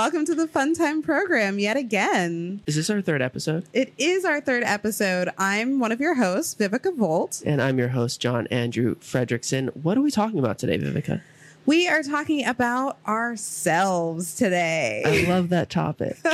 welcome 0.00 0.24
to 0.24 0.34
the 0.34 0.48
Fun 0.48 0.72
Time 0.72 1.02
program 1.02 1.58
yet 1.58 1.76
again. 1.76 2.62
Is 2.66 2.74
this 2.74 2.88
our 2.88 3.02
third 3.02 3.20
episode? 3.20 3.66
It 3.74 3.92
is 3.98 4.24
our 4.24 4.40
third 4.40 4.62
episode. 4.64 5.28
I'm 5.36 5.78
one 5.78 5.92
of 5.92 6.00
your 6.00 6.14
hosts, 6.14 6.54
Vivica 6.54 6.96
Volt. 6.96 7.42
And 7.44 7.60
I'm 7.60 7.78
your 7.78 7.88
host, 7.88 8.18
John 8.18 8.46
Andrew 8.46 8.94
Fredrickson. 8.94 9.76
What 9.76 9.98
are 9.98 10.00
we 10.00 10.10
talking 10.10 10.38
about 10.38 10.58
today, 10.58 10.78
Vivica? 10.78 11.20
We 11.66 11.86
are 11.88 12.02
talking 12.02 12.44
about 12.46 12.98
ourselves 13.06 14.34
today. 14.34 15.02
I 15.06 15.30
love 15.30 15.50
that 15.50 15.70
topic. 15.70 16.16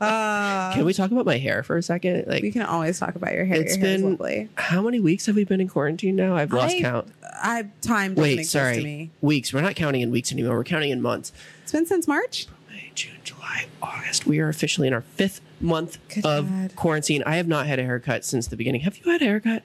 Uh, 0.00 0.72
Can 0.72 0.86
we 0.86 0.94
talk 0.94 1.10
about 1.10 1.26
my 1.26 1.36
hair 1.36 1.62
for 1.62 1.76
a 1.76 1.82
second? 1.82 2.24
Like, 2.26 2.42
we 2.42 2.50
can 2.52 2.62
always 2.62 2.98
talk 2.98 3.16
about 3.16 3.34
your 3.34 3.44
hair. 3.44 3.60
It's 3.60 3.76
your 3.76 3.86
hair 3.86 3.98
been- 3.98 4.10
lovely. 4.12 4.48
how 4.54 4.80
many 4.80 4.98
weeks 4.98 5.26
have 5.26 5.36
we 5.36 5.44
been 5.44 5.60
in 5.60 5.68
quarantine 5.68 6.16
now? 6.16 6.36
I've 6.36 6.54
lost 6.54 6.76
I- 6.76 6.80
count. 6.80 7.08
I 7.22 7.66
time 7.82 8.14
doesn't 8.14 8.36
Wait, 8.38 8.44
sorry. 8.44 8.76
to 8.76 8.82
me. 8.82 9.10
Weeks. 9.20 9.52
We're 9.52 9.60
not 9.60 9.74
counting 9.76 10.00
in 10.00 10.10
weeks 10.10 10.32
anymore. 10.32 10.56
We're 10.56 10.64
counting 10.64 10.90
in 10.90 11.02
months. 11.02 11.32
It's 11.64 11.72
been 11.72 11.84
since 11.84 12.08
March. 12.08 12.46
May, 12.70 12.90
June, 12.94 13.16
July, 13.22 13.66
August. 13.82 14.24
We 14.26 14.38
are 14.40 14.48
officially 14.48 14.88
in 14.88 14.94
our 14.94 15.02
fifth 15.02 15.42
month 15.60 15.98
Good 16.08 16.24
of 16.24 16.48
God. 16.48 16.76
quarantine. 16.76 17.22
I 17.26 17.36
have 17.36 17.46
not 17.48 17.66
had 17.66 17.78
a 17.78 17.84
haircut 17.84 18.24
since 18.24 18.46
the 18.46 18.56
beginning. 18.56 18.80
Have 18.82 18.96
you 18.96 19.10
had 19.12 19.20
a 19.20 19.26
haircut? 19.26 19.64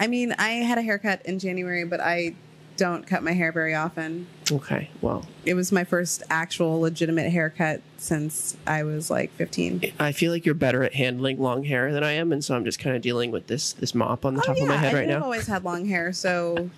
I 0.00 0.08
mean, 0.08 0.32
I 0.36 0.48
had 0.50 0.78
a 0.78 0.82
haircut 0.82 1.24
in 1.24 1.38
January, 1.38 1.84
but 1.84 2.00
I 2.00 2.34
don't 2.76 3.06
cut 3.06 3.22
my 3.22 3.32
hair 3.32 3.52
very 3.52 3.74
often. 3.74 4.26
Okay. 4.50 4.90
Well, 5.00 5.26
It 5.44 5.54
was 5.54 5.72
my 5.72 5.84
first 5.84 6.22
actual 6.30 6.80
legitimate 6.80 7.30
haircut 7.30 7.82
since 7.96 8.56
I 8.66 8.82
was 8.84 9.10
like 9.10 9.32
15. 9.32 9.92
I 9.98 10.12
feel 10.12 10.30
like 10.32 10.44
you're 10.46 10.54
better 10.54 10.82
at 10.82 10.94
handling 10.94 11.38
long 11.40 11.64
hair 11.64 11.92
than 11.92 12.04
I 12.04 12.12
am, 12.12 12.32
and 12.32 12.44
so 12.44 12.54
I'm 12.54 12.64
just 12.64 12.78
kind 12.78 12.94
of 12.94 13.02
dealing 13.02 13.30
with 13.30 13.46
this 13.46 13.72
this 13.74 13.94
mop 13.94 14.24
on 14.24 14.34
the 14.34 14.42
top 14.42 14.56
of 14.58 14.68
my 14.68 14.76
head 14.76 14.94
right? 14.94 15.08
now. 15.08 15.16
I've 15.16 15.22
always 15.22 15.46
had 15.46 15.64
long 15.64 15.86
hair, 15.86 16.12
so 16.12 16.70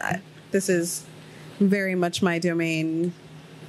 I, 0.00 0.20
this 0.50 0.68
is 0.68 1.04
very 1.60 1.94
much 1.94 2.22
my 2.22 2.38
domain, 2.38 3.12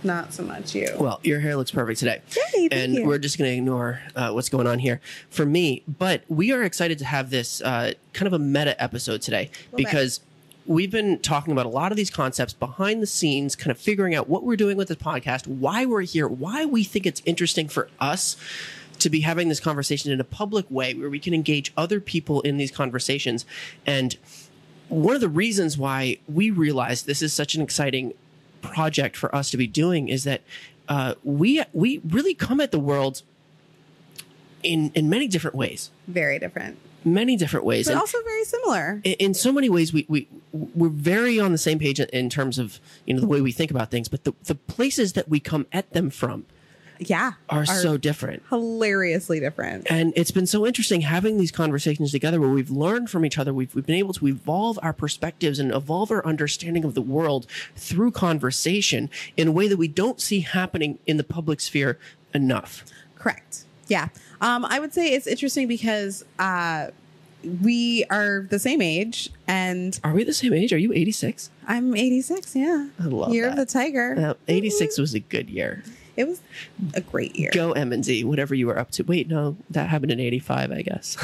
not 0.03 0.33
so 0.33 0.43
much 0.43 0.73
you. 0.73 0.87
Well, 0.99 1.19
your 1.23 1.39
hair 1.39 1.55
looks 1.55 1.71
perfect 1.71 1.99
today. 1.99 2.21
Yay, 2.35 2.67
thank 2.69 2.73
and 2.73 2.93
you. 2.95 3.05
we're 3.05 3.19
just 3.19 3.37
going 3.37 3.51
to 3.51 3.57
ignore 3.57 4.01
uh, 4.15 4.31
what's 4.31 4.49
going 4.49 4.67
on 4.67 4.79
here 4.79 4.99
for 5.29 5.45
me. 5.45 5.83
But 5.87 6.23
we 6.27 6.51
are 6.51 6.63
excited 6.63 6.97
to 6.99 7.05
have 7.05 7.29
this 7.29 7.61
uh, 7.61 7.93
kind 8.13 8.27
of 8.27 8.33
a 8.33 8.39
meta 8.39 8.81
episode 8.81 9.21
today 9.21 9.51
because. 9.75 10.19
bit. 10.19 10.27
We've 10.65 10.91
been 10.91 11.19
talking 11.19 11.51
about 11.51 11.65
a 11.65 11.69
lot 11.69 11.91
of 11.91 11.97
these 11.97 12.09
concepts 12.09 12.53
behind 12.53 13.01
the 13.01 13.07
scenes, 13.07 13.55
kind 13.55 13.71
of 13.71 13.77
figuring 13.77 14.15
out 14.15 14.29
what 14.29 14.43
we're 14.43 14.55
doing 14.55 14.77
with 14.77 14.87
this 14.87 14.97
podcast, 14.97 15.47
why 15.47 15.85
we're 15.85 16.01
here, 16.01 16.27
why 16.27 16.65
we 16.65 16.83
think 16.83 17.05
it's 17.05 17.21
interesting 17.25 17.67
for 17.67 17.89
us 17.99 18.37
to 18.99 19.09
be 19.09 19.21
having 19.21 19.49
this 19.49 19.59
conversation 19.59 20.11
in 20.11 20.19
a 20.21 20.23
public 20.23 20.65
way 20.69 20.93
where 20.93 21.09
we 21.09 21.19
can 21.19 21.33
engage 21.33 21.73
other 21.75 21.99
people 21.99 22.41
in 22.41 22.57
these 22.57 22.71
conversations. 22.71 23.45
And 23.85 24.15
one 24.87 25.15
of 25.15 25.21
the 25.21 25.29
reasons 25.29 25.77
why 25.77 26.17
we 26.27 26.51
realize 26.51 27.03
this 27.03 27.21
is 27.21 27.33
such 27.33 27.55
an 27.55 27.61
exciting 27.61 28.13
project 28.61 29.17
for 29.17 29.33
us 29.35 29.49
to 29.51 29.57
be 29.57 29.67
doing 29.67 30.07
is 30.07 30.23
that 30.23 30.41
uh, 30.87 31.15
we 31.23 31.63
we 31.73 31.99
really 32.09 32.33
come 32.33 32.59
at 32.59 32.71
the 32.71 32.79
world 32.79 33.21
in 34.61 34.91
in 34.95 35.09
many 35.09 35.27
different 35.27 35.55
ways, 35.55 35.91
very 36.07 36.39
different, 36.39 36.77
many 37.05 37.35
different 37.35 37.65
ways, 37.65 37.87
but 37.87 37.91
and 37.91 37.99
also 37.99 38.21
very 38.23 38.43
similar. 38.43 39.01
in, 39.03 39.13
in 39.13 39.33
so 39.33 39.51
many 39.51 39.69
ways 39.69 39.93
we 39.93 40.05
we 40.07 40.27
we're 40.51 40.89
very 40.89 41.39
on 41.39 41.51
the 41.51 41.57
same 41.57 41.79
page 41.79 41.99
in, 41.99 42.07
in 42.09 42.29
terms 42.29 42.59
of 42.59 42.79
you 43.05 43.13
know 43.13 43.21
the 43.21 43.27
way 43.27 43.41
we 43.41 43.51
think 43.51 43.71
about 43.71 43.91
things, 43.91 44.07
but 44.07 44.23
the 44.23 44.33
the 44.43 44.55
places 44.55 45.13
that 45.13 45.29
we 45.29 45.39
come 45.39 45.65
at 45.71 45.91
them 45.93 46.09
from 46.09 46.45
yeah, 46.99 47.33
are, 47.49 47.65
so 47.65 47.97
different. 47.97 48.43
hilariously 48.49 49.39
different. 49.39 49.87
And 49.89 50.13
it's 50.15 50.31
been 50.31 50.45
so 50.45 50.65
interesting 50.65 51.01
having 51.01 51.37
these 51.37 51.51
conversations 51.51 52.11
together 52.11 52.39
where 52.39 52.49
we've 52.49 52.69
learned 52.69 53.09
from 53.09 53.25
each 53.25 53.37
other. 53.37 53.53
We've, 53.53 53.73
we've 53.73 53.85
been 53.85 53.95
able 53.95 54.13
to 54.13 54.27
evolve 54.27 54.79
our 54.81 54.93
perspectives 54.93 55.59
and 55.59 55.73
evolve 55.73 56.11
our 56.11 56.25
understanding 56.25 56.83
of 56.83 56.93
the 56.93 57.01
world 57.01 57.47
through 57.75 58.11
conversation 58.11 59.09
in 59.37 59.47
a 59.47 59.51
way 59.51 59.67
that 59.67 59.77
we 59.77 59.87
don't 59.87 60.21
see 60.21 60.41
happening 60.41 60.99
in 61.05 61.17
the 61.17 61.23
public 61.23 61.59
sphere 61.59 61.97
enough. 62.33 62.85
Correct. 63.15 63.62
Yeah. 63.87 64.09
Um, 64.41 64.65
I 64.65 64.79
would 64.79 64.93
say 64.93 65.13
it's 65.13 65.27
interesting 65.27 65.67
because 65.67 66.23
uh, 66.39 66.87
we 67.61 68.05
are 68.09 68.47
the 68.49 68.59
same 68.59 68.81
age, 68.81 69.29
and 69.47 69.99
Are 70.03 70.13
we 70.13 70.23
the 70.23 70.33
same 70.33 70.53
age? 70.53 70.71
Are 70.73 70.77
you 70.77 70.93
86? 70.93 71.49
I'm 71.67 71.95
86. 71.95 72.55
Yeah. 72.55 72.89
I 72.99 73.03
love 73.05 73.33
Year 73.33 73.47
of 73.49 73.55
that. 73.55 73.67
the 73.67 73.73
Tiger. 73.73 74.15
Uh, 74.17 74.33
86 74.47 74.97
was 74.97 75.13
a 75.13 75.19
good 75.19 75.49
year. 75.49 75.83
It 76.15 76.27
was 76.27 76.41
a 76.93 77.01
great 77.01 77.35
year. 77.35 77.49
Go 77.53 77.71
M 77.71 77.91
and 77.91 78.05
Z, 78.05 78.23
whatever 78.23 78.53
you 78.53 78.67
were 78.67 78.77
up 78.77 78.91
to. 78.91 79.03
Wait, 79.03 79.27
no, 79.27 79.57
that 79.69 79.89
happened 79.89 80.11
in 80.11 80.19
85, 80.19 80.71
I 80.71 80.81
guess. 80.83 81.17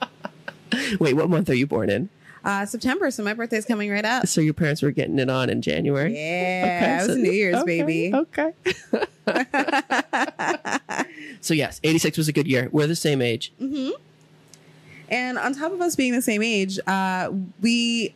Wait, 0.98 1.14
what 1.14 1.28
month 1.28 1.50
are 1.50 1.54
you 1.54 1.66
born 1.66 1.90
in? 1.90 2.08
Uh, 2.44 2.66
September, 2.66 3.10
so 3.10 3.22
my 3.22 3.34
birthday's 3.34 3.64
coming 3.64 3.90
right 3.90 4.04
up. 4.04 4.26
So 4.26 4.40
your 4.40 4.54
parents 4.54 4.82
were 4.82 4.90
getting 4.90 5.18
it 5.18 5.28
on 5.30 5.48
in 5.50 5.62
January? 5.62 6.16
Yeah, 6.16 6.98
I 7.02 7.06
was 7.06 7.16
New 7.16 7.30
Year's 7.30 7.56
okay, 7.56 7.82
baby. 7.82 8.12
Okay. 8.14 8.52
so 11.40 11.54
yes, 11.54 11.80
86 11.82 12.18
was 12.18 12.28
a 12.28 12.32
good 12.32 12.46
year. 12.46 12.68
We're 12.72 12.86
the 12.86 12.96
same 12.96 13.20
age. 13.22 13.52
hmm 13.58 13.90
And 15.08 15.38
on 15.38 15.54
top 15.54 15.72
of 15.72 15.80
us 15.80 15.96
being 15.96 16.12
the 16.12 16.22
same 16.22 16.42
age, 16.42 16.78
uh, 16.86 17.30
we 17.60 18.14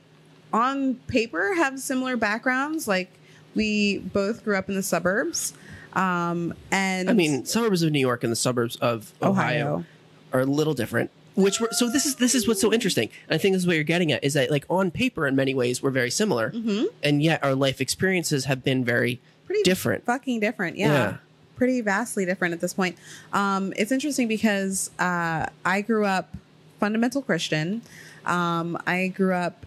on 0.53 0.95
paper 1.07 1.55
have 1.55 1.79
similar 1.81 2.17
backgrounds. 2.17 2.89
Like 2.89 3.11
we 3.55 3.99
both 3.99 4.45
grew 4.45 4.57
up 4.57 4.69
in 4.69 4.75
the 4.75 4.83
suburbs. 4.83 5.53
Um, 5.95 6.55
and 6.71 7.09
I 7.09 7.13
mean, 7.15 7.45
suburbs 7.47 7.83
of 7.83 7.91
New 7.93 8.01
York 8.01 8.23
and 8.23 8.31
the 8.31 8.37
suburbs 8.37 8.77
of 8.77 9.13
Ohio, 9.23 9.67
Ohio. 9.75 9.85
are 10.33 10.41
a 10.41 10.45
little 10.47 10.75
different. 10.75 11.11
Which 11.37 11.61
were, 11.61 11.69
so 11.73 11.91
this 11.91 12.07
is 12.07 12.17
this 12.17 12.35
is 12.35 12.49
what's 12.49 12.63
so 12.63 12.73
interesting. 12.73 13.11
And 13.29 13.35
I 13.35 13.39
think 13.39 13.55
this 13.55 13.63
is 13.63 13.67
what 13.67 13.77
you're 13.77 13.85
getting 13.85 14.11
at 14.13 14.25
is 14.25 14.33
that 14.35 14.51
like 14.51 14.65
on 14.71 14.91
paper 14.91 15.27
in 15.27 15.37
many 15.37 15.53
ways 15.53 15.83
we're 15.83 15.91
very 15.91 16.11
similar, 16.11 16.51
hmm 16.51 16.85
and 17.03 17.23
yet 17.23 17.45
our 17.45 17.55
life 17.55 17.81
experiences 17.83 18.47
have 18.47 18.65
been 18.65 18.85
very 18.87 19.21
pretty 19.45 19.63
different. 19.63 20.05
fucking 20.07 20.41
different. 20.41 20.77
Yeah. 20.79 20.87
Yeah. 20.89 21.17
Pretty 21.57 21.81
vastly 21.81 22.25
different 22.25 22.55
at 22.55 22.61
this 22.61 22.75
point. 22.75 22.97
Um, 23.33 23.73
it's 23.77 23.91
interesting 23.91 24.29
because 24.29 24.91
uh, 24.99 25.47
I 25.65 25.81
grew 25.81 26.05
up 26.05 26.37
fundamental 26.79 27.23
Christian. 27.23 27.83
Um, 28.25 28.79
I 28.87 29.09
grew 29.09 29.35
up 29.35 29.67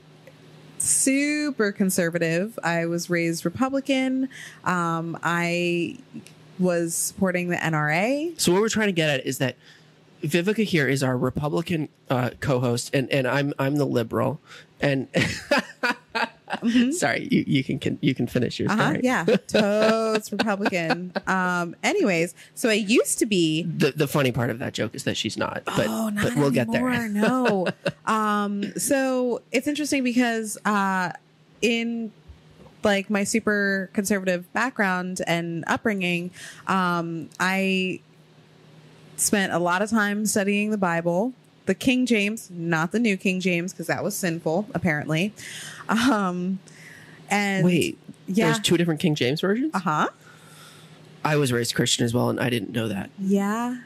super 0.78 1.72
conservative. 1.72 2.58
I 2.64 2.86
was 2.86 3.10
raised 3.10 3.46
Republican. 3.46 4.30
Um, 4.64 5.18
I 5.24 5.98
was 6.58 6.94
supporting 6.94 7.50
the 7.50 7.56
NRA. 7.56 8.40
So 8.40 8.52
what 8.52 8.62
we're 8.62 8.70
trying 8.70 8.88
to 8.88 8.94
get 8.94 9.10
at 9.10 9.26
is 9.26 9.38
that 9.40 9.56
Vivica 10.22 10.64
here 10.66 10.88
is 10.88 11.02
our 11.02 11.18
Republican 11.18 11.88
uh, 12.10 12.32
co-host, 12.42 12.94
and 12.94 13.10
and 13.10 13.28
I'm 13.28 13.54
I'm 13.58 13.78
the 13.78 13.86
liberal, 13.86 14.42
and 14.82 15.08
sorry, 16.92 17.28
you, 17.32 17.44
you 17.48 17.64
can, 17.64 17.80
can 17.80 17.98
you 18.02 18.14
can 18.16 18.28
finish 18.28 18.60
your 18.60 18.70
Uh-huh, 18.70 18.90
story. 18.90 19.02
yeah, 19.04 19.26
totes 19.48 20.32
Republican. 20.32 21.14
Um, 21.28 21.76
anyways, 21.84 22.34
so 22.56 22.70
I 22.70 22.74
used 22.74 23.20
to 23.20 23.26
be 23.26 23.64
The 23.64 23.92
the 23.92 24.08
funny 24.08 24.32
part 24.32 24.50
of 24.50 24.60
that 24.60 24.74
joke 24.74 24.96
is 24.96 25.04
that 25.04 25.18
she's 25.18 25.38
not, 25.38 25.64
but 25.66 25.88
oh, 25.88 26.10
not 26.10 26.24
but 26.26 26.36
we'll 26.36 26.52
get 26.52 26.72
there. 26.72 27.08
no. 27.10 27.68
Um, 28.06 28.74
so 28.78 29.42
it's 29.52 29.68
interesting 29.68 30.04
because 30.04 30.58
uh, 30.66 31.12
in 31.62 32.12
like 32.84 33.10
my 33.10 33.24
super 33.24 33.90
conservative 33.94 34.52
background 34.54 35.22
and 35.28 35.64
upbringing, 35.68 36.32
um, 36.66 37.30
I 37.40 38.00
spent 39.18 39.54
a 39.54 39.60
lot 39.60 39.82
of 39.82 39.90
time 39.90 40.26
studying 40.26 40.72
the 40.72 40.78
Bible, 40.78 41.34
the 41.70 41.76
King 41.76 42.08
James, 42.08 42.50
not 42.50 42.92
the 42.92 42.98
New 42.98 43.16
King 43.16 43.40
James, 43.40 43.74
because 43.74 43.86
that 43.86 44.04
was 44.04 44.16
sinful 44.16 44.68
apparently. 44.74 45.34
Um, 45.88 46.58
and 47.30 47.64
Wait, 47.64 48.00
yeah, 48.28 48.46
there's 48.46 48.60
two 48.60 48.76
different 48.76 49.00
King 49.00 49.14
James 49.14 49.42
versions. 49.42 49.74
uh 49.76 49.80
huh. 49.80 50.08
I 51.24 51.36
was 51.36 51.54
raised 51.54 51.76
Christian 51.76 52.06
as 52.06 52.14
well, 52.14 52.30
and 52.32 52.40
I 52.40 52.50
didn't 52.50 52.72
know 52.72 52.88
that. 52.88 53.12
Yeah. 53.20 53.82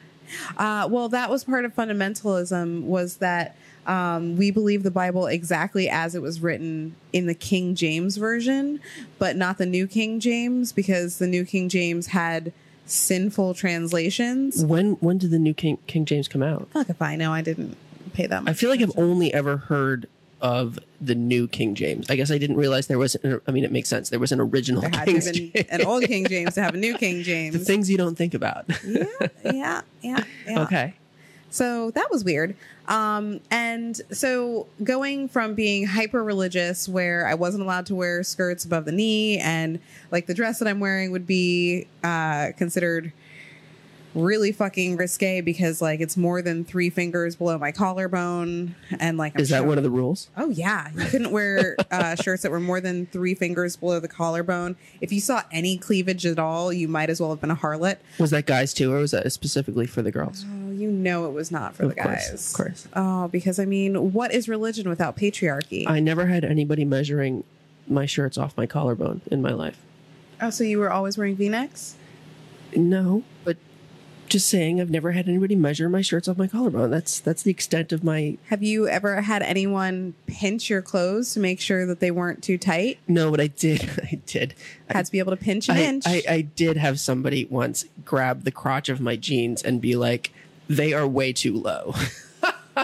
Uh, 0.58 0.88
well, 0.90 1.10
that 1.10 1.30
was 1.30 1.44
part 1.44 1.66
of 1.66 1.76
fundamentalism 1.76 2.84
was 2.84 3.18
that 3.18 3.58
um, 3.86 4.38
we 4.38 4.50
believe 4.50 4.84
the 4.84 4.92
Bible 4.92 5.28
exactly 5.28 5.90
as 5.90 6.16
it 6.16 6.22
was 6.22 6.40
written 6.40 6.96
in 7.12 7.26
the 7.26 7.34
King 7.34 7.76
James 7.76 8.16
version, 8.16 8.80
but 9.20 9.36
not 9.36 9.58
the 9.58 9.66
New 9.66 9.88
King 9.88 10.22
James 10.22 10.72
because 10.72 11.18
the 11.18 11.28
New 11.28 11.44
King 11.44 11.68
James 11.68 12.08
had 12.08 12.54
sinful 12.86 13.54
translations. 13.54 14.64
When 14.64 14.94
when 14.94 15.18
did 15.18 15.32
the 15.32 15.40
new 15.40 15.54
King 15.54 15.80
King 15.88 16.06
James 16.06 16.28
come 16.28 16.44
out? 16.44 16.70
Fuck 16.72 16.90
if 16.90 17.02
I 17.02 17.16
know. 17.16 17.32
I 17.34 17.42
didn't 17.42 17.78
pay 18.14 18.28
that 18.28 18.44
much. 18.44 18.52
I 18.52 18.54
feel 18.54 18.70
like 18.70 18.82
I've 18.82 18.98
only 18.98 19.34
ever 19.34 19.58
heard 19.58 20.08
of 20.42 20.78
the 21.00 21.16
new 21.16 21.48
King 21.48 21.74
James. 21.74 22.10
I 22.10 22.16
guess 22.18 22.30
I 22.30 22.38
didn't 22.38 22.58
realize 22.58 22.88
there 22.88 22.98
was. 23.00 23.16
An, 23.16 23.40
I 23.48 23.52
mean, 23.52 23.64
it 23.64 23.72
makes 23.72 23.88
sense. 23.90 24.10
There 24.10 24.20
was 24.20 24.32
an 24.32 24.42
original 24.42 24.82
there 24.82 24.92
had 24.92 25.08
King 25.08 25.22
to 25.22 25.32
James. 25.32 25.66
an 25.70 25.86
old 25.86 26.04
King 26.04 26.28
James 26.28 26.56
to 26.56 26.62
have 26.62 26.74
a 26.74 26.78
new 26.78 26.98
King 26.98 27.24
James. 27.24 27.54
the 27.58 27.64
things 27.64 27.90
you 27.90 27.98
don't 27.98 28.16
think 28.18 28.34
about. 28.34 28.66
yeah, 28.86 29.06
yeah, 29.46 29.82
yeah, 30.02 30.24
yeah. 30.48 30.62
Okay. 30.64 30.94
So 31.50 31.92
that 31.92 32.10
was 32.10 32.24
weird. 32.24 32.56
Um, 32.88 33.40
and 33.52 34.02
so 34.12 34.66
going 34.84 35.30
from 35.30 35.54
being 35.54 35.86
hyper 35.86 36.24
religious, 36.24 36.90
where 36.90 37.28
I 37.28 37.36
wasn't 37.36 37.64
allowed 37.64 37.86
to 37.86 37.96
wear 37.96 38.24
skirts 38.24 38.66
above 38.66 38.86
the 38.86 38.92
knee, 38.92 39.38
and 39.38 39.80
like 40.12 40.26
the 40.26 40.34
dress 40.34 40.60
that 40.60 40.68
I'm 40.68 40.80
wearing 40.80 41.12
would 41.12 41.28
be 41.28 41.88
uh, 42.04 42.52
considered 42.58 43.14
really 44.16 44.52
fucking 44.52 44.96
risque 44.98 45.42
because 45.42 45.82
like 45.82 46.00
it's 46.00 46.16
more 46.16 46.42
than 46.42 46.64
three 46.64 46.90
fingers 46.90 47.36
below 47.36 47.58
my 47.58 47.72
collarbone 47.72 48.76
and 49.00 49.18
like 49.18 49.34
I'm 49.36 49.42
Is 49.42 49.50
that 49.50 49.60
sure- 49.60 49.68
one 49.68 49.78
of 49.78 49.84
the 49.84 49.90
rules? 49.90 50.30
Oh 50.38 50.50
yeah, 50.50 50.90
you 50.96 51.06
couldn't 51.06 51.32
wear 51.32 51.76
uh, 51.92 52.16
shirts 52.22 52.44
that 52.44 52.52
were 52.52 52.60
more 52.60 52.80
than 52.80 53.08
three 53.08 53.34
fingers 53.34 53.76
below 53.76 54.00
the 54.00 54.08
collarbone. 54.08 54.76
If 55.02 55.12
you 55.12 55.20
saw 55.20 55.42
any 55.52 55.78
cleavage 55.78 56.26
at 56.26 56.38
all, 56.40 56.72
you 56.72 56.88
might 56.88 57.10
as 57.10 57.20
well 57.20 57.32
have 57.32 57.42
been 57.42 57.52
a 57.52 57.56
harlot. 57.56 57.98
Was 58.20 58.32
that 58.32 58.46
guys 58.46 58.74
too, 58.74 58.94
or 58.94 58.98
was 59.00 59.12
that 59.12 59.32
specifically 59.32 59.88
for 59.88 60.02
the 60.02 60.12
girls? 60.12 60.46
Oh, 60.48 60.72
you 60.72 60.92
know 60.92 61.26
it 61.26 61.32
was 61.34 61.52
not 61.52 61.76
for 61.76 61.84
Of 61.84 61.90
the 61.96 62.02
course, 62.02 62.30
guys. 62.30 62.52
of 62.52 62.58
course. 62.58 62.88
Oh, 62.96 63.28
because 63.30 63.58
I 63.60 63.66
mean, 63.66 64.14
what 64.14 64.32
is 64.34 64.48
religion 64.48 64.88
without 64.90 65.18
patriarchy? 65.18 65.88
I 65.88 66.00
never 66.00 66.28
had 66.28 66.44
anybody 66.46 66.86
measuring 66.86 67.44
my 67.88 68.06
shirts 68.06 68.38
off 68.38 68.56
my 68.58 68.66
collarbone 68.66 69.22
in 69.32 69.42
my 69.42 69.52
life. 69.54 69.78
oh, 70.42 70.50
so 70.50 70.64
you 70.64 70.78
were 70.80 70.92
always 70.92 71.18
wearing 71.18 71.36
V-necks? 71.36 71.96
No, 72.76 73.24
but 73.44 73.58
just 74.28 74.50
saying, 74.50 74.82
I've 74.82 74.90
never 74.90 75.12
had 75.12 75.28
anybody 75.28 75.56
measure 75.56 75.90
my 75.90 76.02
shirts 76.02 76.28
off 76.28 76.38
my 76.38 76.48
collarbone. 76.48 76.90
That's 76.90 77.20
that's 77.20 77.44
the 77.44 77.52
extent 77.52 77.92
of 77.92 78.04
my. 78.04 78.38
Have 78.50 78.64
you 78.64 78.88
ever 78.88 79.22
had 79.22 79.42
anyone 79.44 80.16
pinch 80.28 80.70
your 80.70 80.82
clothes 80.82 81.34
to 81.34 81.40
make 81.40 81.60
sure 81.60 81.86
that 81.86 82.00
they 82.00 82.12
weren't 82.12 82.44
too 82.44 82.58
tight? 82.58 83.00
No, 83.08 83.32
but 83.32 83.40
I 83.40 83.48
did. 83.48 83.90
I 84.04 84.20
did. 84.26 84.56
I, 84.90 84.98
Had 84.98 85.06
to 85.06 85.12
be 85.12 85.20
able 85.20 85.32
to 85.32 85.38
pinch 85.38 85.70
an 85.70 85.78
I, 85.78 85.84
inch. 85.84 86.04
I, 86.08 86.24
I 86.28 86.42
did 86.42 86.78
have 86.78 87.00
somebody 87.00 87.46
once 87.46 87.86
grab 88.06 88.44
the 88.44 88.52
crotch 88.52 88.90
of 88.90 89.00
my 89.00 89.16
jeans 89.16 89.62
and 89.62 89.82
be 89.82 89.96
like, 89.96 90.32
"They 90.68 90.94
are 90.94 91.08
way 91.08 91.34
too 91.34 91.56
low." 91.56 91.94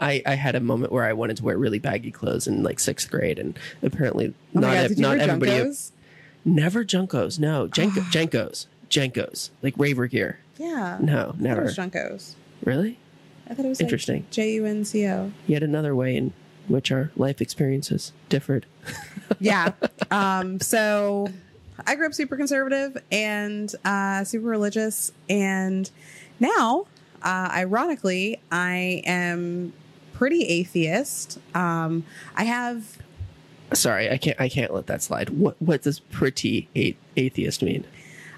I, 0.00 0.22
I 0.24 0.34
had 0.34 0.54
a 0.54 0.60
moment 0.60 0.92
where 0.92 1.04
I 1.04 1.12
wanted 1.12 1.36
to 1.36 1.44
wear 1.44 1.58
really 1.58 1.78
baggy 1.78 2.10
clothes 2.10 2.46
in 2.46 2.62
like 2.62 2.80
sixth 2.80 3.10
grade, 3.10 3.38
and 3.38 3.58
apparently 3.82 4.32
oh 4.56 4.60
not 4.60 4.74
god, 4.74 4.76
ev- 4.76 4.98
not 4.98 5.18
everybody. 5.18 5.52
Junkos? 5.52 5.90
Never 6.44 6.84
Junkos. 6.84 7.38
No, 7.38 7.68
Jenko, 7.68 8.00
Jenkos. 8.10 8.66
Jenkos. 8.88 9.50
Like 9.62 9.74
raver 9.76 10.06
gear. 10.06 10.38
Yeah. 10.56 10.98
No, 11.00 11.12
I 11.20 11.24
thought 11.26 11.34
it 11.36 11.40
never. 11.40 11.62
was 11.62 11.76
Junkos. 11.76 12.34
Really? 12.64 12.98
I 13.48 13.54
thought 13.54 13.66
it 13.66 13.68
was 13.68 13.80
Interesting. 13.80 14.26
J 14.30 14.54
U 14.54 14.64
N 14.66 14.84
C 14.84 15.06
O. 15.06 15.32
Yet 15.46 15.62
another 15.62 15.94
way 15.94 16.16
in 16.16 16.32
which 16.68 16.90
our 16.90 17.10
life 17.16 17.40
experiences 17.42 18.12
differed. 18.28 18.64
yeah. 19.40 19.72
Um, 20.10 20.60
so 20.60 21.28
I 21.86 21.94
grew 21.94 22.06
up 22.06 22.14
super 22.14 22.36
conservative 22.36 22.96
and 23.12 23.74
uh, 23.84 24.24
super 24.24 24.46
religious. 24.46 25.12
And 25.28 25.90
now, 26.40 26.86
uh, 27.22 27.50
ironically, 27.52 28.40
I 28.50 29.02
am 29.04 29.74
pretty 30.14 30.44
atheist. 30.44 31.38
Um, 31.54 32.04
I 32.36 32.44
have, 32.44 32.96
Sorry, 33.74 34.10
I 34.10 34.16
can't. 34.18 34.40
I 34.40 34.48
can't 34.48 34.72
let 34.72 34.86
that 34.86 35.02
slide. 35.02 35.30
What 35.30 35.60
What 35.60 35.82
does 35.82 35.98
pretty 36.00 36.68
a- 36.76 36.96
atheist 37.16 37.62
mean? 37.62 37.84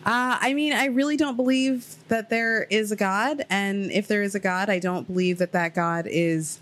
Uh, 0.07 0.39
I 0.41 0.55
mean, 0.55 0.73
I 0.73 0.85
really 0.85 1.17
don't 1.17 1.35
believe 1.35 1.97
that 2.07 2.31
there 2.31 2.63
is 2.71 2.93
a 2.93 2.97
God. 2.97 3.45
And 3.51 3.91
if 3.91 4.07
there 4.07 4.23
is 4.23 4.37
a 4.37 4.39
God, 4.39 4.71
I 4.71 4.79
don't 4.79 5.09
believe 5.09 5.39
that 5.39 5.51
that 5.51 5.75
God 5.75 6.07
is 6.09 6.61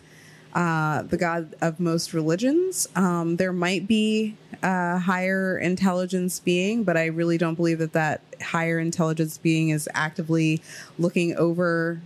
uh, 0.54 1.02
the 1.02 1.18
God 1.18 1.54
of 1.60 1.78
most 1.78 2.14
religions. 2.14 2.88
Um, 2.96 3.36
there 3.36 3.52
might 3.52 3.86
be 3.86 4.36
a 4.62 4.98
higher 4.98 5.58
intelligence 5.58 6.40
being, 6.40 6.84
but 6.84 6.96
I 6.96 7.06
really 7.06 7.36
don't 7.36 7.54
believe 7.54 7.80
that 7.80 7.92
that 7.92 8.22
higher 8.40 8.78
intelligence 8.78 9.36
being 9.36 9.68
is 9.68 9.90
actively 9.92 10.62
looking 10.98 11.36
over 11.36 12.00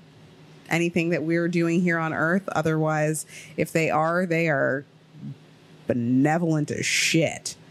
anything 0.69 1.11
that 1.11 1.23
we're 1.23 1.47
doing 1.47 1.83
here 1.83 1.99
on 1.99 2.13
Earth. 2.13 2.49
Otherwise, 2.49 3.27
if 3.57 3.71
they 3.71 3.91
are, 3.91 4.27
they 4.27 4.49
are 4.49 4.85
benevolent 5.87 6.73
as 6.73 6.85
shit. 6.85 7.55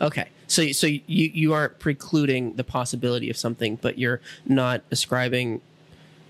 Okay, 0.00 0.28
so 0.46 0.70
so 0.72 0.86
you 0.86 1.00
you 1.06 1.52
aren't 1.52 1.78
precluding 1.78 2.54
the 2.54 2.64
possibility 2.64 3.30
of 3.30 3.36
something, 3.36 3.76
but 3.82 3.98
you're 3.98 4.20
not 4.46 4.82
ascribing 4.90 5.60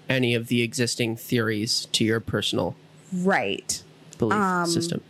any 0.09 0.35
of 0.35 0.47
the 0.49 0.63
existing 0.63 1.17
theories 1.17 1.87
to 1.93 2.05
your 2.05 2.21
personal 2.21 2.77
Right. 3.13 3.83
belief 4.19 4.39
Um, 4.39 4.67
system. 4.71 5.01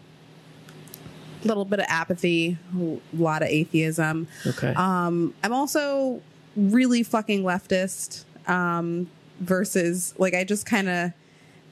A 1.45 1.47
little 1.49 1.65
bit 1.65 1.79
of 1.81 1.87
apathy, 1.89 2.59
a 2.75 2.97
lot 3.15 3.43
of 3.43 3.49
atheism. 3.49 4.27
Okay. 4.47 4.73
Um, 4.75 5.35
I'm 5.45 5.53
also 5.53 6.21
really 6.57 7.03
fucking 7.03 7.43
leftist 7.43 8.25
um, 8.49 9.09
versus 9.41 10.15
like 10.19 10.35
I 10.35 10.45
just 10.45 10.67
kind 10.67 10.89
of 10.89 11.13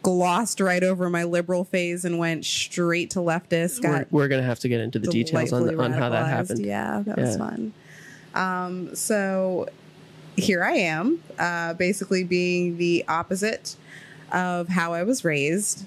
glossed 0.04 0.60
right 0.60 0.84
over 0.84 1.08
my 1.08 1.24
liberal 1.24 1.64
phase 1.64 2.04
and 2.04 2.18
went 2.18 2.44
straight 2.44 3.10
to 3.10 3.18
leftist. 3.20 3.82
we're, 3.82 4.06
we're 4.10 4.28
gonna 4.28 4.42
have 4.42 4.60
to 4.60 4.68
get 4.68 4.80
into 4.80 4.98
the 5.00 5.08
details 5.08 5.52
on 5.52 5.80
on 5.80 5.92
how 5.92 6.10
that 6.10 6.28
happened. 6.28 6.64
Yeah, 6.64 7.02
that 7.04 7.16
was 7.16 7.36
fun. 7.36 7.72
Um, 8.34 8.94
so 8.94 9.68
here 10.36 10.62
I 10.62 10.72
am, 10.72 11.20
uh, 11.38 11.74
basically 11.74 12.22
being 12.22 12.76
the 12.76 13.04
opposite 13.08 13.76
of 14.30 14.68
how 14.68 14.92
I 14.92 15.02
was 15.04 15.24
raised. 15.24 15.86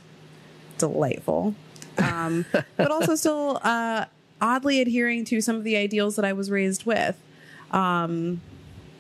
Delightful. 0.78 1.54
Um, 1.98 2.46
but 2.78 2.90
also 2.90 3.16
still 3.16 3.60
uh, 3.64 4.06
oddly 4.42 4.82
adhering 4.82 5.26
to 5.26 5.42
some 5.42 5.56
of 5.56 5.64
the 5.64 5.76
ideals 5.76 6.16
that 6.16 6.26
I 6.26 6.34
was 6.34 6.50
raised 6.50 6.86
with. 6.86 7.20
Um, 7.72 8.42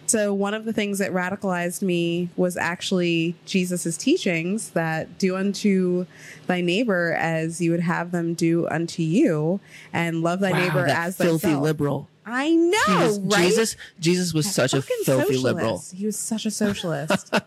so 0.07 0.33
one 0.33 0.53
of 0.53 0.65
the 0.65 0.73
things 0.73 0.99
that 0.99 1.11
radicalized 1.11 1.81
me 1.81 2.29
was 2.35 2.57
actually 2.57 3.35
Jesus's 3.45 3.97
teachings 3.97 4.71
that 4.71 5.17
do 5.19 5.35
unto 5.35 6.05
thy 6.47 6.61
neighbor 6.61 7.13
as 7.13 7.59
you 7.61 7.71
would 7.71 7.81
have 7.81 8.11
them 8.11 8.33
do 8.33 8.67
unto 8.69 9.03
you, 9.03 9.59
and 9.93 10.21
love 10.23 10.39
thy 10.39 10.51
Wow, 10.51 10.59
neighbor 10.59 10.85
that 10.87 11.07
as 11.07 11.17
filthy 11.17 11.47
thyself. 11.47 11.63
liberal. 11.63 12.07
I 12.29 12.49
know, 12.51 12.77
Jesus, 12.87 13.17
right? 13.19 13.43
Jesus, 13.43 13.75
Jesus 14.01 14.33
was 14.33 14.51
such 14.53 14.73
a 14.73 14.81
filthy 14.81 15.03
socialist. 15.05 15.43
liberal. 15.43 15.83
He 15.95 16.05
was 16.05 16.17
such 16.17 16.45
a 16.45 16.51
socialist. 16.51 17.33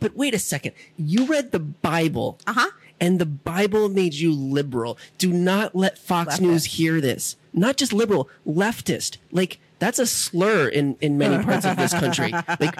But 0.00 0.14
wait 0.16 0.34
a 0.34 0.38
second. 0.38 0.72
You 0.98 1.24
read 1.26 1.50
the 1.52 1.58
Bible. 1.58 2.38
uh 2.46 2.52
huh. 2.52 2.70
And 3.00 3.18
the 3.18 3.24
Bible 3.26 3.88
made 3.88 4.12
you 4.14 4.30
liberal. 4.32 4.98
Do 5.18 5.32
not 5.32 5.74
let 5.74 5.96
Fox 5.98 6.36
Leftist. 6.36 6.40
News 6.42 6.64
hear 6.64 7.00
this. 7.00 7.36
Not 7.54 7.76
just 7.78 7.92
liberal, 7.92 8.28
leftist. 8.46 9.16
Like 9.30 9.58
that's 9.82 9.98
a 9.98 10.06
slur 10.06 10.68
in 10.68 10.96
in 11.00 11.18
many 11.18 11.42
parts 11.44 11.64
of 11.66 11.76
this 11.76 11.92
country. 11.92 12.30
Like 12.62 12.74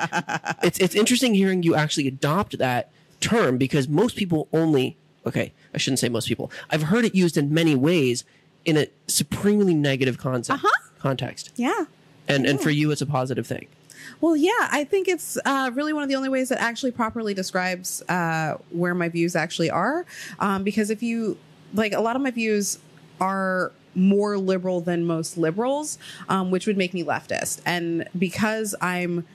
it's 0.62 0.78
it's 0.78 0.94
interesting 0.94 1.34
hearing 1.34 1.62
you 1.62 1.74
actually 1.74 2.06
adopt 2.06 2.58
that 2.58 2.90
term 3.20 3.58
because 3.58 3.88
most 3.88 4.14
people 4.16 4.48
only 4.52 4.96
okay, 5.26 5.52
I 5.74 5.78
shouldn't 5.78 5.98
say 6.00 6.08
most 6.08 6.28
people. 6.28 6.50
I've 6.70 6.84
heard 6.84 7.04
it 7.04 7.14
used 7.14 7.36
in 7.36 7.52
many 7.52 7.74
ways 7.74 8.24
in 8.64 8.76
a 8.76 8.86
supremely 9.08 9.74
negative 9.74 10.16
concept 10.18 10.64
Uh-huh. 10.64 10.88
context. 10.98 11.50
Yeah. 11.56 11.84
And 12.28 12.46
and 12.46 12.60
for 12.60 12.70
you 12.70 12.90
it's 12.92 13.02
a 13.02 13.06
positive 13.20 13.46
thing. 13.46 13.66
Well, 14.20 14.36
yeah, 14.36 14.62
I 14.80 14.84
think 14.84 15.08
it's 15.08 15.36
uh, 15.44 15.70
really 15.74 15.92
one 15.92 16.02
of 16.04 16.08
the 16.08 16.14
only 16.16 16.28
ways 16.28 16.48
that 16.50 16.60
actually 16.60 16.92
properly 16.92 17.34
describes 17.34 18.02
uh, 18.08 18.56
where 18.70 18.94
my 18.94 19.08
views 19.08 19.34
actually 19.34 19.70
are. 19.70 20.06
Um, 20.38 20.62
because 20.62 20.90
if 20.90 21.02
you 21.02 21.38
like, 21.74 21.92
a 21.92 22.00
lot 22.00 22.14
of 22.16 22.22
my 22.22 22.30
views 22.30 22.78
are 23.20 23.72
more 23.94 24.38
liberal 24.38 24.80
than 24.80 25.04
most 25.04 25.36
liberals, 25.36 25.98
um, 26.28 26.50
which 26.50 26.66
would 26.66 26.76
make 26.76 26.94
me 26.94 27.04
leftist. 27.04 27.60
And 27.66 28.08
because 28.18 28.74
I'm, 28.80 29.26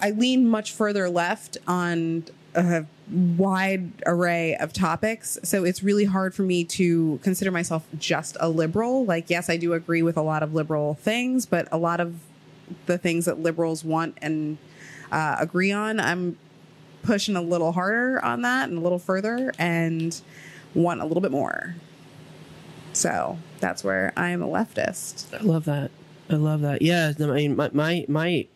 I 0.00 0.10
lean 0.10 0.48
much 0.48 0.72
further 0.72 1.08
left 1.08 1.56
on 1.66 2.24
a 2.54 2.86
wide 3.10 3.92
array 4.06 4.56
of 4.56 4.72
topics. 4.72 5.38
So 5.42 5.64
it's 5.64 5.82
really 5.82 6.06
hard 6.06 6.34
for 6.34 6.42
me 6.42 6.64
to 6.64 7.20
consider 7.22 7.50
myself 7.50 7.86
just 7.98 8.36
a 8.40 8.48
liberal. 8.48 9.04
Like, 9.04 9.30
yes, 9.30 9.48
I 9.48 9.56
do 9.56 9.74
agree 9.74 10.02
with 10.02 10.16
a 10.16 10.22
lot 10.22 10.42
of 10.42 10.54
liberal 10.54 10.94
things, 10.94 11.46
but 11.46 11.68
a 11.70 11.78
lot 11.78 12.00
of 12.00 12.16
the 12.86 12.98
things 12.98 13.26
that 13.26 13.38
liberals 13.38 13.84
want 13.84 14.16
and 14.20 14.58
uh, 15.12 15.36
agree 15.38 15.70
on, 15.70 16.00
I'm 16.00 16.36
pushing 17.02 17.36
a 17.36 17.42
little 17.42 17.72
harder 17.72 18.22
on 18.24 18.42
that 18.42 18.68
and 18.68 18.78
a 18.78 18.80
little 18.80 18.98
further 18.98 19.52
and 19.58 20.20
want 20.74 21.00
a 21.00 21.04
little 21.04 21.20
bit 21.20 21.30
more. 21.30 21.76
So 22.96 23.38
that's 23.60 23.84
where 23.84 24.10
I'm 24.16 24.42
a 24.42 24.46
leftist. 24.46 25.26
I 25.38 25.42
love 25.42 25.66
that. 25.66 25.90
I 26.30 26.34
love 26.34 26.62
that. 26.62 26.80
Yeah, 26.80 27.12
I 27.20 27.22
mean, 27.22 27.54
my 27.54 27.70
my 27.74 28.06
my 28.08 28.46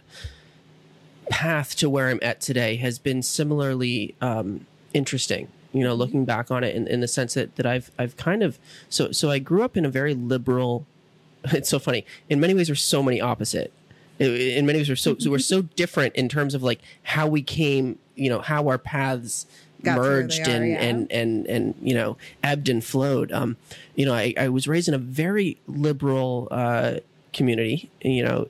path 1.28 1.76
to 1.76 1.90
where 1.90 2.08
I'm 2.08 2.18
at 2.22 2.40
today 2.40 2.76
has 2.76 2.98
been 2.98 3.22
similarly 3.22 4.14
um, 4.22 4.66
interesting. 4.94 5.48
You 5.72 5.84
know, 5.84 5.94
looking 5.94 6.24
back 6.24 6.50
on 6.50 6.64
it 6.64 6.74
in, 6.74 6.88
in 6.88 7.00
the 7.00 7.06
sense 7.06 7.34
that, 7.34 7.56
that 7.56 7.66
I've 7.66 7.90
I've 7.98 8.16
kind 8.16 8.42
of 8.42 8.58
so 8.88 9.12
so 9.12 9.30
I 9.30 9.40
grew 9.40 9.62
up 9.62 9.76
in 9.76 9.84
a 9.84 9.90
very 9.90 10.14
liberal. 10.14 10.86
It's 11.52 11.70
so 11.70 11.78
funny. 11.78 12.04
In 12.28 12.40
many 12.40 12.54
ways, 12.54 12.68
we're 12.68 12.74
so 12.74 13.02
many 13.02 13.20
opposite. 13.20 13.72
In- 14.18 14.66
many 14.66 14.78
ways, 14.78 14.90
we're 14.90 14.96
so, 14.96 15.16
so 15.18 15.30
we're 15.30 15.38
so 15.38 15.62
different 15.62 16.14
in 16.14 16.28
terms 16.28 16.54
of 16.54 16.62
like 16.62 16.80
how 17.02 17.26
we 17.26 17.42
came. 17.42 17.98
You 18.14 18.30
know, 18.30 18.40
how 18.40 18.68
our 18.68 18.78
paths 18.78 19.46
Got 19.82 19.94
to 19.94 20.00
where 20.00 20.10
they 20.10 20.22
merged 20.22 20.48
are, 20.48 20.50
and, 20.50 20.68
yeah. 20.68 20.82
and 20.82 21.12
and 21.12 21.46
and 21.46 21.74
you 21.82 21.94
know 21.94 22.16
ebbed 22.42 22.68
and 22.68 22.84
flowed. 22.84 23.32
Um, 23.32 23.56
you 23.94 24.06
know, 24.06 24.14
I, 24.14 24.34
I 24.36 24.48
was 24.48 24.68
raised 24.68 24.88
in 24.88 24.94
a 24.94 24.98
very 24.98 25.58
liberal 25.66 26.48
uh, 26.50 26.96
community. 27.32 27.90
You 28.02 28.24
know, 28.24 28.48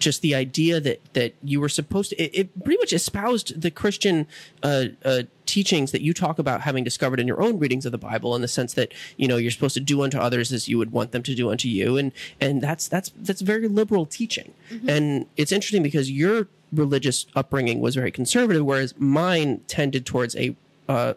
just 0.00 0.22
the 0.22 0.34
idea 0.34 0.80
that 0.80 1.00
that 1.14 1.34
you 1.42 1.60
were 1.60 1.68
supposed 1.68 2.10
to 2.10 2.16
it, 2.16 2.30
it 2.34 2.64
pretty 2.64 2.78
much 2.78 2.92
espoused 2.92 3.60
the 3.60 3.70
christian 3.70 4.26
uh, 4.62 4.86
uh, 5.04 5.22
teachings 5.46 5.92
that 5.92 6.00
you 6.00 6.12
talk 6.12 6.38
about 6.38 6.62
having 6.62 6.84
discovered 6.84 7.20
in 7.20 7.26
your 7.26 7.40
own 7.40 7.58
readings 7.58 7.86
of 7.86 7.92
the 7.92 7.98
bible 7.98 8.34
in 8.34 8.42
the 8.42 8.48
sense 8.48 8.74
that 8.74 8.92
you 9.16 9.28
know 9.28 9.36
you're 9.36 9.50
supposed 9.50 9.74
to 9.74 9.80
do 9.80 10.02
unto 10.02 10.18
others 10.18 10.52
as 10.52 10.68
you 10.68 10.78
would 10.78 10.92
want 10.92 11.12
them 11.12 11.22
to 11.22 11.34
do 11.34 11.50
unto 11.50 11.68
you. 11.68 11.96
And 11.96 12.12
and 12.40 12.62
that's 12.62 12.88
that's 12.88 13.12
that's 13.16 13.40
very 13.40 13.68
liberal 13.68 14.06
teaching. 14.06 14.54
And 14.88 15.26
it's 15.36 15.52
interesting 15.52 15.82
because 15.82 16.10
your 16.10 16.48
religious 16.72 17.26
upbringing 17.34 17.80
was 17.80 17.96
very 17.96 18.12
conservative 18.12 18.64
whereas 18.64 18.94
mine 18.96 19.60
tended 19.66 20.06
towards 20.06 20.36
a 20.36 20.56
uh, 20.88 21.14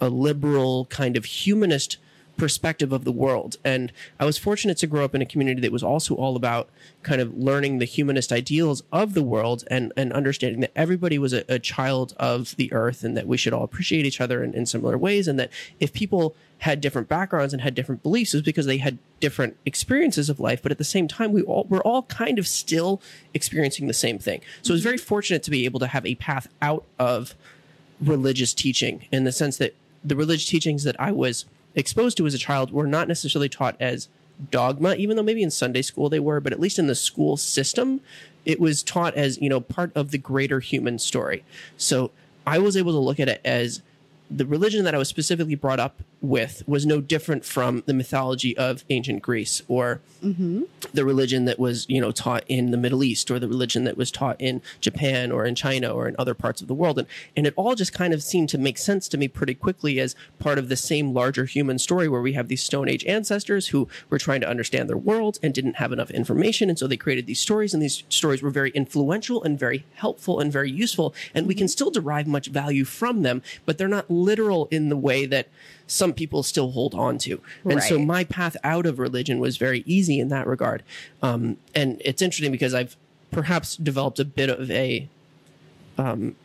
a 0.00 0.08
liberal 0.08 0.86
kind 0.86 1.16
of 1.16 1.24
humanist 1.24 1.96
perspective 2.36 2.92
of 2.92 3.04
the 3.04 3.12
world. 3.12 3.56
And 3.64 3.92
I 4.18 4.24
was 4.24 4.38
fortunate 4.38 4.78
to 4.78 4.86
grow 4.86 5.04
up 5.04 5.14
in 5.14 5.22
a 5.22 5.26
community 5.26 5.60
that 5.60 5.72
was 5.72 5.82
also 5.82 6.14
all 6.14 6.36
about 6.36 6.68
kind 7.02 7.20
of 7.20 7.36
learning 7.36 7.78
the 7.78 7.84
humanist 7.84 8.32
ideals 8.32 8.82
of 8.92 9.14
the 9.14 9.22
world 9.22 9.64
and, 9.70 9.92
and 9.96 10.12
understanding 10.12 10.60
that 10.60 10.72
everybody 10.74 11.18
was 11.18 11.32
a, 11.32 11.44
a 11.48 11.58
child 11.58 12.14
of 12.18 12.56
the 12.56 12.72
earth 12.72 13.04
and 13.04 13.16
that 13.16 13.26
we 13.26 13.36
should 13.36 13.52
all 13.52 13.64
appreciate 13.64 14.06
each 14.06 14.20
other 14.20 14.42
in, 14.42 14.54
in 14.54 14.66
similar 14.66 14.96
ways. 14.96 15.28
And 15.28 15.38
that 15.38 15.50
if 15.78 15.92
people 15.92 16.34
had 16.60 16.80
different 16.80 17.08
backgrounds 17.08 17.52
and 17.52 17.62
had 17.62 17.74
different 17.74 18.02
beliefs, 18.02 18.34
it 18.34 18.38
was 18.38 18.42
because 18.42 18.66
they 18.66 18.78
had 18.78 18.98
different 19.18 19.56
experiences 19.64 20.28
of 20.28 20.40
life. 20.40 20.62
But 20.62 20.72
at 20.72 20.78
the 20.78 20.84
same 20.84 21.08
time, 21.08 21.32
we 21.32 21.42
all 21.42 21.66
we're 21.68 21.80
all 21.80 22.02
kind 22.04 22.38
of 22.38 22.46
still 22.46 23.00
experiencing 23.34 23.86
the 23.86 23.94
same 23.94 24.18
thing. 24.18 24.40
So 24.62 24.72
I 24.72 24.76
was 24.76 24.82
very 24.82 24.98
fortunate 24.98 25.42
to 25.44 25.50
be 25.50 25.64
able 25.64 25.80
to 25.80 25.86
have 25.86 26.04
a 26.06 26.14
path 26.16 26.48
out 26.60 26.84
of 26.98 27.34
religious 28.00 28.54
teaching 28.54 29.06
in 29.10 29.24
the 29.24 29.32
sense 29.32 29.56
that 29.58 29.74
the 30.04 30.16
religious 30.16 30.46
teachings 30.46 30.84
that 30.84 30.98
I 30.98 31.12
was 31.12 31.44
exposed 31.74 32.16
to 32.16 32.26
as 32.26 32.34
a 32.34 32.38
child 32.38 32.72
were 32.72 32.86
not 32.86 33.08
necessarily 33.08 33.48
taught 33.48 33.76
as 33.80 34.08
dogma, 34.50 34.94
even 34.94 35.16
though 35.16 35.22
maybe 35.22 35.42
in 35.42 35.50
Sunday 35.50 35.82
school 35.82 36.08
they 36.08 36.20
were, 36.20 36.40
but 36.40 36.52
at 36.52 36.60
least 36.60 36.78
in 36.78 36.86
the 36.86 36.94
school 36.94 37.36
system, 37.36 38.00
it 38.44 38.58
was 38.58 38.82
taught 38.82 39.14
as, 39.14 39.38
you 39.38 39.48
know, 39.48 39.60
part 39.60 39.92
of 39.94 40.10
the 40.10 40.18
greater 40.18 40.60
human 40.60 40.98
story. 40.98 41.44
So 41.76 42.10
I 42.46 42.58
was 42.58 42.76
able 42.76 42.92
to 42.92 42.98
look 42.98 43.20
at 43.20 43.28
it 43.28 43.40
as 43.44 43.82
the 44.30 44.46
religion 44.46 44.84
that 44.84 44.94
I 44.94 44.98
was 44.98 45.08
specifically 45.08 45.56
brought 45.56 45.80
up 45.80 46.02
with 46.22 46.62
was 46.66 46.84
no 46.84 47.00
different 47.00 47.44
from 47.44 47.82
the 47.86 47.94
mythology 47.94 48.56
of 48.56 48.84
ancient 48.90 49.22
Greece 49.22 49.62
or 49.68 50.00
the 50.92 51.04
religion 51.04 51.46
that 51.46 51.58
was, 51.58 51.86
you 51.88 52.00
know, 52.00 52.12
taught 52.12 52.44
in 52.46 52.70
the 52.70 52.76
Middle 52.76 53.02
East 53.02 53.30
or 53.30 53.38
the 53.38 53.48
religion 53.48 53.84
that 53.84 53.96
was 53.96 54.10
taught 54.10 54.36
in 54.38 54.60
Japan 54.80 55.32
or 55.32 55.46
in 55.46 55.54
China 55.54 55.90
or 55.90 56.06
in 56.06 56.14
other 56.18 56.34
parts 56.34 56.60
of 56.60 56.68
the 56.68 56.74
world. 56.74 56.98
And, 56.98 57.08
and 57.36 57.46
it 57.46 57.54
all 57.56 57.74
just 57.74 57.92
kind 57.92 58.12
of 58.12 58.22
seemed 58.22 58.48
to 58.50 58.58
make 58.58 58.76
sense 58.76 59.08
to 59.08 59.18
me 59.18 59.28
pretty 59.28 59.54
quickly 59.54 59.98
as 59.98 60.14
part 60.38 60.58
of 60.58 60.68
the 60.68 60.76
same 60.76 61.14
larger 61.14 61.44
human 61.46 61.78
story 61.78 62.08
where 62.08 62.20
we 62.20 62.34
have 62.34 62.48
these 62.48 62.62
Stone 62.62 62.88
Age 62.88 63.04
ancestors 63.06 63.68
who 63.68 63.88
were 64.10 64.18
trying 64.18 64.40
to 64.42 64.48
understand 64.48 64.88
their 64.88 64.96
world 64.96 65.38
and 65.42 65.54
didn't 65.54 65.76
have 65.76 65.92
enough 65.92 66.10
information. 66.10 66.68
And 66.68 66.78
so 66.78 66.86
they 66.86 66.96
created 66.96 67.26
these 67.26 67.40
stories, 67.40 67.72
and 67.72 67.82
these 67.82 68.04
stories 68.08 68.42
were 68.42 68.50
very 68.50 68.70
influential 68.70 69.42
and 69.42 69.58
very 69.58 69.86
helpful 69.94 70.40
and 70.40 70.52
very 70.52 70.70
useful. 70.70 71.14
And 71.34 71.46
we 71.46 71.54
can 71.54 71.68
still 71.68 71.90
derive 71.90 72.26
much 72.26 72.48
value 72.48 72.84
from 72.84 73.22
them, 73.22 73.42
but 73.64 73.78
they're 73.78 73.88
not 73.88 74.10
literal 74.10 74.68
in 74.70 74.90
the 74.90 74.96
way 74.96 75.24
that 75.26 75.48
some 75.90 76.12
people 76.12 76.42
still 76.44 76.70
hold 76.70 76.94
on 76.94 77.18
to. 77.18 77.40
And 77.64 77.82
so 77.82 77.98
my 77.98 78.22
path 78.22 78.56
out 78.62 78.86
of 78.86 79.00
religion 79.00 79.40
was 79.40 79.56
very 79.56 79.82
easy 79.86 80.20
in 80.20 80.28
that 80.28 80.46
regard. 80.46 80.84
Um, 81.20 81.56
and 81.74 82.00
it's 82.04 82.22
interesting 82.22 82.52
because 82.52 82.74
I've 82.74 82.96
perhaps 83.32 83.76
developed 83.76 84.20
a 84.20 84.24
bit 84.24 84.50
of 84.50 84.70
a 84.70 85.08
um, 85.98 86.36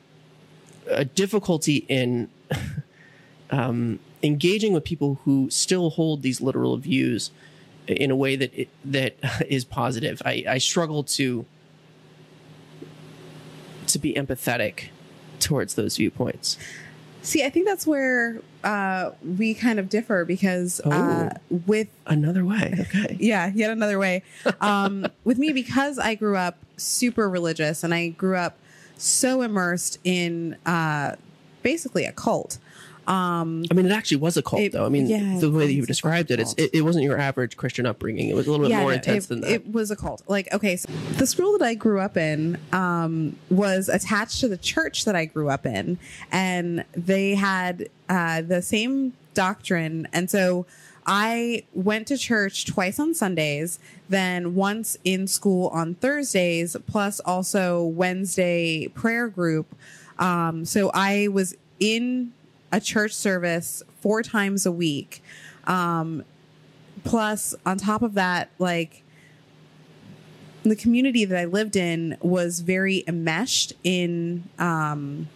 a 0.89 1.05
difficulty 1.05 1.85
in 1.87 2.29
um, 3.51 3.99
engaging 4.23 4.73
with 4.73 4.83
people 4.83 5.19
who 5.25 5.49
still 5.51 5.91
hold 5.91 6.23
these 6.23 6.41
literal 6.41 6.77
views 6.77 7.29
in 7.87 8.09
a 8.09 8.15
way 8.15 8.35
that 8.35 8.51
it, 8.53 8.69
that 8.83 9.15
is 9.47 9.63
positive. 9.63 10.21
I, 10.25 10.43
I 10.47 10.57
struggle 10.57 11.03
to 11.03 11.45
to 13.87 13.99
be 13.99 14.15
empathetic 14.15 14.89
towards 15.39 15.75
those 15.75 15.97
viewpoints. 15.97 16.57
See, 17.25 17.43
I 17.43 17.49
think 17.49 17.65
that's 17.65 17.87
where 17.87 18.39
uh, 18.63 19.11
we 19.23 19.55
kind 19.55 19.79
of 19.79 19.89
differ 19.89 20.25
because 20.25 20.79
uh, 20.81 21.35
with 21.49 21.87
Another 22.05 22.45
way, 22.45 22.75
okay. 22.79 23.17
yeah, 23.19 23.51
yet 23.53 23.71
another 23.71 23.97
way. 23.97 24.21
Um, 24.61 25.07
with 25.23 25.39
me, 25.39 25.51
because 25.51 25.97
I 25.97 26.13
grew 26.13 26.37
up 26.37 26.57
super 26.77 27.27
religious 27.27 27.83
and 27.83 27.95
I 27.95 28.09
grew 28.09 28.37
up 28.37 28.59
so 28.97 29.41
immersed 29.41 29.97
in 30.03 30.55
uh, 30.67 31.15
basically 31.63 32.05
a 32.05 32.11
cult. 32.11 32.59
Um, 33.07 33.65
I 33.69 33.73
mean, 33.75 33.85
it 33.85 33.91
actually 33.91 34.17
was 34.17 34.35
a 34.35 34.41
cult, 34.41 34.61
It- 34.61 34.71
though. 34.71 34.85
I 34.85 34.89
mean, 34.89 35.07
yeah, 35.07 35.37
the 35.39 35.51
way 35.51 35.67
that 35.67 35.73
you 35.73 35.85
described 35.85 36.31
it, 36.31 36.39
it's, 36.39 36.53
it, 36.57 36.71
it 36.73 36.81
wasn't 36.81 37.05
your 37.05 37.19
average 37.19 37.55
Christian 37.55 37.85
upbringing. 37.85 38.29
It 38.29 38.35
was 38.35 38.47
a 38.47 38.51
little 38.51 38.67
bit 38.67 38.75
more 38.75 38.89
no, 38.89 38.89
intense 38.89 39.25
it, 39.25 39.29
than 39.29 39.41
that. 39.41 39.51
It 39.51 39.71
was 39.71 39.91
a 39.91 39.95
cult. 39.95 40.23
Like, 40.27 40.51
okay, 40.53 40.75
so 40.75 40.91
the 41.17 41.27
school 41.27 41.57
that 41.57 41.65
I 41.65 41.75
grew 41.75 41.99
up 41.99 42.17
in 42.17 42.57
um, 42.71 43.35
was 43.49 43.89
attached 43.89 44.39
to 44.41 44.47
the 44.47 44.57
church 44.57 45.05
that 45.05 45.15
I 45.15 45.25
grew 45.25 45.49
up 45.49 45.65
in, 45.65 45.99
and 46.31 46.83
they 46.93 47.35
had 47.35 47.89
uh, 48.09 48.41
the 48.41 48.61
same 48.61 49.13
doctrine. 49.33 50.07
And 50.11 50.31
so 50.31 50.65
I 51.05 51.63
went 51.73 52.07
to 52.07 52.17
church 52.17 52.65
twice 52.65 52.99
on 52.99 53.13
Sundays, 53.13 53.77
then 54.09 54.55
once 54.55 54.97
in 55.03 55.27
school 55.27 55.67
on 55.67 55.95
Thursdays, 55.95 56.75
plus 56.87 57.19
also 57.19 57.83
Wednesday 57.83 58.87
prayer 58.87 59.27
group. 59.27 59.75
Um, 60.17 60.65
so 60.65 60.89
I 60.93 61.27
was 61.27 61.55
in 61.79 62.31
a 62.75 62.79
church 62.81 63.13
service 63.13 63.81
four 64.01 64.21
times 64.21 64.65
a 64.65 64.71
week. 64.71 65.23
Um, 65.65 66.25
plus 67.05 67.55
on 67.65 67.77
top 67.77 68.01
of 68.01 68.15
that 68.15 68.49
like 68.57 69.03
the 70.63 70.75
community 70.75 71.23
that 71.23 71.37
i 71.37 71.45
lived 71.45 71.75
in 71.75 72.17
was 72.21 72.61
very 72.61 73.03
enmeshed 73.07 73.73
in 73.83 74.43
um 74.57 75.27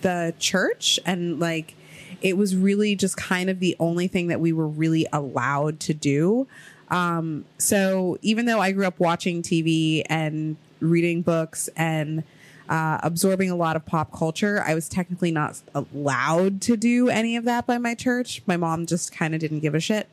the 0.00 0.34
church 0.38 0.98
and 1.04 1.38
like 1.38 1.74
it 2.22 2.36
was 2.36 2.56
really 2.56 2.96
just 2.96 3.16
kind 3.16 3.50
of 3.50 3.60
the 3.60 3.76
only 3.78 4.08
thing 4.08 4.28
that 4.28 4.40
we 4.40 4.52
were 4.52 4.66
really 4.66 5.06
allowed 5.12 5.78
to 5.78 5.92
do 5.92 6.46
um 6.90 7.44
so 7.58 8.16
even 8.22 8.46
though 8.46 8.60
i 8.60 8.72
grew 8.72 8.86
up 8.86 8.98
watching 8.98 9.42
tv 9.42 10.02
and 10.06 10.56
reading 10.80 11.20
books 11.20 11.68
and 11.76 12.24
uh, 12.70 12.98
absorbing 13.02 13.50
a 13.50 13.56
lot 13.56 13.76
of 13.76 13.84
pop 13.84 14.12
culture. 14.12 14.62
I 14.64 14.74
was 14.74 14.88
technically 14.88 15.30
not 15.32 15.60
allowed 15.74 16.62
to 16.62 16.76
do 16.76 17.08
any 17.10 17.36
of 17.36 17.44
that 17.44 17.66
by 17.66 17.76
my 17.78 17.94
church. 17.94 18.42
My 18.46 18.56
mom 18.56 18.86
just 18.86 19.12
kind 19.12 19.34
of 19.34 19.40
didn't 19.40 19.60
give 19.60 19.74
a 19.74 19.80
shit. 19.80 20.08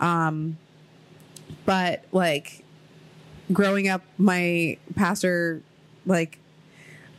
Um, 0.00 0.58
but 1.64 2.04
like 2.12 2.64
growing 3.52 3.88
up, 3.88 4.02
my 4.18 4.76
pastor 4.96 5.62
like 6.04 6.38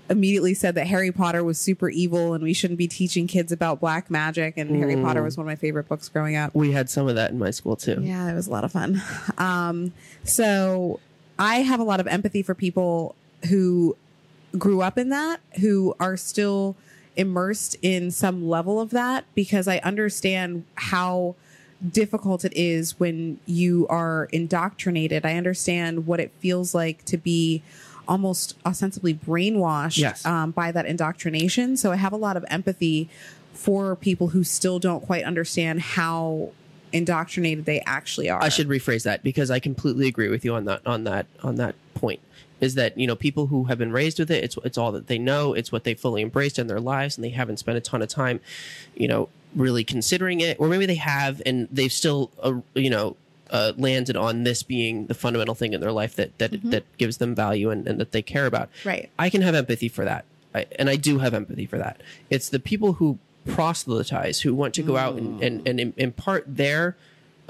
immediately 0.09 0.53
said 0.53 0.75
that 0.75 0.87
Harry 0.87 1.09
Potter 1.11 1.41
was 1.41 1.57
super 1.57 1.89
evil 1.89 2.33
and 2.33 2.43
we 2.43 2.51
shouldn't 2.53 2.77
be 2.77 2.87
teaching 2.87 3.27
kids 3.27 3.53
about 3.53 3.79
black 3.79 4.11
magic. 4.11 4.57
And 4.57 4.75
Harry 4.75 4.95
Mm. 4.95 5.03
Potter 5.05 5.23
was 5.23 5.37
one 5.37 5.45
of 5.45 5.47
my 5.47 5.55
favorite 5.55 5.87
books 5.87 6.09
growing 6.09 6.35
up. 6.35 6.53
we 6.53 6.73
had 6.73 6.89
some 6.89 7.07
of 7.07 7.15
that 7.15 7.31
in 7.31 7.39
my 7.39 7.51
school, 7.51 7.77
too. 7.77 8.01
Yeah, 8.01 8.29
it 8.29 8.35
was 8.35 8.47
a 8.47 8.51
lot 8.51 8.65
of 8.65 8.73
fun. 8.73 9.01
Um, 9.37 9.93
so 10.25 10.99
I 11.39 11.61
have 11.61 11.79
a 11.79 11.83
lot 11.83 12.01
of 12.01 12.07
empathy 12.07 12.43
for 12.43 12.53
people 12.53 13.15
who 13.49 13.95
grew 14.57 14.81
up 14.81 14.97
in 14.97 15.09
that, 15.09 15.39
who 15.59 15.95
are 15.99 16.17
still 16.17 16.75
immersed 17.15 17.75
in 17.81 18.11
some 18.11 18.47
level 18.47 18.79
of 18.79 18.89
that, 18.91 19.25
because 19.35 19.67
I 19.67 19.77
understand 19.79 20.65
how 20.75 21.35
difficult 21.89 22.45
it 22.45 22.53
is 22.55 22.99
when 22.99 23.39
you 23.45 23.87
are 23.89 24.29
indoctrinated. 24.31 25.25
I 25.25 25.35
understand 25.35 26.05
what 26.05 26.19
it 26.19 26.31
feels 26.39 26.75
like 26.75 27.03
to 27.05 27.17
be 27.17 27.63
almost 28.07 28.55
ostensibly 28.65 29.13
brainwashed 29.13 29.97
Yes. 29.97 30.25
um, 30.25 30.51
by 30.51 30.71
that 30.71 30.85
indoctrination. 30.85 31.77
So 31.77 31.91
I 31.91 31.95
have 31.95 32.13
a 32.13 32.17
lot 32.17 32.37
of 32.37 32.45
empathy 32.49 33.09
for 33.53 33.95
people 33.95 34.29
who 34.29 34.43
still 34.43 34.79
don't 34.79 35.01
quite 35.05 35.23
understand 35.23 35.81
how 35.81 36.51
indoctrinated 36.93 37.65
they 37.65 37.79
actually 37.81 38.29
are. 38.29 38.41
I 38.43 38.49
should 38.49 38.67
rephrase 38.67 39.03
that 39.03 39.23
because 39.23 39.49
I 39.49 39.59
completely 39.59 40.07
agree 40.07 40.29
with 40.29 40.43
you 40.43 40.53
on 40.55 40.65
that 40.65 40.85
on 40.85 41.03
that 41.05 41.25
on 41.43 41.55
that 41.55 41.75
point. 41.93 42.19
Is 42.61 42.75
that 42.75 42.97
you 42.97 43.07
know 43.07 43.15
people 43.15 43.47
who 43.47 43.65
have 43.65 43.77
been 43.77 43.91
raised 43.91 44.19
with 44.19 44.31
it? 44.31 44.43
It's 44.43 44.57
it's 44.63 44.77
all 44.77 44.91
that 44.93 45.07
they 45.07 45.17
know. 45.17 45.53
It's 45.53 45.71
what 45.71 45.83
they 45.83 45.93
fully 45.93 46.21
embraced 46.21 46.57
in 46.59 46.67
their 46.67 46.79
lives, 46.79 47.17
and 47.17 47.25
they 47.25 47.29
haven't 47.29 47.57
spent 47.57 47.77
a 47.77 47.81
ton 47.81 48.01
of 48.01 48.07
time, 48.07 48.39
you 48.95 49.07
know, 49.07 49.29
really 49.55 49.83
considering 49.83 50.39
it, 50.39 50.57
or 50.59 50.67
maybe 50.67 50.85
they 50.85 50.95
have, 50.95 51.41
and 51.45 51.67
they've 51.71 51.91
still, 51.91 52.31
uh, 52.41 52.53
you 52.73 52.89
know. 52.89 53.17
Uh, 53.49 53.73
landed 53.75 54.15
on 54.15 54.45
this 54.45 54.63
being 54.63 55.07
the 55.07 55.13
fundamental 55.13 55.53
thing 55.53 55.73
in 55.73 55.81
their 55.81 55.91
life 55.91 56.15
that 56.15 56.37
that 56.37 56.57
that 56.63 56.85
gives 56.97 57.17
them 57.17 57.35
value 57.35 57.69
and, 57.69 57.85
and 57.85 57.99
that 57.99 58.13
they 58.13 58.21
care 58.21 58.45
about. 58.45 58.69
Right. 58.85 59.09
I 59.19 59.29
can 59.29 59.41
have 59.41 59.53
empathy 59.55 59.89
for 59.89 60.05
that, 60.05 60.23
I, 60.55 60.67
and 60.79 60.89
I 60.89 60.95
do 60.95 61.19
have 61.19 61.33
empathy 61.33 61.65
for 61.65 61.77
that. 61.77 61.99
It's 62.29 62.47
the 62.47 62.61
people 62.61 62.93
who 62.93 63.19
proselytize, 63.45 64.39
who 64.39 64.55
want 64.55 64.73
to 64.75 64.83
go 64.83 64.95
out 64.95 65.15
and, 65.15 65.41
and, 65.41 65.67
and 65.67 65.93
impart 65.97 66.45
their 66.47 66.95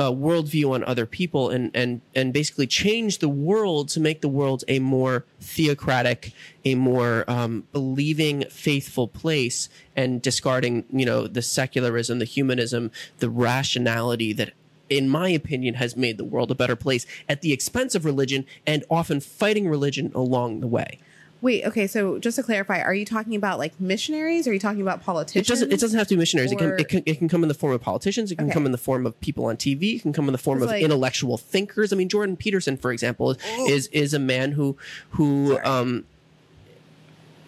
uh, 0.02 0.12
worldview 0.12 0.72
on 0.72 0.84
other 0.86 1.06
people 1.06 1.52
and, 1.52 1.70
and, 1.76 2.02
and 2.16 2.34
basically 2.34 2.66
change 2.66 3.20
the 3.20 3.30
world 3.30 3.88
to 3.88 4.00
make 4.00 4.22
the 4.22 4.28
world 4.28 4.64
a 4.68 4.80
more 4.80 5.26
theocratic, 5.40 6.34
a 6.66 6.74
more 6.74 7.24
um, 7.30 7.68
believing, 7.72 8.44
faithful 8.50 9.08
place, 9.08 9.70
and 9.96 10.20
discarding, 10.20 10.86
you 10.90 11.06
know, 11.06 11.28
the 11.28 11.44
secularism, 11.44 12.18
the 12.18 12.26
humanism, 12.26 12.90
the 13.20 13.30
rationality 13.30 14.34
that 14.34 14.54
in 14.90 15.08
my 15.08 15.30
opinion, 15.30 15.76
has 15.76 15.96
made 15.96 16.18
the 16.18 16.26
world 16.26 16.52
a 16.52 16.56
better 16.56 16.76
place 16.76 17.06
at 17.30 17.42
the 17.42 17.54
expense 17.54 17.96
of 17.96 18.04
religion 18.04 18.46
and 18.68 18.84
often 18.90 19.22
fighting 19.22 19.70
religion 19.70 20.12
along 20.14 20.60
the 20.60 20.68
way. 20.68 21.00
Wait, 21.42 21.66
okay, 21.66 21.88
so 21.88 22.20
just 22.20 22.36
to 22.36 22.44
clarify, 22.44 22.82
are 22.82 22.94
you 22.94 23.04
talking 23.04 23.34
about 23.36 23.58
like 23.58 23.80
missionaries? 23.80 24.46
Or 24.46 24.52
are 24.52 24.54
you 24.54 24.60
talking 24.60 24.82
about 24.82 25.04
politicians? 25.04 25.48
It 25.48 25.52
doesn't. 25.52 25.74
It 25.74 25.80
doesn't 25.80 25.98
have 25.98 26.08
to 26.10 26.16
be 26.16 26.20
missionaries. 26.20 26.52
It 26.52 26.60
can, 26.60 26.80
it 26.80 26.88
can. 26.88 27.02
It 27.08 27.18
can 27.18 27.28
come 27.28 27.42
in 27.44 27.48
the 27.48 27.56
form 27.56 27.74
of 27.74 27.82
politicians. 27.82 28.32
It 28.32 28.36
can 28.36 28.46
Okay. 28.46 28.54
come 28.54 28.66
in 28.68 28.72
the 28.72 28.78
form 28.78 29.08
of 29.08 29.20
people 29.22 29.46
on 29.46 29.58
TV. 29.58 29.96
It 29.96 30.02
can 30.04 30.14
come 30.14 30.28
in 30.28 30.34
the 30.34 30.38
form 30.38 30.62
of 30.62 30.70
like- 30.70 30.84
intellectual 30.84 31.38
thinkers. 31.40 31.92
I 31.92 31.96
mean, 31.96 32.10
Jordan 32.10 32.38
Peterson, 32.38 32.78
for 32.78 32.92
example, 32.92 33.36
is 33.68 33.88
is 33.88 34.14
a 34.14 34.20
man 34.20 34.52
who 34.52 34.78
who 35.12 35.54
Sorry. 35.54 35.66
um, 35.66 36.06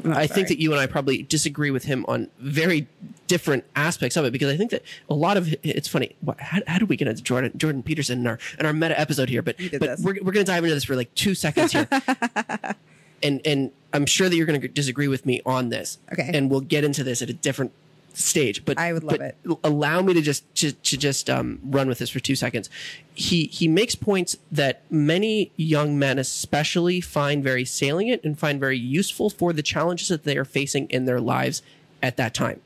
I'm 0.05 0.13
sorry. 0.13 0.27
think 0.27 0.47
that 0.49 0.59
you 0.59 0.71
and 0.71 0.81
I 0.81 0.87
probably 0.87 1.21
disagree 1.21 1.69
with 1.71 1.83
him 1.85 2.03
on 2.07 2.29
very 2.39 2.87
different 3.27 3.63
aspects 3.75 4.17
of 4.17 4.25
it 4.25 4.31
because 4.31 4.51
I 4.51 4.57
think 4.57 4.71
that 4.71 4.81
a 5.09 5.13
lot 5.13 5.37
of 5.37 5.53
it's 5.63 5.87
funny. 5.87 6.15
What, 6.21 6.39
how, 6.41 6.59
how 6.67 6.79
did 6.79 6.89
we 6.89 6.95
get 6.97 7.07
into 7.07 7.21
Jordan 7.21 7.51
Jordan 7.55 7.83
Peterson 7.83 8.19
in 8.21 8.27
our 8.27 8.39
in 8.59 8.65
our 8.65 8.73
meta 8.73 8.99
episode 8.99 9.29
here? 9.29 9.43
But 9.43 9.55
but 9.71 9.79
this. 9.81 9.99
we're 10.01 10.17
we're 10.23 10.31
gonna 10.31 10.45
dive 10.45 10.63
into 10.63 10.73
this 10.73 10.83
for 10.83 10.95
like 10.95 11.13
two 11.13 11.35
seconds 11.35 11.71
here. 11.73 11.87
and 13.23 13.41
and 13.45 13.71
I'm 13.93 14.05
sure 14.05 14.29
that 14.29 14.35
you're 14.35 14.45
going 14.45 14.59
to 14.59 14.67
disagree 14.67 15.07
with 15.07 15.25
me 15.25 15.41
on 15.45 15.69
this. 15.69 15.99
Okay. 16.11 16.31
And 16.33 16.49
we'll 16.49 16.61
get 16.61 16.83
into 16.83 17.03
this 17.03 17.21
at 17.21 17.29
a 17.29 17.33
different 17.33 17.71
stage. 18.13 18.65
But 18.65 18.77
I 18.77 18.93
would 18.93 19.03
love 19.03 19.21
it. 19.21 19.37
Allow 19.63 20.01
me 20.01 20.13
to 20.13 20.21
just 20.21 20.53
to, 20.55 20.71
to 20.71 20.97
just 20.97 21.29
um, 21.29 21.59
run 21.63 21.87
with 21.87 21.99
this 21.99 22.09
for 22.09 22.19
two 22.19 22.35
seconds. 22.35 22.69
He 23.13 23.45
he 23.45 23.67
makes 23.67 23.95
points 23.95 24.37
that 24.51 24.81
many 24.89 25.51
young 25.55 25.97
men, 25.97 26.19
especially, 26.19 27.01
find 27.01 27.43
very 27.43 27.65
salient 27.65 28.23
and 28.23 28.37
find 28.37 28.59
very 28.59 28.77
useful 28.77 29.29
for 29.29 29.53
the 29.53 29.63
challenges 29.63 30.07
that 30.07 30.23
they 30.23 30.37
are 30.37 30.45
facing 30.45 30.89
in 30.89 31.05
their 31.05 31.21
lives 31.21 31.61
at 32.01 32.17
that 32.17 32.33
time. 32.33 32.61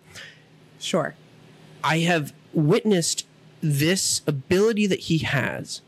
Sure. 0.80 1.16
I 1.84 2.00
have 2.00 2.34
witnessed 2.54 3.26
this 3.62 4.22
ability 4.28 4.88
that 4.88 5.02
he 5.02 5.20
has 5.20 5.82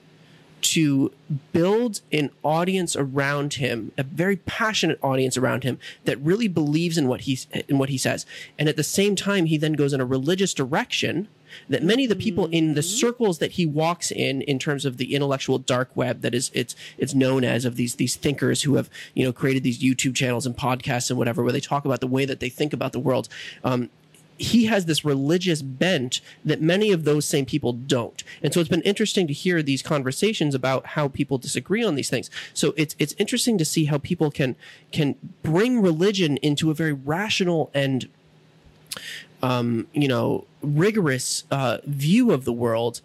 to 0.62 1.12
build 1.51 2.01
an 2.12 2.32
audience 2.44 2.96
around 2.96 3.56
him, 3.56 3.92
a 3.98 4.04
very 4.04 4.38
passionate 4.38 5.00
audience 5.01 5.38
around 5.38 5.63
him 5.63 5.80
that 6.06 6.20
really 6.20 6.48
believes 6.48 6.98
in 6.98 7.08
what 7.08 7.22
he's 7.22 7.48
in 7.68 7.78
what 7.78 7.89
he 7.89 7.98
says. 7.98 8.25
And 8.58 8.70
at 8.70 8.75
the 8.75 8.84
same 8.84 9.16
time, 9.16 9.46
he 9.46 9.58
then 9.58 9.74
goes 9.74 9.94
in 9.94 10.01
a 10.01 10.06
religious 10.06 10.54
direction 10.54 11.28
that 11.68 11.84
many 11.84 12.06
of 12.06 12.10
the 12.10 12.16
people 12.16 12.48
in 12.48 12.74
the 12.74 12.84
circles 12.84 13.39
that 13.39 13.54
he 13.54 13.66
walks 13.66 14.12
in, 14.12 14.42
in 14.44 14.60
terms 14.60 14.86
of 14.86 14.98
the 14.98 15.16
intellectual 15.16 15.58
dark 15.58 15.89
web 15.96 16.22
that 16.22 16.34
is 16.34 16.51
it's 16.54 16.75
it's 16.98 17.13
known 17.13 17.44
as 17.44 17.66
of 17.66 17.75
these 17.75 17.96
these 17.96 18.16
thinkers 18.16 18.63
who 18.63 18.75
have 18.75 18.89
you 19.13 19.25
know 19.25 19.34
created 19.34 19.63
these 19.63 19.82
YouTube 19.82 20.16
channels 20.16 20.46
and 20.46 20.56
podcasts 20.56 21.10
and 21.10 21.18
whatever, 21.18 21.44
where 21.44 21.51
they 21.51 21.60
talk 21.60 21.86
about 21.86 22.01
the 22.01 22.08
way 22.08 22.25
that 22.25 22.39
they 22.39 22.50
think 22.50 22.74
about 22.74 22.92
the 22.92 23.00
world. 23.00 23.28
Um, 23.63 23.89
he 24.39 24.65
has 24.65 24.86
this 24.86 25.03
religious 25.03 25.62
bent 25.62 26.22
that 26.46 26.62
many 26.62 26.91
of 26.91 27.03
those 27.03 27.25
same 27.25 27.46
people 27.46 27.74
don't. 27.74 28.24
And 28.41 28.53
so 28.53 28.60
it's 28.60 28.69
been 28.69 28.81
interesting 28.81 29.27
to 29.27 29.34
hear 29.34 29.62
these 29.62 29.81
conversations 29.81 30.55
about 30.55 30.88
how 30.88 31.10
people 31.10 31.38
disagree 31.38 31.84
on 31.84 31.96
these 31.96 32.10
things. 32.10 32.29
So 32.53 32.74
it's 32.77 32.96
it's 32.98 33.13
interesting 33.17 33.58
to 33.58 33.65
see 33.65 33.86
how 33.86 33.98
people 33.98 34.31
can 34.31 34.55
can 34.91 35.15
bring 35.43 35.81
religion 35.81 36.38
into 36.38 36.72
a 36.72 36.74
very 36.74 36.93
rational 36.93 37.69
and 37.74 38.08
um, 39.41 39.88
you 39.93 40.08
know, 40.08 40.46
rigorous 40.62 41.46
uh, 41.51 41.77
view 41.86 42.31
of 42.31 42.46
the 42.46 42.53
world 42.53 43.01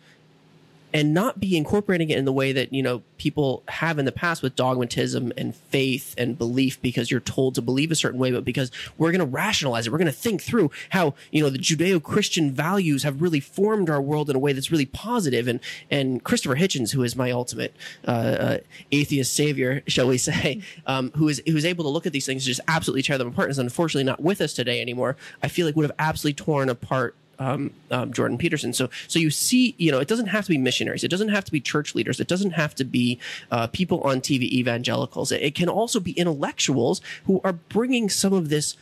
and 0.94 1.12
not 1.12 1.40
be 1.40 1.56
incorporating 1.56 2.08
it 2.10 2.16
in 2.16 2.24
the 2.24 2.32
way 2.32 2.52
that 2.52 2.72
you 2.72 2.82
know 2.82 3.02
people 3.18 3.64
have 3.68 3.98
in 3.98 4.04
the 4.04 4.12
past 4.12 4.42
with 4.42 4.54
dogmatism 4.54 5.32
and 5.36 5.54
faith 5.54 6.14
and 6.16 6.38
belief 6.38 6.80
because 6.80 7.10
you're 7.10 7.20
told 7.20 7.56
to 7.56 7.60
believe 7.60 7.90
a 7.90 7.96
certain 7.96 8.20
way 8.20 8.30
but 8.30 8.44
because 8.44 8.70
we're 8.96 9.10
going 9.10 9.18
to 9.18 9.26
rationalize 9.26 9.86
it. 9.86 9.90
We're 9.90 9.98
going 9.98 10.06
to 10.06 10.12
think 10.12 10.40
through 10.40 10.70
how 10.90 11.14
you 11.32 11.42
know 11.42 11.50
the 11.50 11.58
judeo-christian 11.58 12.52
values 12.52 13.02
have 13.02 13.20
really 13.20 13.40
formed 13.40 13.90
our 13.90 14.00
world 14.00 14.30
in 14.30 14.36
a 14.36 14.38
way 14.38 14.52
that's 14.52 14.70
really 14.70 14.86
positive. 14.86 15.48
And 15.48 15.58
and 15.90 16.22
christopher 16.22 16.54
hitchens 16.54 16.92
who 16.92 17.02
is 17.02 17.16
my 17.16 17.32
ultimate 17.32 17.74
uh, 18.06 18.10
uh, 18.10 18.58
atheist 18.92 19.34
savior 19.34 19.82
shall 19.88 20.06
we 20.06 20.18
say 20.18 20.62
um, 20.86 21.10
who 21.16 21.28
is 21.28 21.42
who 21.46 21.56
is 21.56 21.64
able 21.64 21.82
to 21.84 21.90
look 21.90 22.06
at 22.06 22.12
these 22.12 22.24
things 22.24 22.44
and 22.44 22.46
just 22.46 22.60
absolutely 22.68 23.02
tear 23.02 23.18
them 23.18 23.28
apart 23.28 23.46
and 23.46 23.52
is 23.52 23.58
unfortunately 23.58 24.04
not 24.04 24.20
with 24.22 24.40
us 24.40 24.52
today 24.52 24.80
anymore 24.80 25.16
i 25.42 25.48
feel 25.48 25.66
like 25.66 25.74
would 25.74 25.82
have 25.84 25.96
absolutely 25.98 26.34
torn 26.34 26.68
apart 26.68 27.16
um, 27.38 27.72
um, 27.90 28.12
Jordan 28.12 28.38
Peterson. 28.38 28.72
So, 28.72 28.90
so 29.08 29.18
you 29.18 29.30
see, 29.30 29.74
you 29.78 29.90
know, 29.90 29.98
it 29.98 30.08
doesn't 30.08 30.26
have 30.26 30.44
to 30.44 30.50
be 30.50 30.58
missionaries. 30.58 31.04
It 31.04 31.10
doesn't 31.10 31.28
have 31.28 31.44
to 31.44 31.52
be 31.52 31.60
church 31.60 31.94
leaders. 31.94 32.20
It 32.20 32.28
doesn't 32.28 32.52
have 32.52 32.74
to 32.76 32.84
be 32.84 33.18
uh, 33.50 33.66
people 33.68 34.00
on 34.02 34.20
TV, 34.20 34.42
evangelicals. 34.42 35.32
It, 35.32 35.42
it 35.42 35.54
can 35.54 35.68
also 35.68 36.00
be 36.00 36.12
intellectuals 36.12 37.00
who 37.26 37.40
are 37.44 37.52
bringing 37.52 38.08
some 38.08 38.32
of 38.32 38.48
this 38.48 38.76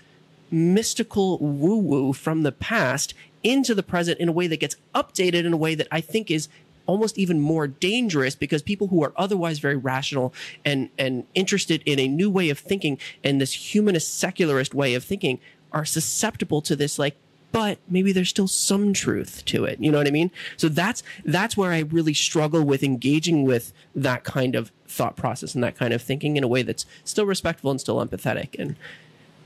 mystical 0.50 1.38
woo 1.38 1.78
woo 1.78 2.12
from 2.12 2.42
the 2.42 2.52
past 2.52 3.14
into 3.42 3.74
the 3.74 3.82
present 3.82 4.20
in 4.20 4.28
a 4.28 4.32
way 4.32 4.46
that 4.46 4.60
gets 4.60 4.76
updated 4.94 5.44
in 5.44 5.52
a 5.52 5.56
way 5.56 5.74
that 5.74 5.88
I 5.90 6.00
think 6.00 6.30
is 6.30 6.48
almost 6.86 7.18
even 7.18 7.40
more 7.40 7.66
dangerous 7.66 8.34
because 8.34 8.62
people 8.62 8.88
who 8.88 9.02
are 9.02 9.12
otherwise 9.16 9.58
very 9.58 9.76
rational 9.76 10.34
and 10.64 10.90
and 10.98 11.24
interested 11.34 11.82
in 11.86 11.98
a 11.98 12.08
new 12.08 12.30
way 12.30 12.50
of 12.50 12.58
thinking 12.58 12.98
and 13.22 13.40
this 13.40 13.74
humanist 13.74 14.18
secularist 14.18 14.74
way 14.74 14.94
of 14.94 15.04
thinking 15.04 15.38
are 15.72 15.84
susceptible 15.84 16.60
to 16.60 16.76
this 16.76 16.98
like 16.98 17.16
but 17.52 17.78
maybe 17.88 18.12
there's 18.12 18.30
still 18.30 18.48
some 18.48 18.92
truth 18.92 19.44
to 19.44 19.64
it. 19.64 19.78
You 19.78 19.92
know 19.92 19.98
what 19.98 20.08
i 20.08 20.10
mean? 20.10 20.30
So 20.56 20.68
that's 20.68 21.02
that's 21.24 21.56
where 21.56 21.70
i 21.72 21.80
really 21.80 22.14
struggle 22.14 22.62
with 22.64 22.82
engaging 22.82 23.44
with 23.44 23.72
that 23.94 24.24
kind 24.24 24.56
of 24.56 24.72
thought 24.88 25.16
process 25.16 25.54
and 25.54 25.62
that 25.62 25.76
kind 25.76 25.94
of 25.94 26.02
thinking 26.02 26.36
in 26.36 26.44
a 26.44 26.48
way 26.48 26.62
that's 26.62 26.84
still 27.04 27.26
respectful 27.26 27.70
and 27.70 27.80
still 27.80 27.96
empathetic 28.04 28.58
and 28.58 28.76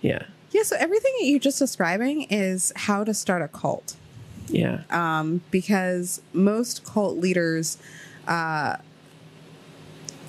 yeah. 0.01 0.23
Yeah, 0.53 0.63
so 0.63 0.77
everything 0.79 1.13
that 1.19 1.27
you're 1.27 1.41
just 1.41 1.59
describing 1.59 2.23
is 2.31 2.73
how 2.77 3.05
to 3.05 3.13
start 3.13 3.43
a 3.43 3.49
cult. 3.49 3.97
yeah. 4.49 4.83
Um, 4.91 5.43
because 5.51 6.23
most 6.33 6.85
cult 6.85 7.19
leaders 7.19 7.79
uh, 8.27 8.77